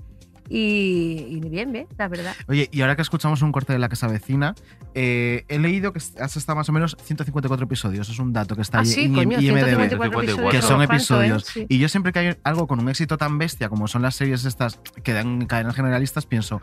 Y, 0.53 1.27
y 1.29 1.39
bien, 1.49 1.71
bien, 1.71 1.87
la 1.97 2.09
verdad. 2.09 2.35
Oye, 2.49 2.67
y 2.73 2.81
ahora 2.81 2.97
que 2.97 3.01
escuchamos 3.01 3.41
un 3.41 3.53
corte 3.53 3.71
de 3.71 3.79
la 3.79 3.87
casa 3.87 4.07
vecina, 4.07 4.53
eh, 4.93 5.45
he 5.47 5.59
leído 5.59 5.93
que 5.93 5.99
has 6.19 6.35
estado 6.35 6.57
más 6.57 6.67
o 6.67 6.73
menos 6.73 6.97
154 7.01 7.63
episodios. 7.63 8.09
Es 8.09 8.19
un 8.19 8.33
dato 8.33 8.57
que 8.57 8.61
está 8.61 8.79
Ah, 8.79 8.81
ahí 8.81 8.87
sí, 8.87 9.05
en 9.05 9.13
coño, 9.15 9.39
IMDb. 9.39 9.63
154 9.63 10.21
episodios. 10.23 10.51
que 10.51 10.61
son 10.61 10.81
episodios. 10.81 11.43
¿eh? 11.47 11.51
Sí. 11.53 11.65
Y 11.69 11.79
yo 11.79 11.87
siempre 11.87 12.11
que 12.11 12.19
hay 12.19 12.35
algo 12.43 12.67
con 12.67 12.79
un 12.81 12.89
éxito 12.89 13.17
tan 13.17 13.37
bestia 13.37 13.69
como 13.69 13.87
son 13.87 14.01
las 14.01 14.15
series 14.15 14.43
estas 14.43 14.77
que 15.03 15.13
dan 15.13 15.45
cadenas 15.45 15.73
generalistas, 15.73 16.25
pienso, 16.25 16.61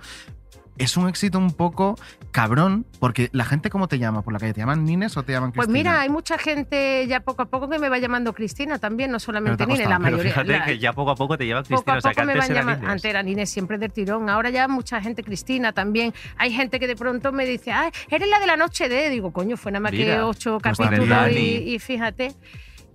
es 0.79 0.97
un 0.97 1.09
éxito 1.09 1.39
un 1.39 1.53
poco 1.53 1.97
cabrón, 2.31 2.87
porque 3.01 3.29
la 3.33 3.45
gente 3.45 3.71
¿cómo 3.71 3.89
te 3.89 3.99
llama? 3.99 4.23
¿Por 4.23 4.33
la 4.33 4.39
calle 4.39 4.53
te 4.55 4.61
llaman 4.61 4.85
Nines 4.85 5.17
o 5.17 5.23
te 5.23 5.33
llaman 5.33 5.53
Pues 5.53 5.67
Cristina? 5.67 5.91
mira, 5.91 6.01
hay 6.03 6.09
mucha 6.09 6.39
gente 6.39 7.07
ya 7.09 7.21
poco 7.21 7.43
a 7.43 7.47
poco 7.47 7.69
que 7.69 7.79
me 7.79 7.89
va 7.89 7.99
llamando 7.99 8.33
Cristina 8.33 8.79
también, 8.79 9.11
no 9.11 9.19
solamente 9.19 9.57
Pero 9.57 9.57
te 9.57 9.63
ha 9.65 9.67
Nine, 9.67 9.79
la 9.79 9.97
costado. 9.97 10.03
Pero 10.05 10.17
mayoría. 10.17 10.33
fíjate 10.33 10.59
la- 10.59 10.65
que 10.67 10.79
ya 10.79 10.93
poco 10.93 11.11
a 11.11 11.15
poco 11.17 11.37
te 11.39 11.47
lleva 11.47 11.63
poco 11.63 11.69
Cristina, 11.85 11.95
a 11.95 11.99
o 11.99 12.01
sea, 12.01 12.11
que 12.13 12.15
poco 12.17 12.27
me 12.27 12.33
antes 12.33 12.49
van 12.49 12.51
era 12.57 12.61
llamando. 12.61 12.83
Inés. 12.85 12.93
Antes 12.93 13.05
era 13.11 13.23
Nines 13.23 13.51
siempre 13.51 13.79
del 13.79 13.93
tirón. 13.93 14.29
Ahora 14.31 14.51
ya 14.51 14.69
mucha 14.69 15.01
gente 15.01 15.23
Cristina 15.25 15.73
también. 15.73 16.15
Hay 16.37 16.53
gente 16.53 16.79
que 16.79 16.87
de 16.87 16.97
pronto 16.97 17.33
me 17.33 17.45
dice, 17.47 17.73
ah, 17.73 17.91
eres 18.11 18.29
la 18.29 18.39
de 18.39 18.47
la 18.47 18.57
noche 18.57 18.89
de. 18.89 19.11
Digo, 19.11 19.33
coño, 19.33 19.57
fue 19.57 19.73
nada 19.73 19.81
más 19.81 19.93
que 19.93 20.21
ocho 20.21 20.59
pues 20.63 20.77
capítulos 20.79 21.33
y, 21.33 21.75
y 21.75 21.79
fíjate. 21.79 22.35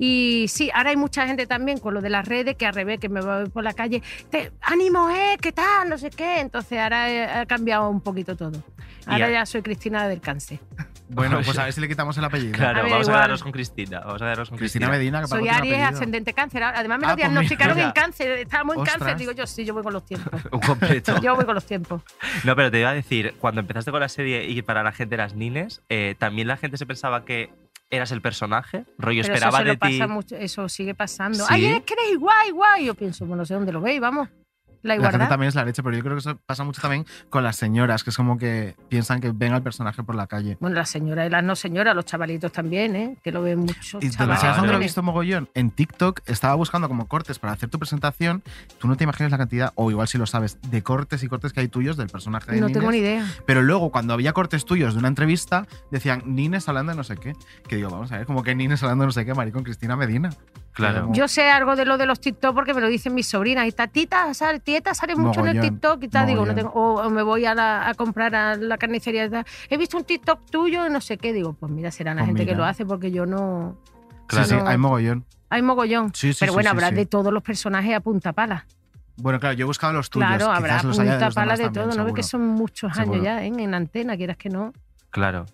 Y 0.05 0.47
sí, 0.49 0.69
ahora 0.73 0.89
hay 0.89 0.97
mucha 0.97 1.25
gente 1.25 1.47
también 1.47 1.77
con 1.79 1.93
lo 1.93 2.01
de 2.01 2.09
las 2.09 2.27
redes 2.27 2.57
que 2.57 2.65
al 2.65 2.73
revés, 2.73 2.99
que 2.99 3.07
me 3.07 3.21
voy 3.21 3.47
por 3.49 3.63
la 3.63 3.71
calle, 3.71 4.03
te, 4.29 4.51
ánimo, 4.59 5.09
eh, 5.09 5.37
¿qué 5.39 5.53
tal? 5.53 5.87
No 5.87 5.97
sé 5.97 6.09
qué. 6.09 6.41
Entonces 6.41 6.77
ahora 6.77 7.09
eh, 7.09 7.23
ha 7.23 7.45
cambiado 7.45 7.87
un 7.89 8.01
poquito 8.01 8.35
todo. 8.35 8.61
Ahora 9.05 9.29
ya 9.31 9.45
soy 9.45 9.61
Cristina 9.61 10.05
del 10.09 10.19
cáncer. 10.19 10.59
Bueno, 11.07 11.39
pues 11.45 11.57
a 11.57 11.63
ver 11.65 11.73
si 11.73 11.79
le 11.79 11.87
quitamos 11.87 12.17
el 12.17 12.25
apellido. 12.25 12.51
Claro, 12.51 12.79
A 12.79 12.83
ver, 12.83 12.91
vamos 12.91 13.07
a 13.07 13.11
quedarnos 13.13 13.43
con 13.43 13.51
Cristina. 13.53 13.99
Vamos 14.01 14.15
a 14.21 14.25
quedarnos 14.25 14.49
con 14.49 14.57
Cristina 14.57 14.87
Cristina. 14.87 14.97
Medina, 14.97 15.21
que 15.21 15.27
para 15.29 15.39
Soy 15.41 15.49
Aries, 15.49 15.83
ascendente 15.83 16.33
cáncer. 16.33 16.63
Además 16.63 16.99
me 16.99 17.05
lo 17.05 17.11
Ah, 17.11 17.15
pues 17.15 17.17
diagnosticaron 17.29 17.75
mira. 17.75 17.87
en 17.87 17.93
cáncer. 17.93 18.31
Estábamos 18.39 18.75
en 18.75 18.81
Ostras. 18.81 18.97
cáncer. 18.97 19.17
Digo 19.17 19.31
yo, 19.31 19.47
sí, 19.47 19.63
yo 19.63 19.73
voy 19.73 19.83
con 19.83 19.93
los 19.93 20.05
tiempos. 20.05 20.41
Un 20.51 20.59
completo. 20.59 21.21
Yo 21.21 21.33
voy 21.35 21.45
con 21.45 21.55
los 21.55 21.65
tiempos. 21.65 22.01
No, 22.43 22.55
pero 22.57 22.71
te 22.71 22.79
iba 22.79 22.89
a 22.89 22.93
decir, 22.93 23.35
cuando 23.39 23.61
empezaste 23.61 23.91
con 23.91 23.99
la 24.01 24.09
serie 24.09 24.49
y 24.49 24.61
para 24.63 24.83
la 24.83 24.91
gente 24.91 25.15
eras 25.15 25.33
Nines, 25.35 25.81
eh, 25.89 26.15
también 26.17 26.47
la 26.47 26.57
gente 26.57 26.77
se 26.77 26.85
pensaba 26.85 27.23
que 27.25 27.53
eras 27.95 28.11
el 28.11 28.21
personaje, 28.21 28.85
rollo 28.97 29.21
Pero 29.21 29.33
esperaba 29.33 29.57
eso, 29.57 29.57
se 29.57 29.63
de 29.63 29.73
lo 29.73 29.79
pasa 29.79 30.07
ti. 30.07 30.11
mucho, 30.11 30.35
eso 30.35 30.67
sigue 30.69 30.95
pasando. 30.95 31.39
¿Sí? 31.39 31.45
Ay, 31.49 31.65
eres 31.65 31.83
que 31.83 31.93
eres 31.93 32.11
igual, 32.13 32.47
igual. 32.47 32.81
Yo 32.83 32.95
pienso, 32.95 33.25
bueno, 33.25 33.41
no 33.41 33.45
sé 33.45 33.53
dónde 33.53 33.71
lo 33.71 33.81
veis, 33.81 33.99
vamos. 34.01 34.29
La 34.83 34.95
La 34.95 35.01
gente 35.01 35.07
igualdad. 35.15 35.29
también 35.29 35.47
es 35.47 35.55
la 35.55 35.65
leche, 35.65 35.81
pero 35.81 35.95
yo 35.97 36.03
creo 36.03 36.15
que 36.15 36.19
eso 36.19 36.37
pasa 36.45 36.63
mucho 36.63 36.81
también 36.81 37.05
con 37.29 37.41
las 37.43 37.55
señoras, 37.55 38.03
que 38.03 38.09
es 38.11 38.17
como 38.17 38.37
que 38.37 38.75
piensan 38.89 39.21
que 39.21 39.31
ven 39.31 39.53
al 39.53 39.63
personaje 39.63 40.03
por 40.03 40.13
la 40.15 40.27
calle. 40.27 40.57
Bueno, 40.59 40.75
las 40.75 40.89
señoras 40.89 41.25
y 41.27 41.29
las 41.29 41.43
no 41.43 41.55
señoras, 41.55 41.95
los 41.95 42.05
chavalitos 42.05 42.51
también, 42.51 42.95
¿eh? 42.95 43.17
Que 43.23 43.31
lo 43.31 43.41
ven 43.41 43.59
mucho. 43.59 43.97
Y 44.01 44.09
te 44.09 44.17
chavales. 44.17 44.41
¿Sabes 44.41 44.57
dónde 44.57 44.73
lo 44.73 44.77
he 44.79 44.81
visto 44.83 45.01
mogollón? 45.01 45.49
En 45.53 45.71
TikTok 45.71 46.19
estaba 46.25 46.53
buscando 46.55 46.87
como 46.89 47.07
cortes 47.07 47.39
para 47.39 47.53
hacer 47.53 47.69
tu 47.69 47.79
presentación. 47.79 48.43
Tú 48.77 48.87
no 48.87 48.95
te 48.97 49.05
imaginas 49.05 49.31
la 49.31 49.37
cantidad, 49.37 49.71
o 49.75 49.89
igual 49.89 50.07
si 50.07 50.17
lo 50.17 50.25
sabes, 50.25 50.59
de 50.69 50.83
cortes 50.83 51.23
y 51.23 51.27
cortes 51.27 51.53
que 51.53 51.61
hay 51.61 51.69
tuyos 51.69 51.95
del 51.97 52.07
personaje 52.09 52.51
de 52.51 52.59
No 52.59 52.67
Nines. 52.67 52.79
tengo 52.79 52.91
ni 52.91 52.97
idea. 52.97 53.25
Pero 53.45 53.61
luego, 53.61 53.89
cuando 53.91 54.13
había 54.13 54.33
cortes 54.33 54.65
tuyos 54.65 54.93
de 54.93 54.99
una 54.99 55.07
entrevista, 55.07 55.65
decían 55.91 56.23
Nines 56.25 56.67
hablando 56.67 56.91
de 56.91 56.97
no 56.97 57.03
sé 57.05 57.15
qué. 57.15 57.33
Que 57.69 57.77
digo, 57.77 57.89
vamos 57.89 58.11
a 58.11 58.17
ver, 58.17 58.25
como 58.25 58.43
que 58.43 58.53
Nines 58.53 58.83
hablando 58.83 59.03
de 59.03 59.07
no 59.07 59.11
sé 59.13 59.25
qué, 59.25 59.33
maricón 59.33 59.63
Cristina 59.63 59.95
Medina. 59.95 60.31
Claro. 60.73 61.09
Yo 61.11 61.27
sé 61.27 61.49
algo 61.51 61.75
de 61.75 61.85
lo 61.85 61.97
de 61.99 62.05
los 62.07 62.19
TikTok 62.19 62.55
porque 62.55 62.73
me 62.73 62.81
lo 62.81 62.87
dicen 62.87 63.13
mis 63.13 63.27
sobrinas. 63.27 63.67
Y 63.67 63.71
tatita, 63.71 64.33
sale, 64.33 64.59
tieta, 64.59 64.93
sale 64.95 65.15
mucho 65.15 65.41
en 65.41 65.47
el 65.49 65.55
Mogollón, 65.55 65.73
TikTok 65.75 66.03
y 66.03 66.07
tal. 66.07 66.25
Digo, 66.27 66.45
no 66.45 66.51
mogollón. 66.53 66.55
tengo, 66.71 66.71
o, 66.73 67.05
o 67.05 67.09
me 67.11 67.21
voy 67.21 67.45
a, 67.45 67.53
la- 67.53 67.87
a 67.87 67.93
comprar 67.93 68.33
a 68.33 68.55
la 68.55 68.77
carnicería 68.77 69.25
y 69.25 69.29
tal. 69.29 69.45
He 69.69 69.77
visto 69.77 69.97
un 69.97 70.03
TikTok 70.03 70.49
tuyo 70.49 70.87
y 70.87 70.89
no 70.89 70.99
sé 70.99 71.17
qué. 71.17 71.31
Digo, 71.31 71.53
pues 71.53 71.71
mira, 71.71 71.91
será 71.91 72.13
la 72.15 72.21
Pues 72.21 72.27
gente 72.29 72.45
que 72.47 72.55
lo 72.55 72.65
hace 72.65 72.85
porque 72.85 73.11
yo 73.11 73.25
no. 73.27 73.77
Sí, 74.29 74.43
sí, 74.45 74.55
hay 74.65 74.77
mogollón. 74.77 75.25
Hay 75.49 75.61
mogollón. 75.61 76.11
Sí, 76.15 76.33
sí, 76.33 76.39
Pero 76.39 76.53
bueno, 76.53 76.71
sí, 76.71 76.75
habrá 76.75 76.89
sí. 76.89 76.95
de 76.95 77.05
todos 77.05 77.31
los 77.31 77.43
personajes 77.43 77.95
a 77.95 77.99
punta 77.99 78.33
pala. 78.33 78.65
Bueno, 79.17 79.39
claro, 79.39 79.53
yo 79.55 79.65
he 79.65 79.67
buscado 79.67 79.93
los 79.93 80.09
tuyos. 80.09 80.27
claro, 80.27 80.51
habrá 80.51 80.81
los 80.81 80.97
haya 80.97 81.11
de 81.11 81.17
punta 81.17 81.25
los 81.27 81.35
pala 81.35 81.55
de 81.55 81.63
también, 81.65 81.89
todo. 81.89 81.97
¿No 81.97 82.05
ves 82.05 82.13
que 82.15 82.23
son 82.23 82.47
muchos 82.47 82.91
Seguro. 82.95 83.13
años 83.13 83.23
ya 83.25 83.43
¿eh? 83.43 83.47
en 83.55 83.73
antena, 83.75 84.17
quieras 84.17 84.37
que 84.37 84.49
no? 84.49 84.73
Claro. 85.11 85.45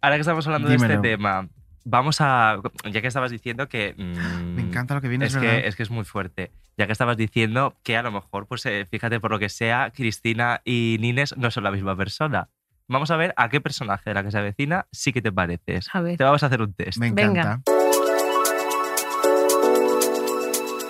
Ahora 0.00 0.16
que 0.16 0.20
estamos 0.20 0.46
hablando 0.46 0.68
de 0.68 0.76
este 0.76 0.96
tema, 0.98 1.48
vamos 1.86 2.18
a. 2.20 2.58
Ya 2.92 3.00
que 3.00 3.06
estabas 3.08 3.30
diciendo 3.30 3.68
que. 3.68 3.94
mm, 3.96 4.54
Me 4.54 4.62
encanta 4.62 4.94
lo 4.94 5.00
que 5.00 5.08
viene, 5.08 5.24
es 5.26 5.34
es 5.34 5.40
verdad. 5.40 5.60
que, 5.62 5.68
es 5.68 5.76
que 5.76 5.82
es 5.84 5.90
muy 5.90 6.04
fuerte. 6.04 6.50
Ya 6.76 6.84
que 6.86 6.92
estabas 6.92 7.16
diciendo 7.16 7.74
que 7.82 7.96
a 7.96 8.02
lo 8.02 8.12
mejor, 8.12 8.46
pues 8.46 8.66
eh, 8.66 8.86
fíjate 8.90 9.18
por 9.20 9.30
lo 9.30 9.38
que 9.38 9.48
sea, 9.48 9.90
Cristina 9.94 10.60
y 10.64 10.98
Nines 11.00 11.34
no 11.38 11.50
son 11.50 11.64
la 11.64 11.70
misma 11.70 11.96
persona. 11.96 12.50
Vamos 12.88 13.10
a 13.10 13.16
ver 13.16 13.32
a 13.36 13.48
qué 13.48 13.60
personaje 13.60 14.10
de 14.10 14.14
la 14.14 14.22
que 14.22 14.30
se 14.30 14.38
avecina 14.38 14.86
sí 14.92 15.12
que 15.12 15.22
te 15.22 15.32
pareces. 15.32 15.88
A 15.92 16.00
ver. 16.02 16.16
Te 16.18 16.24
vamos 16.24 16.42
a 16.42 16.46
hacer 16.46 16.60
un 16.62 16.72
test. 16.74 16.98
Me 16.98 17.10
Venga. 17.12 17.40
encanta. 17.40 17.62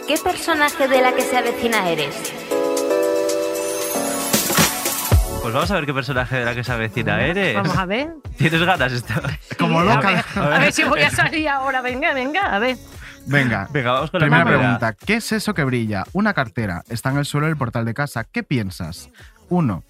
¿Qué 0.09 0.16
personaje 0.22 0.86
de 0.88 1.01
la 1.03 1.14
que 1.14 1.22
se 1.22 1.36
avecina 1.36 1.88
eres? 1.90 2.45
Pues 5.47 5.55
vamos 5.55 5.70
a 5.70 5.74
ver 5.74 5.86
qué 5.86 5.94
personaje 5.94 6.38
de 6.38 6.44
la 6.44 6.57
que 6.57 6.64
se 6.64 6.72
avecina 6.72 7.24
eres. 7.24 7.55
Vamos 7.55 7.78
a 7.78 7.86
ver. 7.86 8.14
¿Tienes 8.36 8.61
ganas? 8.64 8.92
Esto? 8.92 9.14
Como 9.61 9.78
a 9.78 9.84
loca. 9.84 10.09
ver, 10.11 10.24
A 10.42 10.59
ver 10.59 10.72
si 10.72 10.82
voy 10.82 11.01
a 11.03 11.11
salir 11.11 11.49
ahora. 11.49 11.82
Venga, 11.82 12.12
venga, 12.14 12.53
a 12.53 12.59
ver. 12.59 12.76
Venga. 13.26 13.68
Venga, 13.72 13.92
vamos 13.92 14.11
con 14.11 14.22
primera. 14.22 14.44
pregunta. 14.44 14.94
¿Qué 14.94 15.14
es 15.14 15.30
eso 15.30 15.55
que 15.55 15.62
brilla? 15.62 16.03
Una 16.14 16.34
cartera. 16.34 16.82
Está 16.88 17.11
en 17.12 17.18
el 17.18 17.26
suelo 17.26 17.47
del 17.47 17.57
portal 17.57 17.84
de 17.84 17.94
casa. 17.94 18.24
¿Qué 18.24 18.42
piensas? 18.42 19.09
Uno. 19.49 19.84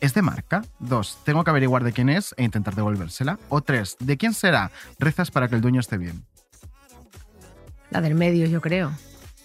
¿Es 0.00 0.12
de 0.12 0.22
marca? 0.22 0.62
Dos. 0.80 1.20
Tengo 1.22 1.44
que 1.44 1.50
averiguar 1.50 1.84
de 1.84 1.92
quién 1.92 2.08
es 2.08 2.34
e 2.36 2.42
intentar 2.42 2.74
devolvérsela. 2.74 3.38
O 3.48 3.60
tres. 3.60 3.96
¿De 4.00 4.16
quién 4.16 4.34
será? 4.34 4.72
Rezas 4.98 5.30
para 5.30 5.46
que 5.46 5.54
el 5.54 5.60
dueño 5.60 5.78
esté 5.78 5.98
bien. 5.98 6.24
La 7.90 8.00
del 8.00 8.16
medio, 8.16 8.44
yo 8.46 8.60
creo. 8.60 8.90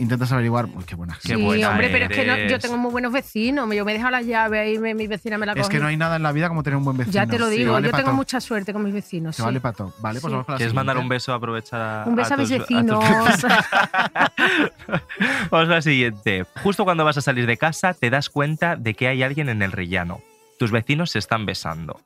Intentas 0.02 0.32
averiguar. 0.32 0.66
Uy, 0.66 0.84
qué 0.84 0.96
buena. 0.96 1.14
Qué 1.22 1.36
sí, 1.36 1.42
buena 1.42 1.70
hombre, 1.70 1.90
pero 1.90 2.06
es 2.06 2.12
que 2.12 2.26
no- 2.26 2.38
yo 2.50 2.58
tengo 2.60 2.76
muy 2.76 2.92
buenos 2.92 3.14
vecinos. 3.14 3.70
Yo 3.74 3.86
me 3.86 3.92
he 3.92 3.96
dejado 3.96 4.12
la 4.12 4.22
llave 4.24 4.60
ahí, 4.60 4.80
me- 4.80 4.96
mi 4.96 5.06
vecina 5.06 5.38
me 5.38 5.46
la 5.46 5.54
coge. 5.54 5.62
Es 5.62 5.70
que 5.70 5.78
no 5.80 5.86
hay 5.88 5.96
nada 5.96 6.16
en 6.16 6.24
la 6.24 6.32
vida 6.32 6.48
como 6.48 6.64
tener 6.64 6.76
un 6.78 6.84
buen 6.84 6.98
vecino. 6.98 7.14
Ya 7.14 7.28
te 7.28 7.38
lo 7.38 7.50
Sí, 7.50 7.58
digo, 7.60 7.74
vale 7.74 7.86
yo 7.88 7.92
tengo 7.92 8.06
todo. 8.08 8.16
mucha 8.16 8.42
suerte 8.42 8.74
con 8.74 8.84
mis 8.84 8.94
vecinos. 8.96 9.36
Sí. 9.36 9.44
vale 9.44 9.62
para 9.62 9.76
todo. 9.76 9.94
Vale, 10.00 10.20
pues 10.20 10.30
Sí. 10.30 10.34
vamos 10.34 10.46
con 10.48 10.54
la 10.54 10.58
¿Quieres 10.58 10.74
mandar 10.74 10.98
un 10.98 11.02
siguiente. 11.04 11.16
beso? 11.16 11.34
Aprovechar 11.34 11.82
a, 11.82 12.04
Un 12.08 12.16
beso 12.16 12.34
a, 12.34 12.38
mis 12.38 12.50
tus- 12.50 12.58
vecinos. 12.60 13.40
tus- 13.40 13.52
Vamos 15.52 15.70
a 15.70 15.72
la 15.72 15.82
siguiente. 15.82 16.46
Justo 16.64 16.84
cuando 16.84 17.06
vas 17.06 17.18
a 17.18 17.22
salir 17.22 17.46
de 17.46 17.58
casa, 17.58 17.94
te 17.94 18.10
das 18.10 18.30
cuenta 18.30 18.76
de 18.76 18.94
que 18.94 19.08
hay 19.08 19.24
alguien 19.24 19.50
en 19.50 19.62
el 19.62 19.72
rellano. 19.72 20.22
Tus 20.58 20.72
vecinos 20.72 21.12
se 21.12 21.20
están 21.20 21.46
besando. 21.46 22.00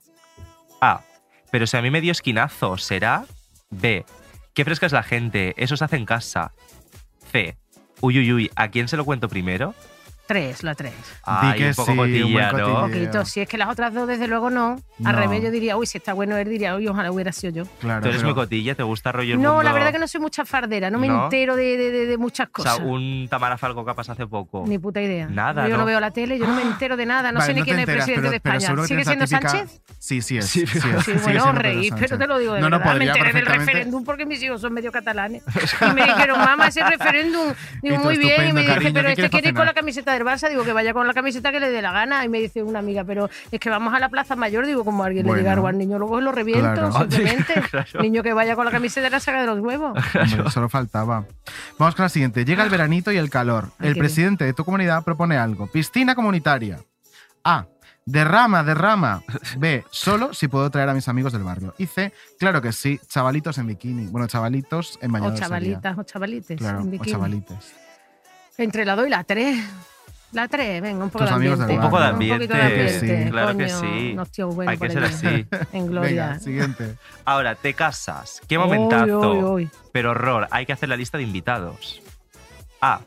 A. 0.81 1.01
Pero 1.51 1.67
si 1.67 1.77
a 1.77 1.81
mí 1.81 1.89
me 1.91 2.01
dio 2.01 2.11
esquinazo, 2.11 2.77
¿será? 2.77 3.25
B. 3.69 4.05
Qué 4.53 4.65
fresca 4.65 4.85
es 4.85 4.91
la 4.91 5.03
gente, 5.03 5.53
eso 5.57 5.77
se 5.77 5.85
hace 5.85 5.97
en 5.97 6.05
casa. 6.05 6.53
C. 7.31 7.57
Uy, 8.05 8.19
uy, 8.19 8.33
uy, 8.33 8.51
¿a 8.55 8.67
quién 8.67 8.87
se 8.87 8.97
lo 8.97 9.03
cuento 9.03 9.27
primero? 9.27 9.73
Tres, 10.28 10.63
la 10.63 10.73
tres. 10.73 10.93
Ay, 11.23 11.59
que 11.59 11.67
un 11.69 11.76
poco 11.76 11.86
sí, 11.86 11.91
un 11.91 11.97
cotilla, 11.97 12.45
¿no? 12.45 12.51
cotilleo. 12.51 12.84
Un 12.86 12.91
poquito. 12.91 13.26
Si 13.26 13.41
es 13.41 13.47
que 13.47 13.57
las 13.59 13.69
otras 13.69 13.93
dos, 13.93 14.07
desde 14.07 14.28
luego, 14.28 14.49
no. 14.49 14.78
No. 14.97 15.09
Al 15.09 15.15
revés, 15.17 15.43
yo 15.43 15.51
diría, 15.51 15.78
uy, 15.78 15.86
si 15.86 15.97
está 15.99 16.13
bueno 16.13 16.36
él, 16.38 16.49
diría, 16.49 16.76
uy, 16.76 16.88
ojalá 16.88 17.11
hubiera 17.11 17.32
sido 17.32 17.53
yo. 17.53 17.63
Claro, 17.80 18.01
¿Tú 18.01 18.07
eres 18.07 18.21
pero- 18.21 18.34
muy 18.34 18.36
cotilla? 18.36 18.73
¿Te 18.76 18.82
gusta 18.84 19.11
rollo 19.11 19.36
el 19.36 19.41
No, 19.41 19.49
mundo? 19.55 19.63
la 19.63 19.73
verdad 19.73 19.91
que 19.91 19.99
no 19.99 20.07
soy 20.07 20.21
mucha 20.21 20.45
fardera, 20.45 20.89
no 20.89 20.97
me 20.97 21.07
¿No? 21.09 21.26
entero 21.26 21.55
de, 21.55 21.78
de- 21.78 21.91
de- 21.91 22.05
de 22.07 22.17
muchas 22.17 22.47
O 22.47 22.51
cosas. 22.53 22.78
sea, 22.78 22.86
un 22.86 23.28
Tamara 23.30 23.57
Falco 23.57 23.86
que 23.86 23.93
pasó 23.93 24.13
hace 24.13 24.26
poco. 24.26 24.63
Ni 24.65 24.80
puta 24.80 25.01
idea. 25.01 25.28
Nada, 25.28 25.65
Yo 25.67 25.73
no. 25.73 25.80
¿no? 25.82 25.86
veo 25.86 25.99
la 25.99 26.09
tele, 26.11 26.39
yo 26.39 26.47
no 26.47 26.55
me 26.55 26.61
entero 26.63 26.97
de 26.97 27.05
nada, 27.05 27.32
no 27.32 27.39
Vale, 27.39 27.53
sé 27.53 27.59
ni 27.59 27.63
quién 27.63 27.78
es 27.80 27.84
el 27.84 27.89
enteras, 27.89 28.05
presidente 28.05 28.21
pero- 28.21 28.32
de 28.32 28.38
España. 28.71 28.88
¿Sigue 28.88 29.03
siendo 29.05 29.26
típica- 29.26 29.49
Sánchez? 29.49 29.82
Sí, 29.99 30.21
sí 30.21 30.38
es. 30.38 30.45
Sí, 30.45 30.65
sí 30.65 30.78
es, 30.78 31.03
Sí, 31.05 31.11
bueno, 31.23 31.51
reí, 31.51 31.91
pero 31.99 32.17
te 32.17 32.26
lo 32.28 32.38
digo 32.39 32.53
de 32.53 32.61
No, 32.61 32.69
no, 32.69 32.78
verdad. 32.80 32.93
me 32.93 32.99
podría 32.99 33.11
enteré 33.13 33.34
del 33.34 33.45
referéndum 33.45 34.03
porque 34.03 34.26
mis 34.26 34.41
hijos 34.41 34.61
son 34.61 34.73
medio 34.73 34.91
catalanes. 34.91 35.43
Y 35.82 35.93
me 35.93 36.05
dijeron, 36.05 36.39
mamá, 36.39 36.67
ese 36.67 36.84
referéndum. 36.84 37.53
Digo, 37.82 37.97
muy 37.97 38.17
bien. 38.17 38.47
Y 38.49 38.53
me 38.53 38.65
cariño, 38.65 38.91
pero 38.93 39.07
¿qué 39.07 39.11
este 39.13 39.30
quiere 39.30 39.49
ir 39.49 39.53
con 39.55 39.65
la 39.65 39.73
camiseta 39.73 40.14
del 40.16 40.26
Barça. 40.26 40.49
Digo, 40.49 40.63
que 40.63 40.74
vaya 40.74 40.93
con 40.93 41.05
la 41.07 41.13
camiseta 41.13 41.51
que 41.51 41.59
le 41.59 41.70
dé 41.70 41.82
la 41.82 41.91
gana. 41.91 42.26
Y 42.26 42.30
me 42.30 42.39
dice 42.39 42.63
una 42.63 42.80
amiga, 42.80 43.03
pero 43.03 43.30
es 43.51 43.59
que 43.59 43.70
vamos 43.70 43.93
a 43.93 43.99
la 43.99 44.09
Plaza 44.09 44.36
Mayor. 44.36 44.66
Digo, 44.66 44.84
como 44.84 45.03
alguien 45.03 45.26
le 45.28 45.36
diga 45.36 45.53
algo 45.53 45.68
al 45.68 45.78
niño, 45.78 45.99
luego 45.99 46.20
lo 46.22 46.32
reviento, 46.32 46.74
Claro. 46.74 46.91
simplemente. 46.99 47.53
Claro. 47.72 48.01
Niño 48.01 48.24
que 48.24 48.34
vaya 48.34 48.55
con 48.55 48.66
la 48.66 48.72
camiseta 48.72 49.03
de 49.05 49.09
la 49.11 49.20
saga 49.20 49.41
de 49.41 49.47
los 49.47 49.59
huevos. 49.59 49.97
Hombre, 50.16 50.49
solo 50.51 50.70
faltaba. 50.70 51.26
Vamos 51.78 51.95
con 51.95 52.03
la 52.03 52.09
siguiente. 52.09 52.43
Llega 52.45 52.63
el 52.63 52.70
veranito 52.70 53.11
y 53.11 53.18
el 53.18 53.30
calor. 53.30 53.70
Ay, 53.80 53.89
el 53.89 53.97
presidente 53.97 54.43
de 54.45 54.53
tu 54.53 54.66
comunidad 54.66 55.03
propone 55.03 55.38
algo. 55.38 55.68
Piscina 55.68 56.16
comunitaria. 56.16 56.80
A. 57.43 57.66
Derrama, 58.07 58.63
derrama. 58.63 59.24
B. 59.57 59.84
Solo 59.89 60.32
si 60.34 60.47
puedo 60.47 60.70
traer 60.70 60.89
a 60.89 60.93
mis 60.93 61.07
amigos 61.07 61.34
del 61.34 61.41
barrio. 61.43 61.74
Y 61.80 61.88
C. 61.88 62.13
Claro 62.39 62.61
que 62.61 62.72
sí. 62.72 62.99
Chavalitos 63.07 63.57
en 63.57 63.66
bikini. 63.68 64.05
Bueno, 64.07 64.28
chavalitos 64.28 64.99
en 65.01 65.09
O 65.09 65.13
bañador. 65.13 65.34
sería. 65.38 65.47
chavalitas, 65.47 65.97
o 65.97 66.03
chavalites. 66.03 66.57
Claro, 66.59 66.82
en 66.82 66.88
o 66.88 66.91
bikini. 66.91 67.11
chavalites. 67.11 67.74
Entre 68.57 68.86
la 68.86 68.95
2 68.95 69.07
y 69.07 69.09
la 69.09 69.24
3. 69.24 69.57
La 70.36 70.47
3, 70.47 70.81
venga, 70.81 71.03
un 71.05 71.09
poco 71.09 71.23
Tus 71.23 71.29
de 71.29 71.36
amigos 71.36 71.59
ambiente. 71.59 71.73
del 71.73 71.79
Un 71.86 71.89
poco 71.89 72.03
de 72.03 72.11
barrio. 72.11 72.33
Un 72.33 72.38
poquito 72.39 72.53
de 72.55 72.61
ambiente, 72.61 72.99
ambiente. 72.99 73.31
claro 73.31 73.47
que 73.57 73.63
coño, 73.65 73.79
sí. 73.79 74.11
unos 74.13 74.31
tíos 74.31 74.55
buenos 74.55 74.71
Hay 74.71 74.77
que 74.77 74.86
por 74.86 74.93
ser 74.93 75.03
así. 75.03 75.47
En 75.73 75.88
gloria. 75.88 76.27
Venga, 76.27 76.39
siguiente. 76.39 76.95
Ahora, 77.23 77.55
te 77.55 77.73
casas. 77.73 78.41
Qué 78.47 78.57
Uy, 78.57 78.63
momentazo. 78.63 79.31
uy, 79.31 79.43
uy. 79.63 79.69
Pero 79.91 80.11
horror, 80.11 80.47
hay 80.51 80.65
que 80.65 80.73
hacer 80.73 80.89
la 80.89 80.97
lista 80.97 81.17
de 81.17 81.23
invitados. 81.23 82.01
A. 82.81 82.99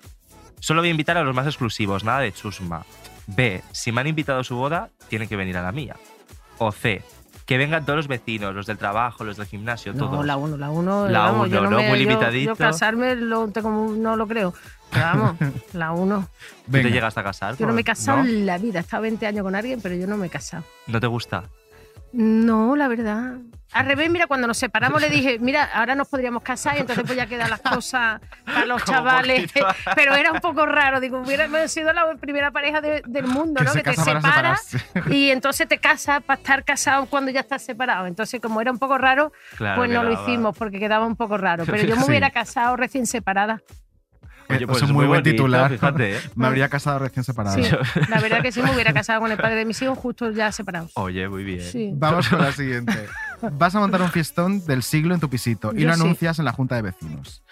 Solo 0.60 0.80
voy 0.80 0.88
a 0.88 0.90
invitar 0.90 1.16
a 1.18 1.22
los 1.22 1.34
más 1.34 1.46
exclusivos, 1.46 2.02
nada 2.02 2.20
de 2.20 2.32
chusma. 2.32 2.84
B. 3.26 3.62
Si 3.72 3.92
me 3.92 4.00
han 4.00 4.06
invitado 4.06 4.40
a 4.40 4.44
su 4.44 4.56
boda, 4.56 4.88
tienen 5.08 5.28
que 5.28 5.36
venir 5.36 5.56
a 5.58 5.62
la 5.62 5.70
mía. 5.70 5.96
O 6.58 6.72
C. 6.72 7.02
Que 7.44 7.56
vengan 7.56 7.84
todos 7.84 7.96
los 7.98 8.08
vecinos, 8.08 8.54
los 8.54 8.66
del 8.66 8.76
trabajo, 8.76 9.24
los 9.24 9.36
del 9.38 9.46
gimnasio, 9.46 9.92
No, 9.94 10.10
todos. 10.10 10.26
la 10.26 10.36
1, 10.36 10.56
la 10.58 10.70
1. 10.70 11.08
La 11.08 11.30
uno, 11.32 11.46
no 11.46 11.70
¿no? 11.70 11.76
me- 11.78 11.88
Muy 11.88 11.98
yo- 12.00 12.04
limitadito. 12.08 12.50
Yo 12.52 12.56
casarme 12.56 13.14
lo 13.16 13.48
tengo, 13.48 13.70
no 13.96 14.16
lo 14.16 14.26
creo. 14.26 14.52
Pero 14.90 15.04
vamos, 15.04 15.36
la 15.74 15.92
1. 15.92 16.28
¿Tú 16.66 16.72
te 16.72 16.90
llegaste 16.90 17.20
a 17.20 17.24
casar? 17.24 17.56
Yo 17.56 17.66
no 17.66 17.72
me 17.72 17.82
he 17.82 17.84
casado 17.84 18.18
¿No? 18.22 18.24
en 18.28 18.46
la 18.46 18.58
vida. 18.58 18.78
He 18.78 18.82
estado 18.82 19.02
20 19.02 19.26
años 19.26 19.42
con 19.44 19.54
alguien, 19.54 19.80
pero 19.82 19.94
yo 19.94 20.06
no 20.06 20.16
me 20.16 20.26
he 20.26 20.30
casado. 20.30 20.64
¿No 20.86 20.98
te 21.00 21.06
gusta? 21.06 21.44
No, 22.12 22.74
la 22.74 22.88
verdad. 22.88 23.34
Al 23.72 23.84
revés, 23.84 24.08
mira, 24.10 24.26
cuando 24.26 24.46
nos 24.46 24.56
separamos 24.56 24.98
le 25.02 25.10
dije, 25.10 25.38
mira, 25.40 25.64
ahora 25.74 25.94
nos 25.94 26.08
podríamos 26.08 26.42
casar 26.42 26.78
y 26.78 26.80
entonces 26.80 27.04
pues 27.04 27.18
ya 27.18 27.26
quedan 27.26 27.50
las 27.50 27.60
cosas 27.60 28.18
para 28.46 28.64
los 28.64 28.82
Como 28.84 28.96
chavales. 28.96 29.52
poquito. 29.52 29.66
Pero 29.94 30.14
era 30.14 30.32
un 30.32 30.40
poco 30.40 30.64
raro, 30.64 31.00
digo, 31.00 31.20
hubiera 31.20 31.68
sido 31.68 31.92
la 31.92 32.14
primera 32.18 32.50
pareja 32.50 32.80
de- 32.80 33.02
del 33.06 33.26
mundo, 33.26 33.58
Que 33.58 33.64
¿no? 33.66 33.72
se 33.72 33.82
Que 33.82 33.90
te 33.90 33.96
separas 34.02 34.74
y 35.10 35.28
entonces 35.30 35.68
te 35.68 35.76
casas 35.76 36.22
para 36.22 36.40
estar 36.40 36.64
casado 36.64 37.04
cuando 37.06 37.30
ya 37.30 37.40
estás 37.40 37.60
separado. 37.62 38.06
Entonces, 38.06 38.40
como 38.40 38.62
era 38.62 38.72
un 38.72 38.78
poco 38.78 38.96
raro, 38.96 39.32
Claro, 39.58 39.76
pues 39.82 39.90
no 39.90 40.02
lo 40.02 40.12
hicimos 40.14 40.56
porque 40.56 40.78
quedaba 40.78 41.04
un 41.06 41.16
poco 41.16 41.36
raro. 41.36 41.66
Pero 41.66 41.82
yo 41.86 41.94
me 41.96 42.02
Sí. 42.04 42.08
hubiera 42.08 42.30
casado 42.30 42.74
recién 42.76 43.04
separada. 43.06 43.60
Oye, 44.50 44.64
Eh, 44.64 44.66
pues 44.66 44.78
es 44.78 44.82
es 44.84 44.88
muy 44.88 44.96
muy 45.04 45.06
buen 45.08 45.20
bonito, 45.22 45.30
titular. 45.30 45.70
fíjate, 45.70 46.16
¿eh? 46.16 46.20
Me 46.34 46.46
habría 46.46 46.68
casado 46.68 46.98
recién 47.00 47.22
separado. 47.24 47.62
Sí, 47.62 47.70
la 48.08 48.20
verdad 48.20 48.40
que 48.42 48.50
sí, 48.52 48.62
me 48.62 48.72
hubiera 48.72 48.92
casado 48.92 49.20
con 49.20 49.30
el 49.30 49.36
padre 49.38 49.56
de 49.56 49.64
mis 49.64 49.80
hijos 49.82 49.98
justo 49.98 50.30
ya 50.30 50.50
separados. 50.52 50.92
Oye, 50.94 51.28
muy 51.28 51.44
bien. 51.44 51.60
Sí. 51.60 51.90
Vamos 51.94 52.28
con 52.28 52.40
la 52.40 52.52
siguiente. 52.52 53.06
Vas 53.52 53.74
a 53.74 53.80
montar 53.80 54.00
un 54.02 54.10
fiestón 54.10 54.64
del 54.66 54.82
siglo 54.82 55.14
en 55.14 55.20
tu 55.20 55.28
pisito 55.28 55.72
y 55.74 55.82
Yo 55.82 55.88
lo 55.88 55.94
sí. 55.94 56.00
anuncias 56.00 56.38
en 56.38 56.44
la 56.46 56.52
junta 56.52 56.76
de 56.76 56.82
vecinos. 56.82 57.42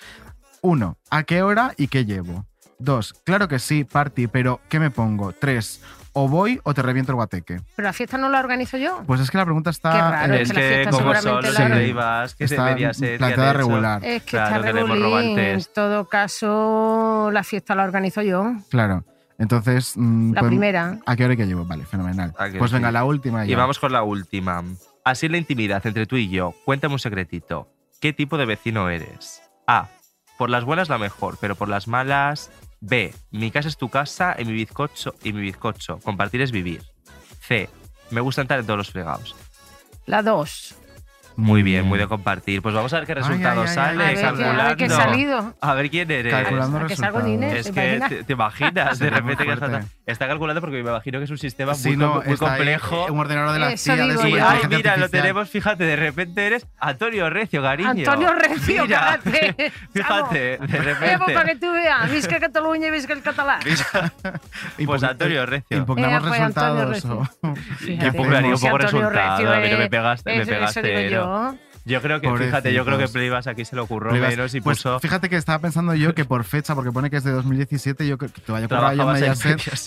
Uno, 0.62 0.98
¿a 1.10 1.22
qué 1.24 1.42
hora 1.42 1.74
y 1.76 1.88
qué 1.88 2.04
llevo? 2.04 2.46
Dos, 2.78 3.14
claro 3.24 3.46
que 3.48 3.58
sí, 3.58 3.84
party, 3.84 4.26
pero 4.26 4.60
¿qué 4.68 4.80
me 4.80 4.90
pongo? 4.90 5.32
Tres, 5.32 5.80
o 6.18 6.28
voy 6.28 6.58
o 6.64 6.72
te 6.72 6.80
reviento 6.80 7.12
el 7.12 7.16
guateque. 7.16 7.60
Pero 7.76 7.86
la 7.86 7.92
fiesta 7.92 8.16
no 8.16 8.30
la 8.30 8.40
organizo 8.40 8.78
yo. 8.78 9.02
Pues 9.06 9.20
es 9.20 9.30
que 9.30 9.36
la 9.36 9.44
pregunta 9.44 9.68
está. 9.68 9.92
Qué 9.92 9.98
raro, 9.98 10.34
en- 10.34 10.40
Es 10.40 10.50
que 10.52 10.60
que 10.60 10.84
como 10.90 11.12
son 11.12 11.14
seguramente 11.22 11.48
los 11.50 11.58
la- 11.58 11.68
Leivas, 11.76 12.34
que 12.34 12.44
Está 12.44 12.74
planteada 13.18 13.52
que 13.52 13.58
regular. 13.58 14.04
Es 14.04 14.22
que 14.22 14.30
Claro, 14.30 14.56
está 14.56 14.66
que 14.66 14.72
regulín. 14.72 15.38
En 15.38 15.64
todo 15.74 16.08
caso, 16.08 17.30
la 17.32 17.42
fiesta 17.44 17.74
la 17.74 17.84
organizo 17.84 18.22
yo. 18.22 18.54
Claro. 18.70 19.04
Entonces. 19.38 19.92
mm, 19.96 20.32
La 20.32 20.40
podemos- 20.40 20.48
primera. 20.48 20.98
¿A 21.04 21.16
qué 21.16 21.24
hora 21.26 21.34
y 21.34 21.36
qué 21.36 21.46
llevo? 21.46 21.66
Vale, 21.66 21.84
fenomenal. 21.84 22.32
¿A 22.38 22.48
que 22.48 22.58
Pues 22.58 22.72
venga, 22.72 22.88
sí? 22.88 22.94
la 22.94 23.04
última 23.04 23.44
ya. 23.44 23.52
Y 23.52 23.54
vamos 23.54 23.78
con 23.78 23.92
la 23.92 24.02
última. 24.02 24.64
Así 25.04 25.26
en 25.26 25.32
la 25.32 25.38
intimidad 25.38 25.86
entre 25.86 26.06
tú 26.06 26.16
y 26.16 26.30
yo, 26.30 26.54
cuéntame 26.64 26.94
un 26.94 26.98
secretito. 26.98 27.68
¿Qué 28.00 28.14
tipo 28.14 28.38
de 28.38 28.46
vecino 28.46 28.88
eres? 28.88 29.42
A. 29.66 29.88
Por 30.38 30.48
las 30.50 30.64
buenas 30.64 30.88
la 30.88 30.96
mejor, 30.98 31.36
pero 31.40 31.54
por 31.56 31.68
las 31.68 31.86
malas. 31.88 32.50
B. 32.88 33.12
Mi 33.32 33.50
casa 33.50 33.68
es 33.68 33.76
tu 33.76 33.88
casa 33.88 34.36
y 34.38 34.44
mi 34.44 34.52
bizcocho 34.52 35.14
y 35.24 35.32
mi 35.32 35.40
bizcocho. 35.40 35.98
Compartir 35.98 36.40
es 36.40 36.52
vivir. 36.52 36.82
C. 37.40 37.68
Me 38.10 38.20
gusta 38.20 38.42
entrar 38.42 38.60
en 38.60 38.66
todos 38.66 38.78
los 38.78 38.90
fregados. 38.90 39.34
La 40.06 40.22
dos. 40.22 40.76
Muy 41.36 41.62
bien, 41.62 41.84
muy 41.84 41.98
de 41.98 42.06
compartir. 42.06 42.62
Pues 42.62 42.74
vamos 42.74 42.92
a 42.92 42.96
ver 42.98 43.06
qué 43.06 43.14
resultado 43.14 43.62
ay, 43.62 43.68
ay, 43.68 43.74
sale, 43.74 44.02
A 44.04 44.06
ver, 44.06 44.14
qué- 44.16 44.24
a 44.24 44.30
ver 44.32 44.40
calculando. 44.42 44.76
qué 44.76 44.88
salido. 44.88 45.54
A 45.60 45.74
ver 45.74 45.90
quién 45.90 46.10
eres. 46.10 46.32
Calculando 46.32 46.76
¿A 46.78 46.80
que 46.82 46.88
resultados. 46.88 47.28
Inés? 47.28 47.52
Es 47.54 47.66
¿Te 47.66 47.72
que 47.72 47.80
imaginas? 47.96 48.08
te, 48.08 48.24
te 48.24 48.32
imaginas 48.32 48.98
de 48.98 49.10
repente 49.10 49.44
que 49.44 49.52
está, 49.52 49.80
está 50.06 50.26
calculando 50.28 50.60
porque 50.60 50.82
me 50.82 50.90
imagino 50.90 51.18
que 51.18 51.24
es 51.24 51.30
un 51.30 51.38
sistema 51.38 51.74
Sí, 51.74 51.88
muy, 51.88 51.96
no, 51.98 52.12
com- 52.14 52.24
muy 52.24 52.32
está 52.34 52.46
ahí, 52.46 52.56
complejo. 52.58 53.06
eh, 53.08 53.10
un 53.10 53.18
ordenador 53.20 53.52
de 53.52 53.58
la 53.58 53.72
Eso 53.72 53.84
CIA. 53.94 53.96
de 53.96 54.02
digo 54.12 54.22
Y 54.28 54.32
ay, 54.32 54.38
mira, 54.38 54.48
lo 54.48 54.50
artificial. 54.50 55.10
tenemos, 55.10 55.50
fíjate, 55.50 55.84
de 55.84 55.96
repente 55.96 56.46
eres 56.46 56.66
Antonio 56.78 57.28
Recio, 57.30 57.62
cariño. 57.62 57.90
Antonio 57.90 58.32
Recio, 58.34 58.82
Mira, 58.86 59.18
cállate. 59.22 59.72
Fíjate, 59.92 60.38
de 60.38 60.54
Eh, 60.54 60.58
pues 60.58 60.84
repente. 60.84 61.34
para 61.34 61.44
que 61.44 61.56
tú 61.56 61.72
veas, 61.72 62.10
visca 62.10 62.40
Cataluña 62.40 62.88
y 62.88 62.90
visca 62.90 63.12
el 63.12 63.22
catalán. 63.22 63.60
Pues 64.86 65.02
Antonio 65.02 65.44
Recio. 65.46 65.76
Impugnamos 65.78 66.18
Eh, 66.18 66.26
pues 66.28 66.38
resultados. 66.40 67.06
Fíjate, 67.78 68.06
impugnaría 68.06 68.54
un 68.54 68.60
poco 68.60 68.76
Antonio 68.76 69.10
resultado. 69.10 69.36
Recio 69.38 69.52
A 69.52 69.60
mí 69.60 69.68
no 69.70 69.78
me 69.78 69.88
pegaste, 69.90 70.38
me 70.38 70.46
pegaste. 70.46 71.16
Yo. 71.84 72.02
Creo 72.02 72.20
que, 72.20 72.28
fíjate, 72.36 72.72
yo 72.72 72.84
creo 72.84 72.98
que. 72.98 73.08
Pleibas 73.08 73.46
aquí 73.46 73.64
se 73.64 73.76
le 73.76 73.82
ocurrió 73.82 74.12
menos 74.12 74.54
y 74.54 74.60
Pues 74.60 74.78
puso. 74.78 74.98
fíjate 75.00 75.28
que 75.28 75.36
estaba 75.36 75.58
pensando 75.60 75.94
yo 75.94 76.14
que 76.14 76.24
por 76.24 76.44
fecha, 76.44 76.74
porque 76.74 76.90
pone 76.92 77.10
que 77.10 77.16
es 77.18 77.24
de 77.24 77.30
2017, 77.32 78.06
yo 78.06 78.18
que 78.18 78.28
que 78.28 78.40
te 78.40 78.52
vaya 78.52 78.66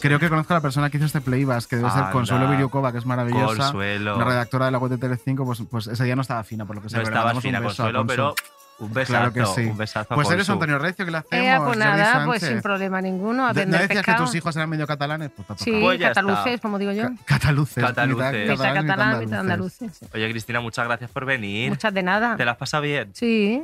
creo 0.02 0.20
que 0.20 0.30
conozco 0.30 0.54
a 0.54 0.58
la 0.58 0.62
persona 0.62 0.90
que 0.90 0.98
hizo 0.98 1.06
este 1.06 1.22
Playbas, 1.22 1.68
que 1.68 1.76
debe 1.76 1.90
ser 1.90 2.00
Anda. 2.00 2.12
Consuelo 2.12 2.50
Viriukova, 2.50 2.92
que 2.92 3.00
es 3.00 3.06
maravillosa. 3.06 3.56
Consuelo. 3.64 4.16
Una 4.16 4.26
redactora 4.26 4.66
de 4.66 4.72
la 4.72 4.78
web 4.78 4.92
de 4.92 4.98
Telecinco, 4.98 5.46
pues, 5.46 5.62
pues 5.70 5.88
ese 5.88 6.04
día 6.06 6.16
no 6.16 6.22
estaba 6.22 6.44
fina, 6.44 6.66
por 6.66 6.76
lo 6.78 6.82
que 6.82 6.90
sé. 6.90 6.98
No 6.98 7.04
estabas 7.04 7.40
fina, 7.40 7.62
Consuelo, 7.62 8.00
Consu. 8.00 8.08
pero 8.08 8.36
un 8.80 8.94
besazo. 8.94 9.32
Claro 9.32 9.34
que 9.34 9.46
sí. 9.62 9.68
Un 9.68 9.78
besazo 9.78 10.16
Pues 10.16 10.30
eres. 10.32 10.50
Antonio 10.50 10.80
Recio, 10.80 11.06
que 11.06 11.12
le 11.12 11.18
hacemos. 11.18 11.46
Eh, 11.46 11.58
pues 11.66 11.78
nada, 11.78 12.26
pues 12.26 12.42
sin 12.42 12.62
problema 12.62 13.02
ninguno. 13.02 13.46
A 13.46 13.50
¿No 13.50 13.54
vender 13.54 13.82
decías 13.88 14.06
que 14.06 14.14
tus 14.14 14.34
hijos 14.36 14.56
eran 14.56 14.70
medio 14.70 14.88
catalanes? 14.88 15.32
Pues 15.36 15.60
Sí. 15.60 15.78
Pues 15.82 16.00
cataluces, 16.00 16.48
está. 16.54 16.62
como 16.62 16.78
digo 16.80 16.92
yo. 16.92 17.04
Ca- 17.04 17.40
Cataluces. 17.40 17.84
Cataluces. 17.84 18.32
mitad 18.32 18.32
Mitad 18.34 18.56
catalanes, 18.56 18.86
catalán, 18.92 19.20
mitad 19.20 19.40
andaluces. 19.40 19.82
andaluces. 19.82 20.10
Oye, 20.14 20.30
Cristina, 20.32 20.60
muchas 20.62 20.86
gracias 20.86 21.12
por 21.12 21.26
venir. 21.26 21.70
Muchas 21.70 21.94
de 21.94 22.04
nada. 22.04 22.36
¿Te 22.38 22.46
las 22.46 22.58
pasado 22.58 22.84
bien? 22.84 23.12
Sí. 23.20 23.62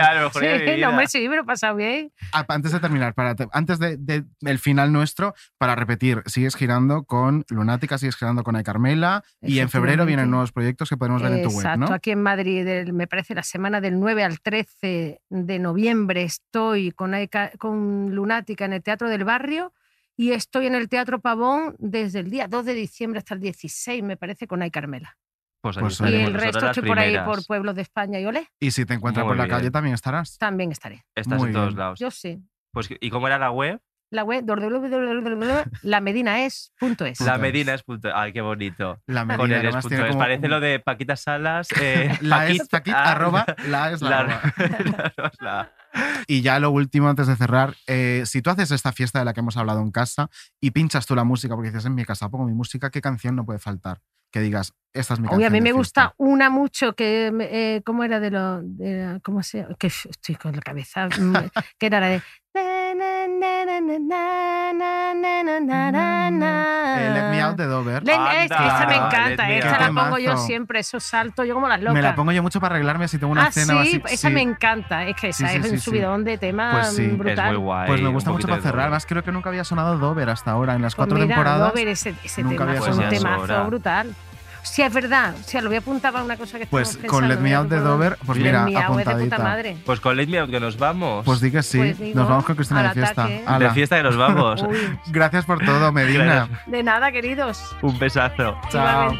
a 0.00 0.14
lo 0.14 0.20
mejor 0.28 0.42
Sí, 0.42 0.80
no, 0.80 0.88
hombre, 0.88 1.06
sí, 1.08 1.26
pero 1.28 1.44
pasa 1.44 1.72
bien. 1.72 2.12
Ah, 2.32 2.44
Antes 2.48 2.72
de 2.72 2.80
terminar, 2.80 3.14
para 3.14 3.34
te- 3.34 3.48
antes 3.52 3.78
de, 3.78 3.96
de- 3.96 4.24
el 4.42 4.58
final 4.58 4.92
nuestro, 4.92 5.34
para 5.58 5.74
repetir, 5.74 6.22
sigues 6.26 6.54
girando 6.56 7.04
con 7.04 7.44
Lunática, 7.48 7.98
sigues 7.98 8.16
girando 8.16 8.42
con 8.44 8.56
Ay 8.56 8.62
Carmela 8.64 9.22
y 9.40 9.58
en 9.60 9.68
febrero 9.68 10.04
vienen 10.06 10.30
nuevos 10.30 10.52
proyectos 10.52 10.88
que 10.88 10.96
podemos 10.96 11.22
ver 11.22 11.32
en 11.32 11.42
tu 11.42 11.48
web, 11.50 11.62
¿no? 11.88 11.94
aquí 11.94 12.10
en 12.10 12.22
Madrid, 12.22 12.66
el- 12.66 12.92
me 12.92 13.06
parece 13.06 13.34
la 13.34 13.42
semana 13.42 13.80
del 13.80 13.98
9 13.98 14.24
al 14.24 14.40
13 14.40 15.20
de 15.28 15.58
noviembre 15.58 16.22
estoy 16.22 16.92
con, 16.92 17.12
con 17.58 18.14
Lunática 18.14 18.64
en 18.64 18.72
el 18.74 18.82
Teatro 18.82 19.08
del 19.08 19.24
Barrio 19.24 19.72
y 20.16 20.32
estoy 20.32 20.66
en 20.66 20.74
el 20.74 20.88
Teatro 20.88 21.20
Pavón 21.20 21.74
desde 21.78 22.20
el 22.20 22.30
día 22.30 22.46
2 22.48 22.64
de 22.66 22.74
diciembre 22.74 23.18
hasta 23.18 23.34
el 23.34 23.40
16, 23.40 24.02
me 24.02 24.16
parece, 24.16 24.46
con 24.46 24.62
Ay 24.62 24.70
Carmela. 24.70 25.16
Pues, 25.62 25.76
ahí 25.76 25.82
Pues 25.82 26.00
y 26.00 26.04
el 26.04 26.10
nosotros 26.32 26.42
resto 26.42 26.66
estoy 26.70 26.88
por 26.88 26.98
ahí, 26.98 27.16
por 27.24 27.46
pueblos 27.46 27.74
de 27.76 27.82
España 27.82 28.18
y 28.18 28.26
ole, 28.26 28.48
Y 28.58 28.72
si 28.72 28.84
te 28.84 28.94
encuentras 28.94 29.24
Muy 29.24 29.30
por 29.30 29.36
la 29.36 29.44
bien. 29.44 29.56
calle 29.56 29.70
también 29.70 29.94
estarás. 29.94 30.36
también 30.38 30.72
estaré. 30.72 31.04
Estás 31.14 31.38
Muy 31.38 31.48
en 31.48 31.52
todos 31.54 31.68
bien. 31.68 31.78
lados. 31.78 31.98
Yo 32.00 32.10
sí. 32.10 32.42
Pues, 32.72 32.88
¿Y 33.00 33.10
cómo 33.10 33.26
era 33.28 33.38
la 33.38 33.50
web? 33.52 33.80
La 34.12 34.24
web 34.24 34.44
lamedinaes.es. 35.82 37.20
La 37.20 37.34
es. 37.34 37.40
Medina 37.40 37.72
es 37.74 37.82
punto. 37.82 38.10
Ay, 38.14 38.32
qué 38.34 38.42
bonito. 38.42 39.00
La 39.06 39.22
Con 39.26 39.48
Medina, 39.48 39.60
el 39.60 39.74
es 39.74 39.86
tiene 39.88 40.08
es. 40.10 40.16
Parece 40.16 40.44
un- 40.44 40.50
lo 40.50 40.60
de 40.60 40.80
Paquita 40.80 41.16
Salas. 41.16 41.68
eh, 41.80 42.14
La 42.20 42.46
es 42.46 42.58
Paquit- 42.58 42.70
Paquit, 42.70 42.94
ah, 42.94 43.12
arroba, 43.12 43.46
la 43.68 43.90
es 43.90 44.02
la, 44.02 44.18
arroba. 44.18 44.42
la- 45.16 45.32
la- 45.40 45.72
Y 46.28 46.42
ya 46.42 46.58
lo 46.60 46.70
último, 46.70 47.08
antes 47.08 47.26
de 47.26 47.36
cerrar, 47.36 47.74
eh, 47.86 48.24
si 48.26 48.42
tú 48.42 48.50
haces 48.50 48.70
esta 48.70 48.92
fiesta 48.92 49.18
de 49.18 49.24
la 49.24 49.32
que 49.32 49.40
hemos 49.40 49.56
hablado 49.56 49.80
en 49.80 49.90
casa 49.90 50.28
y 50.60 50.72
pinchas 50.72 51.06
tú 51.06 51.14
la 51.14 51.24
música, 51.24 51.54
porque 51.54 51.70
dices, 51.70 51.86
en 51.86 51.94
mi 51.94 52.04
casa 52.04 52.28
pongo 52.28 52.44
mi 52.44 52.52
música, 52.54 52.90
¿qué 52.90 53.00
canción 53.00 53.34
no 53.34 53.46
puede 53.46 53.60
faltar? 53.60 54.00
que 54.32 54.40
digas, 54.40 54.74
esta 54.94 55.14
es 55.14 55.20
mi 55.20 55.28
canción. 55.28 55.38
Oye, 55.38 55.46
a 55.46 55.50
mí 55.50 55.60
me 55.60 55.72
gusta 55.72 56.14
una 56.16 56.50
mucho 56.50 56.94
que, 56.94 57.32
eh, 57.40 57.82
¿cómo 57.84 58.04
era 58.04 58.20
de 58.20 58.30
lo, 58.30 58.60
de, 58.62 59.20
cómo 59.22 59.42
se, 59.42 59.66
que 59.78 59.86
estoy 59.86 60.34
con 60.34 60.54
la 60.54 60.60
cabeza, 60.62 61.08
que 61.78 61.86
era 61.86 62.00
la 62.00 62.08
de... 62.08 62.22
Let 67.14 67.30
Me 67.30 67.40
Out 67.40 67.56
de 67.56 67.66
Dover. 67.66 68.02
Esa 68.06 68.86
me 68.86 68.96
encanta, 68.96 69.50
esa 69.50 69.78
la 69.78 70.02
pongo 70.02 70.18
yo 70.18 70.36
siempre, 70.36 70.80
eso 70.80 71.00
salto 71.00 71.44
yo 71.44 71.54
como 71.54 71.68
las 71.68 71.80
locas. 71.80 71.94
Me 71.94 72.02
la 72.02 72.14
pongo 72.14 72.32
yo 72.32 72.42
mucho 72.42 72.60
para 72.60 72.74
arreglarme 72.74 73.08
si 73.08 73.18
tengo 73.18 73.32
una 73.32 73.46
ah, 73.46 73.52
cena. 73.52 73.76
O 73.76 73.80
así, 73.80 74.02
esa 74.10 74.28
me 74.28 74.42
encanta, 74.42 75.06
es 75.06 75.16
que 75.16 75.28
esa 75.28 75.52
es 75.52 75.70
un 75.70 75.78
subidón 75.78 76.24
de 76.24 76.36
tema 76.36 76.82
brutal. 77.16 77.62
Pues 77.86 78.02
me 78.02 78.10
gusta 78.10 78.30
mucho 78.30 78.48
para 78.48 78.60
cerrar, 78.60 78.92
creo 79.06 79.24
que 79.24 79.32
nunca 79.32 79.48
había 79.48 79.64
sonado 79.64 79.96
Dover 79.98 80.28
hasta 80.28 80.50
ahora, 80.50 80.74
en 80.74 80.82
las 80.82 80.94
cuatro 80.94 81.18
temporadas. 81.18 81.70
Dover, 81.70 81.88
ese, 81.88 82.14
un 82.44 82.56
temazo 83.08 83.66
brutal. 83.66 84.14
Sí, 84.62 84.82
es 84.82 84.92
verdad. 84.92 85.34
O 85.38 85.42
sea, 85.44 85.60
lo 85.60 85.68
voy 85.68 85.76
a 85.76 85.80
apuntar 85.80 86.12
para 86.12 86.24
una 86.24 86.36
cosa 86.36 86.58
que 86.58 86.66
Pues 86.66 86.96
con 87.08 87.28
Let 87.28 87.36
pensando, 87.36 87.42
Me. 87.42 87.54
Out 87.54 87.68
de. 87.68 87.80
Dover, 87.80 88.18
pues 88.24 88.38
Let 88.38 88.44
mira, 88.64 88.90
Me 88.90 89.04
de 89.04 89.24
puta 89.24 89.38
madre. 89.38 89.76
Pues 89.84 90.00
con 90.00 90.16
Let 90.16 90.26
Me 90.28 90.38
Out 90.38 90.50
que 90.50 90.60
nos 90.60 90.78
vamos. 90.78 91.24
Pues 91.24 91.40
di 91.40 91.50
que 91.50 91.62
sí. 91.62 91.78
Pues 91.78 91.98
digo, 91.98 92.18
Nos 92.20 92.28
vamos 92.28 92.44
con 92.44 92.54
Cristina 92.56 92.82
de 92.84 92.90
fiesta. 92.94 93.26
de 93.26 93.70
fiesta 93.70 93.96
que 93.96 94.02
nos 94.04 94.16
vamos. 94.16 94.64
Gracias 95.08 95.44
por 95.44 95.64
todo, 95.64 95.92
Medina. 95.92 96.48
de 96.66 96.82
nada, 96.82 97.10
queridos. 97.12 97.74
Un 97.82 97.98
besazo. 97.98 98.56
Chao. 98.70 99.12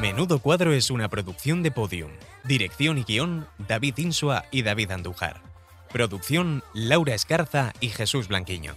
Menudo 0.00 0.38
Cuadro 0.38 0.72
es 0.72 0.90
una 0.90 1.08
producción 1.08 1.62
de 1.62 1.70
Podium. 1.70 2.10
Dirección 2.44 2.98
y 2.98 3.04
guion, 3.04 3.46
David 3.58 3.94
Insua 3.98 4.44
y 4.50 4.62
David 4.62 4.90
Andújar. 4.90 5.53
Producción, 5.94 6.64
Laura 6.72 7.14
Escarza 7.14 7.72
y 7.78 7.90
Jesús 7.90 8.26
Blanquiño. 8.26 8.74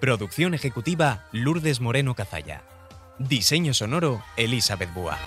Producción 0.00 0.54
ejecutiva, 0.54 1.26
Lourdes 1.30 1.82
Moreno 1.82 2.14
Cazalla. 2.14 2.62
Diseño 3.18 3.74
sonoro, 3.74 4.22
Elizabeth 4.38 4.94
Búa. 4.94 5.18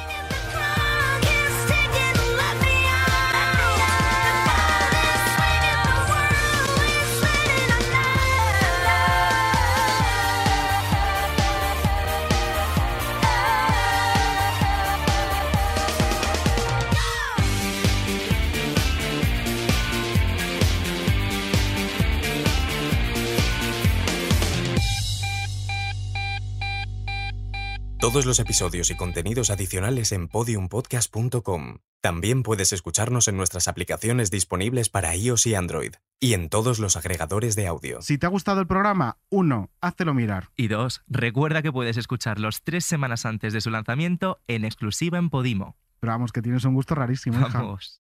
Todos 28.02 28.26
los 28.26 28.40
episodios 28.40 28.90
y 28.90 28.96
contenidos 28.96 29.52
adicionales 29.52 30.12
en 30.12 30.28
podiumpodcast.com. 30.28 31.78
También 32.02 32.42
puedes 32.42 32.74
escucharnos 32.74 33.28
en 33.28 33.38
nuestras 33.38 33.68
aplicaciones 33.68 34.32
disponibles 34.32 34.90
para 34.90 35.16
iOS 35.16 35.46
y 35.46 35.54
Android 35.54 35.94
y 36.20 36.34
en 36.34 36.50
todos 36.50 36.80
los 36.80 36.98
agregadores 36.98 37.56
de 37.56 37.68
audio. 37.68 38.02
Si 38.02 38.18
te 38.18 38.26
ha 38.26 38.30
gustado 38.30 38.60
el 38.60 38.66
programa, 38.66 39.18
uno, 39.30 39.70
háztelo 39.82 40.16
mirar. 40.16 40.50
Y 40.56 40.68
dos, 40.68 41.04
recuerda 41.06 41.62
que 41.62 41.72
puedes 41.72 41.96
escucharlos 41.96 42.64
tres 42.64 42.86
semanas 42.86 43.28
antes 43.28 43.54
de 43.54 43.62
su 43.62 43.70
lanzamiento 43.70 44.40
en 44.48 44.66
exclusiva 44.66 45.20
en 45.20 45.30
Podimo. 45.30 45.78
Pero 46.00 46.14
vamos, 46.14 46.32
que 46.32 46.42
tienes 46.42 46.66
un 46.66 46.74
gusto 46.74 46.96
rarísimo, 46.96 47.40
hija. 47.40 47.60
Vamos. 47.60 48.00